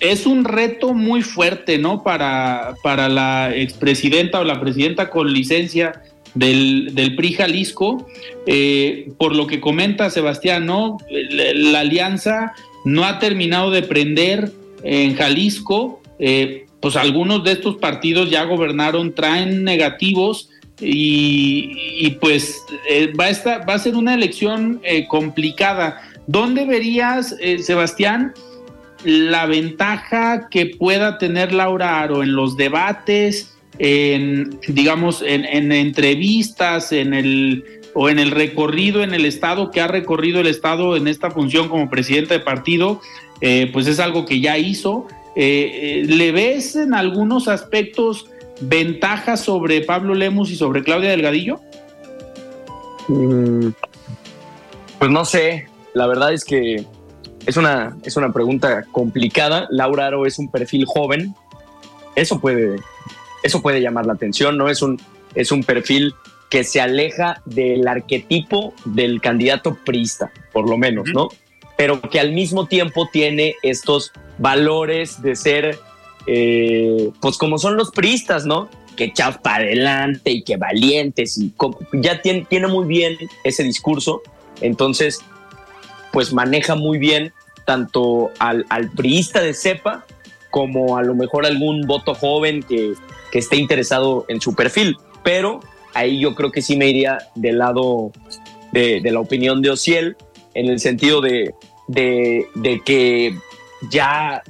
Es 0.00 0.26
un 0.26 0.44
reto 0.44 0.94
muy 0.94 1.22
fuerte, 1.22 1.78
¿no? 1.78 2.02
Para, 2.02 2.74
para 2.82 3.08
la 3.08 3.54
expresidenta 3.54 4.40
o 4.40 4.44
la 4.44 4.60
presidenta 4.60 5.10
con 5.10 5.32
licencia 5.32 6.02
del, 6.34 6.94
del 6.94 7.16
PRI 7.16 7.32
Jalisco. 7.34 8.06
Eh, 8.46 9.10
por 9.18 9.34
lo 9.34 9.46
que 9.46 9.60
comenta 9.60 10.10
Sebastián, 10.10 10.66
¿no? 10.66 10.98
La, 11.10 11.80
alianza 11.80 12.54
no 12.84 13.04
ha 13.04 13.18
terminado 13.18 13.70
de 13.70 13.82
prender 13.82 14.52
en 14.82 15.14
Jalisco. 15.16 16.00
Eh, 16.18 16.66
pues 16.80 16.96
algunos 16.96 17.42
de 17.44 17.52
estos 17.52 17.76
partidos 17.76 18.30
ya 18.30 18.44
gobernaron, 18.44 19.14
traen 19.14 19.64
negativos 19.64 20.48
y, 20.80 22.08
pues 22.20 22.56
eh, 22.88 23.12
va, 23.18 23.24
a 23.24 23.30
estar, 23.30 23.68
va 23.68 23.74
a 23.74 23.78
ser 23.80 23.96
una 23.96 24.14
elección 24.14 24.80
complicada. 25.08 26.00
¿Dónde 26.28 26.66
verías, 26.66 27.34
Sebastián, 27.60 28.32
la 29.04 29.46
ventaja 29.46 30.48
que 30.50 30.66
pueda 30.66 31.18
tener 31.18 31.52
Laura 31.52 32.00
Aro 32.00 32.22
en 32.22 32.34
los 32.34 32.56
debates, 32.56 33.56
en, 33.78 34.58
digamos, 34.68 35.22
en, 35.22 35.44
en 35.44 35.70
entrevistas, 35.72 36.92
en 36.92 37.14
el 37.14 37.64
o 37.94 38.08
en 38.08 38.18
el 38.18 38.30
recorrido 38.30 39.02
en 39.02 39.12
el 39.12 39.24
estado 39.24 39.70
que 39.70 39.80
ha 39.80 39.88
recorrido 39.88 40.40
el 40.40 40.46
estado 40.46 40.96
en 40.96 41.08
esta 41.08 41.30
función 41.30 41.68
como 41.68 41.90
presidente 41.90 42.34
de 42.34 42.40
partido, 42.40 43.00
pues 43.72 43.88
es 43.88 43.98
algo 43.98 44.24
que 44.24 44.40
ya 44.40 44.56
hizo. 44.56 45.08
¿Le 45.34 46.30
ves 46.30 46.76
en 46.76 46.94
algunos 46.94 47.48
aspectos 47.48 48.26
ventajas 48.60 49.40
sobre 49.40 49.80
Pablo 49.80 50.14
Lemus 50.14 50.50
y 50.50 50.56
sobre 50.56 50.82
Claudia 50.82 51.10
Delgadillo? 51.10 51.60
Mm, 53.08 53.68
pues 54.98 55.10
no 55.10 55.24
sé, 55.24 55.66
la 55.94 56.06
verdad 56.06 56.32
es 56.32 56.44
que 56.44 56.84
es 57.48 57.56
una, 57.56 57.96
es 58.04 58.14
una 58.18 58.30
pregunta 58.30 58.84
complicada. 58.92 59.66
Laura 59.70 60.06
Aro 60.06 60.26
es 60.26 60.38
un 60.38 60.50
perfil 60.50 60.84
joven, 60.84 61.34
eso 62.14 62.38
puede, 62.40 62.76
eso 63.42 63.62
puede 63.62 63.80
llamar 63.80 64.04
la 64.04 64.12
atención, 64.12 64.58
¿no? 64.58 64.68
Es 64.68 64.82
un, 64.82 65.00
es 65.34 65.50
un 65.50 65.64
perfil 65.64 66.14
que 66.50 66.62
se 66.62 66.82
aleja 66.82 67.40
del 67.46 67.88
arquetipo 67.88 68.74
del 68.84 69.22
candidato 69.22 69.78
priista, 69.82 70.30
por 70.52 70.68
lo 70.68 70.76
menos, 70.76 71.08
¿no? 71.14 71.28
Pero 71.78 72.02
que 72.02 72.20
al 72.20 72.32
mismo 72.32 72.66
tiempo 72.66 73.08
tiene 73.10 73.54
estos 73.62 74.12
valores 74.36 75.22
de 75.22 75.34
ser 75.34 75.78
eh, 76.26 77.10
pues 77.18 77.38
como 77.38 77.56
son 77.56 77.78
los 77.78 77.92
priistas, 77.92 78.44
¿no? 78.44 78.68
Que 78.94 79.04
echados 79.04 79.38
para 79.38 79.64
adelante 79.64 80.32
y 80.32 80.42
que 80.42 80.58
valientes 80.58 81.38
y 81.38 81.54
ya 81.94 82.20
tiene, 82.20 82.44
tiene 82.46 82.66
muy 82.66 82.86
bien 82.86 83.16
ese 83.42 83.62
discurso. 83.62 84.20
Entonces, 84.60 85.20
pues 86.12 86.32
maneja 86.32 86.74
muy 86.74 86.98
bien 86.98 87.32
tanto 87.64 88.30
al, 88.38 88.64
priista 88.96 89.40
de 89.40 89.52
cepa 89.52 90.06
como 90.50 90.96
a 90.96 91.02
lo 91.02 91.14
mejor 91.14 91.44
algún 91.44 91.82
voto 91.86 92.14
joven 92.14 92.62
que, 92.62 92.94
que 93.30 93.38
esté 93.38 93.56
interesado 93.56 94.24
en 94.28 94.40
su 94.40 94.54
perfil. 94.54 94.96
Pero 95.22 95.60
ahí 95.94 96.18
yo 96.18 96.34
creo 96.34 96.50
que 96.50 96.62
sí 96.62 96.76
me 96.76 96.88
iría 96.88 97.18
del 97.34 97.58
lado 97.58 98.12
de, 98.72 99.00
la 99.04 99.20
opinión 99.20 99.62
de 99.62 99.70
Ociel, 99.70 100.16
en 100.54 100.66
el 100.66 100.80
sentido 100.80 101.20
de, 101.20 101.54
de, 101.88 102.46
de, 102.54 102.80
que 102.84 103.36
ya 103.90 104.42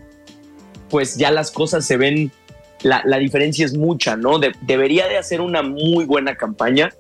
pues 0.89 1.17
ya 1.17 1.31
las 1.31 1.51
cosas 1.51 1.85
se 1.85 1.97
ven, 1.97 2.33
la, 2.83 3.03
diferencia 3.19 3.67
es 3.67 3.77
mucha, 3.77 4.17
¿no? 4.17 4.39
debería 4.63 5.07
de 5.09 5.19
hacer 5.19 5.41
una 5.41 5.63
muy 5.63 6.05
buena 6.05 6.37
campaña 6.37 6.93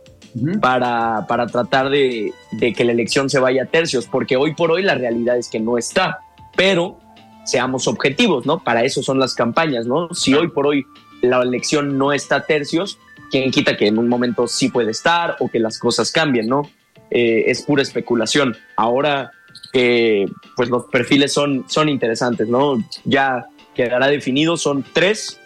para, 0.60 1.26
para 1.26 1.46
tratar 1.46 1.90
de, 1.90 2.32
que 2.58 2.84
la 2.84 2.92
elección 2.92 3.30
se 3.30 3.38
vaya 3.38 3.64
a 3.64 3.66
tercios, 3.66 4.06
porque 4.06 4.36
hoy 4.36 4.54
por 4.54 4.70
hoy 4.70 4.82
la 4.82 4.94
realidad 4.94 5.36
es 5.36 5.48
que 5.48 5.60
no 5.60 5.78
está, 5.78 6.20
pero 6.56 6.98
seamos 7.44 7.88
objetivos, 7.88 8.46
¿no? 8.46 8.62
Para 8.62 8.84
eso 8.84 9.02
son 9.02 9.18
las 9.18 9.34
campañas, 9.34 9.86
¿no? 9.86 10.12
Si 10.12 10.34
hoy 10.34 10.48
por 10.48 10.66
hoy 10.66 10.84
la 11.22 11.42
elección 11.42 11.96
no 11.98 12.12
está 12.12 12.36
a 12.36 12.46
tercios, 12.46 12.98
¿quién 13.30 13.50
quita 13.50 13.76
que 13.76 13.86
en 13.86 13.98
un 13.98 14.08
momento 14.08 14.46
sí 14.46 14.68
puede 14.68 14.90
estar 14.90 15.36
o 15.40 15.48
que 15.48 15.58
las 15.58 15.78
cosas 15.78 16.12
cambien, 16.12 16.46
¿no? 16.48 16.62
Eh, 17.10 17.44
es 17.46 17.62
pura 17.62 17.82
especulación. 17.82 18.56
Ahora 18.76 19.32
que 19.72 20.26
pues 20.56 20.68
los 20.68 20.84
perfiles 20.86 21.32
son, 21.32 21.64
son 21.68 21.88
interesantes, 21.88 22.48
¿no? 22.48 22.82
Ya 23.04 23.46
quedará 23.74 24.08
definido, 24.08 24.56
son 24.56 24.84
tres 24.92 25.40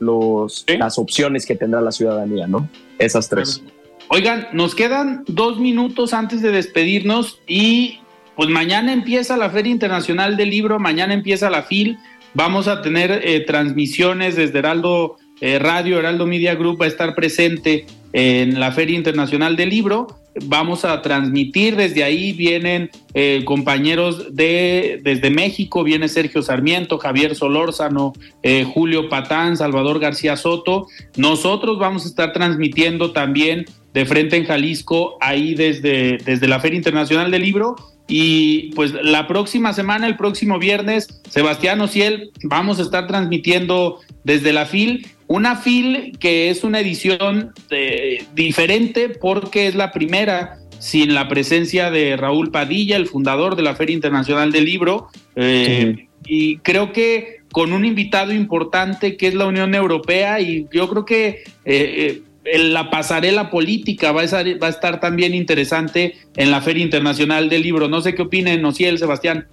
los, 0.00 0.64
las 0.66 0.98
opciones 0.98 1.46
que 1.46 1.56
tendrá 1.56 1.80
la 1.80 1.92
ciudadanía, 1.92 2.46
¿no? 2.46 2.68
Esas 2.98 3.28
tres. 3.28 3.62
Oigan, 4.10 4.48
nos 4.52 4.74
quedan 4.74 5.22
dos 5.26 5.58
minutos 5.58 6.14
antes 6.14 6.40
de 6.40 6.50
despedirnos 6.50 7.40
y 7.46 8.00
pues 8.36 8.48
mañana 8.48 8.94
empieza 8.94 9.36
la 9.36 9.50
Feria 9.50 9.70
Internacional 9.70 10.38
del 10.38 10.48
Libro, 10.48 10.78
mañana 10.78 11.12
empieza 11.12 11.50
la 11.50 11.62
FIL, 11.62 11.98
vamos 12.32 12.68
a 12.68 12.80
tener 12.80 13.20
eh, 13.22 13.40
transmisiones 13.40 14.34
desde 14.34 14.60
Heraldo 14.60 15.16
eh, 15.42 15.58
Radio, 15.58 15.98
Heraldo 15.98 16.26
Media 16.26 16.54
Group 16.54 16.80
va 16.80 16.86
a 16.86 16.88
estar 16.88 17.14
presente 17.14 17.84
en 18.14 18.58
la 18.58 18.72
Feria 18.72 18.96
Internacional 18.96 19.56
del 19.56 19.68
Libro 19.68 20.06
vamos 20.46 20.84
a 20.84 21.00
transmitir 21.02 21.76
desde 21.76 22.04
ahí, 22.04 22.32
vienen 22.32 22.90
eh, 23.14 23.42
compañeros 23.44 24.34
de 24.34 25.00
desde 25.02 25.30
México, 25.30 25.84
viene 25.84 26.08
Sergio 26.08 26.42
Sarmiento, 26.42 26.98
Javier 26.98 27.34
Solórzano, 27.34 28.12
eh, 28.42 28.64
Julio 28.64 29.08
Patán, 29.08 29.56
Salvador 29.56 29.98
García 29.98 30.36
Soto. 30.36 30.86
Nosotros 31.16 31.78
vamos 31.78 32.04
a 32.04 32.08
estar 32.08 32.32
transmitiendo 32.32 33.12
también 33.12 33.66
de 33.94 34.06
frente 34.06 34.36
en 34.36 34.44
Jalisco, 34.44 35.16
ahí 35.20 35.54
desde, 35.54 36.18
desde 36.18 36.48
la 36.48 36.60
Feria 36.60 36.76
Internacional 36.76 37.30
del 37.30 37.42
Libro. 37.42 37.76
Y 38.06 38.72
pues 38.74 38.92
la 39.02 39.26
próxima 39.26 39.72
semana, 39.74 40.06
el 40.06 40.16
próximo 40.16 40.58
viernes, 40.58 41.20
Sebastián 41.28 41.80
Ociel, 41.80 42.30
vamos 42.42 42.78
a 42.78 42.82
estar 42.82 43.06
transmitiendo 43.06 44.00
desde 44.24 44.52
la 44.52 44.64
FIL 44.64 45.06
una 45.28 45.56
FIL 45.56 46.16
que 46.18 46.48
es 46.48 46.64
una 46.64 46.80
edición 46.80 47.52
eh, 47.70 48.24
diferente 48.34 49.10
porque 49.10 49.68
es 49.68 49.74
la 49.74 49.92
primera 49.92 50.58
sin 50.78 51.12
la 51.12 51.28
presencia 51.28 51.90
de 51.90 52.16
Raúl 52.16 52.50
Padilla, 52.50 52.96
el 52.96 53.06
fundador 53.06 53.54
de 53.54 53.62
la 53.62 53.74
Feria 53.74 53.94
Internacional 53.94 54.52
del 54.52 54.64
Libro. 54.64 55.08
Eh, 55.36 56.08
y 56.24 56.58
creo 56.58 56.92
que 56.92 57.38
con 57.52 57.72
un 57.72 57.84
invitado 57.84 58.32
importante 58.32 59.16
que 59.16 59.26
es 59.28 59.34
la 59.34 59.46
Unión 59.46 59.74
Europea 59.74 60.40
y 60.40 60.66
yo 60.72 60.88
creo 60.88 61.04
que 61.04 61.42
eh, 61.64 62.22
la 62.56 62.90
pasarela 62.90 63.50
política 63.50 64.12
va 64.12 64.22
a, 64.22 64.24
estar, 64.24 64.46
va 64.62 64.68
a 64.68 64.70
estar 64.70 65.00
también 65.00 65.34
interesante 65.34 66.16
en 66.36 66.50
la 66.50 66.60
Feria 66.60 66.84
Internacional 66.84 67.48
del 67.48 67.62
Libro. 67.62 67.88
No 67.88 68.00
sé 68.00 68.14
qué 68.14 68.22
opinen, 68.22 68.64
Ociel, 68.64 68.98
Sebastián. 68.98 69.46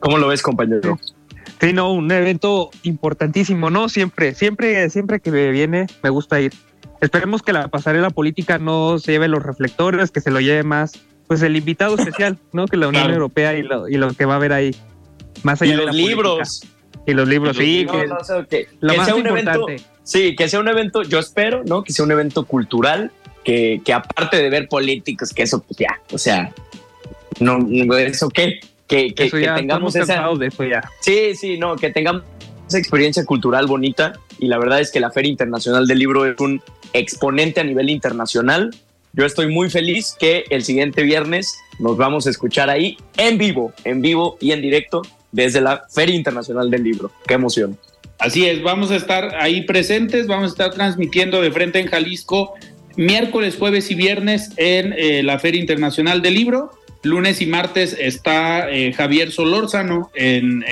¿Cómo 0.00 0.18
lo 0.18 0.28
ves, 0.28 0.42
compañero? 0.42 0.98
Sí, 1.60 1.72
no, 1.72 1.92
un 1.92 2.10
evento 2.10 2.70
importantísimo, 2.82 3.70
¿no? 3.70 3.88
Siempre, 3.88 4.34
siempre, 4.34 4.90
siempre 4.90 5.20
que 5.20 5.30
me 5.30 5.50
viene, 5.50 5.86
me 6.02 6.10
gusta 6.10 6.40
ir. 6.40 6.52
Esperemos 7.00 7.42
que 7.42 7.52
la 7.52 7.68
pasarela 7.68 8.10
política 8.10 8.58
no 8.58 8.98
se 8.98 9.12
lleve 9.12 9.28
los 9.28 9.42
reflectores, 9.42 10.10
que 10.10 10.20
se 10.20 10.30
lo 10.30 10.40
lleve 10.40 10.64
más, 10.64 10.98
pues 11.28 11.42
el 11.42 11.56
invitado 11.56 11.94
especial, 11.98 12.38
¿no? 12.52 12.66
Que 12.66 12.76
la 12.76 12.88
Unión 12.88 13.10
Europea 13.10 13.56
y 13.56 13.62
lo, 13.62 13.88
y 13.88 13.96
lo 13.96 14.12
que 14.12 14.24
va 14.24 14.34
a 14.34 14.36
haber 14.36 14.52
ahí. 14.52 14.74
Más 15.42 15.62
allá 15.62 15.74
y 15.74 15.76
los 15.76 15.94
libros. 15.94 16.62
Y 17.06 17.14
los 17.14 17.28
libros, 17.28 17.56
sí. 17.56 17.86
que, 18.48 18.66
sea 19.04 19.14
un 19.14 19.26
evento, 19.26 19.66
sí, 20.04 20.36
que 20.36 20.48
sea 20.48 20.60
un 20.60 20.68
evento, 20.68 21.02
yo 21.02 21.18
espero, 21.18 21.62
¿no? 21.64 21.82
Que 21.82 21.92
sea 21.92 22.04
un 22.04 22.12
evento 22.12 22.44
cultural, 22.44 23.10
que, 23.44 23.80
que 23.84 23.92
aparte 23.92 24.36
de 24.36 24.50
ver 24.50 24.68
políticos, 24.68 25.32
que 25.32 25.42
eso, 25.42 25.62
pues 25.62 25.78
ya, 25.78 26.00
o 26.12 26.18
sea, 26.18 26.52
no, 27.40 27.58
eso 27.96 28.28
qué, 28.28 28.60
que, 28.86 29.14
que, 29.14 29.30
tengamos 29.30 29.96
esa. 29.96 30.28
Sí, 31.00 31.34
sí, 31.34 31.58
no, 31.58 31.76
que 31.76 31.90
tengamos 31.90 32.22
esa 32.68 32.78
experiencia 32.78 33.24
cultural 33.24 33.66
bonita. 33.66 34.14
Y 34.38 34.46
la 34.46 34.58
verdad 34.58 34.80
es 34.80 34.90
que 34.90 35.00
la 35.00 35.10
Feria 35.10 35.30
Internacional 35.30 35.86
del 35.86 35.98
Libro 35.98 36.26
es 36.26 36.38
un 36.40 36.62
exponente 36.92 37.60
a 37.60 37.64
nivel 37.64 37.90
internacional. 37.90 38.74
Yo 39.12 39.24
estoy 39.24 39.48
muy 39.48 39.70
feliz 39.70 40.16
que 40.18 40.44
el 40.50 40.64
siguiente 40.64 41.02
viernes 41.02 41.56
nos 41.78 41.96
vamos 41.96 42.26
a 42.26 42.30
escuchar 42.30 42.70
ahí 42.70 42.96
en 43.16 43.38
vivo, 43.38 43.72
en 43.84 44.00
vivo 44.00 44.36
y 44.40 44.52
en 44.52 44.62
directo 44.62 45.02
desde 45.32 45.60
la 45.60 45.84
Feria 45.90 46.14
Internacional 46.14 46.70
del 46.70 46.84
Libro. 46.84 47.10
Qué 47.26 47.34
emoción. 47.34 47.76
Así 48.18 48.46
es, 48.46 48.62
vamos 48.62 48.90
a 48.92 48.96
estar 48.96 49.34
ahí 49.40 49.62
presentes, 49.62 50.28
vamos 50.28 50.50
a 50.50 50.52
estar 50.52 50.70
transmitiendo 50.72 51.42
de 51.42 51.50
frente 51.50 51.80
en 51.80 51.88
Jalisco 51.88 52.54
miércoles, 52.94 53.56
jueves 53.58 53.90
y 53.90 53.94
viernes 53.94 54.50
en 54.58 54.94
eh, 54.96 55.22
la 55.22 55.38
Feria 55.38 55.60
Internacional 55.60 56.20
del 56.20 56.34
Libro 56.34 56.72
Lunes 57.02 57.42
y 57.42 57.46
martes 57.46 57.96
está 57.98 58.70
eh, 58.70 58.92
Javier 58.92 59.32
Solórzano 59.32 60.10
en, 60.14 60.64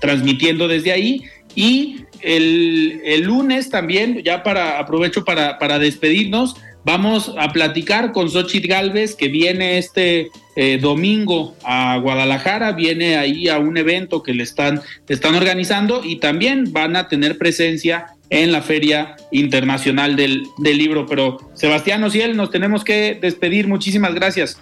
transmitiendo 0.00 0.68
desde 0.68 0.92
ahí. 0.92 1.22
Y 1.54 2.04
el, 2.20 3.22
lunes 3.22 3.70
también, 3.70 4.22
ya 4.22 4.42
para 4.42 4.78
aprovecho 4.78 5.24
para, 5.24 5.58
para, 5.58 5.78
despedirnos, 5.78 6.56
vamos 6.84 7.34
a 7.38 7.48
platicar 7.48 8.12
con 8.12 8.30
Xochitl 8.30 8.68
Galvez, 8.68 9.14
que 9.14 9.28
viene 9.28 9.78
este 9.78 10.30
eh, 10.56 10.78
domingo 10.80 11.54
a 11.64 11.98
Guadalajara, 11.98 12.72
viene 12.72 13.16
ahí 13.16 13.48
a 13.48 13.58
un 13.58 13.76
evento 13.76 14.22
que 14.22 14.34
le 14.34 14.42
están, 14.42 14.80
están 15.08 15.34
organizando 15.34 16.02
y 16.04 16.16
también 16.16 16.72
van 16.72 16.96
a 16.96 17.08
tener 17.08 17.38
presencia 17.38 18.06
en 18.30 18.52
la 18.52 18.62
Feria 18.62 19.16
Internacional 19.32 20.16
del, 20.16 20.44
del 20.58 20.78
Libro. 20.78 21.06
Pero 21.06 21.38
Sebastián 21.54 22.02
Ociel, 22.04 22.36
nos 22.36 22.50
tenemos 22.50 22.84
que 22.84 23.18
despedir. 23.20 23.66
Muchísimas 23.68 24.14
gracias. 24.14 24.60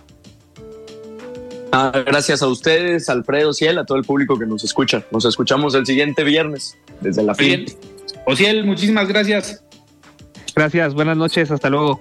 Ah, 1.70 1.92
gracias 2.06 2.42
a 2.42 2.48
ustedes, 2.48 3.08
Alfredo 3.10 3.52
Ciel, 3.52 3.78
a 3.78 3.84
todo 3.84 3.98
el 3.98 4.04
público 4.04 4.38
que 4.38 4.46
nos 4.46 4.64
escucha. 4.64 5.04
Nos 5.10 5.26
escuchamos 5.26 5.74
el 5.74 5.84
siguiente 5.84 6.24
viernes 6.24 6.78
desde 7.00 7.22
la 7.22 7.34
fin. 7.34 7.66
Ociel, 8.24 8.64
muchísimas 8.64 9.06
gracias. 9.06 9.62
Gracias, 10.58 10.92
buenas 10.92 11.16
noches, 11.16 11.52
hasta 11.52 11.70
luego. 11.70 12.00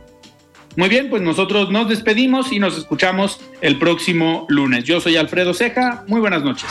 Muy 0.76 0.89
bien, 0.89 1.12
pues 1.12 1.22
nosotros 1.22 1.70
nos 1.70 1.88
despedimos 1.89 2.51
y 2.51 2.58
nos 2.58 2.76
escuchamos 2.76 3.39
el 3.62 3.78
próximo 3.78 4.47
lunes. 4.49 4.84
Yo 4.84 4.99
soy 4.99 5.16
Alfredo 5.16 5.53
Ceja, 5.53 6.03
muy 6.08 6.20
buenas 6.20 6.41
noches. 6.41 6.68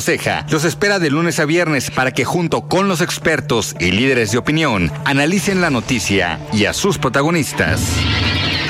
Ceja 0.00 0.46
los 0.50 0.64
espera 0.64 0.98
de 0.98 1.10
lunes 1.10 1.38
a 1.40 1.44
viernes 1.44 1.90
para 1.90 2.12
que 2.12 2.24
junto 2.24 2.68
con 2.68 2.88
los 2.88 3.00
expertos 3.00 3.74
y 3.78 3.90
líderes 3.90 4.32
de 4.32 4.38
opinión 4.38 4.90
analicen 5.04 5.60
la 5.60 5.70
noticia 5.70 6.40
y 6.52 6.64
a 6.64 6.72
sus 6.72 6.98
protagonistas. 6.98 7.96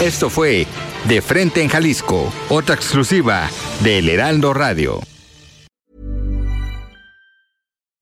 Esto 0.01 0.31
fue 0.31 0.67
De 1.07 1.23
Frente 1.23 1.63
en 1.63 1.69
Jalisco, 1.69 2.33
otra 2.49 2.75
exclusiva 2.75 3.49
de 3.83 3.99
El 3.99 4.09
Heraldo 4.09 4.53
Radio. 4.53 5.01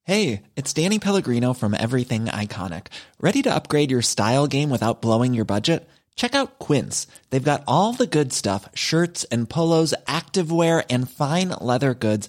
Hey, 0.05 0.43
it's 0.57 0.73
Danny 0.73 0.99
Pellegrino 0.99 1.53
from 1.53 1.73
Everything 1.73 2.25
Iconic. 2.25 2.89
Ready 3.21 3.43
to 3.43 3.55
upgrade 3.55 3.93
your 3.93 4.03
style 4.03 4.49
game 4.49 4.69
without 4.69 5.01
blowing 5.01 5.35
your 5.35 5.45
budget? 5.45 5.89
Check 6.17 6.35
out 6.35 6.59
Quince. 6.59 7.07
They've 7.31 7.51
got 7.51 7.63
all 7.69 7.93
the 7.93 8.07
good 8.09 8.33
stuff, 8.33 8.69
shirts 8.75 9.25
and 9.31 9.49
polos, 9.49 9.95
activewear 10.07 10.85
and 10.91 11.09
fine 11.09 11.51
leather 11.61 11.95
goods 11.95 12.29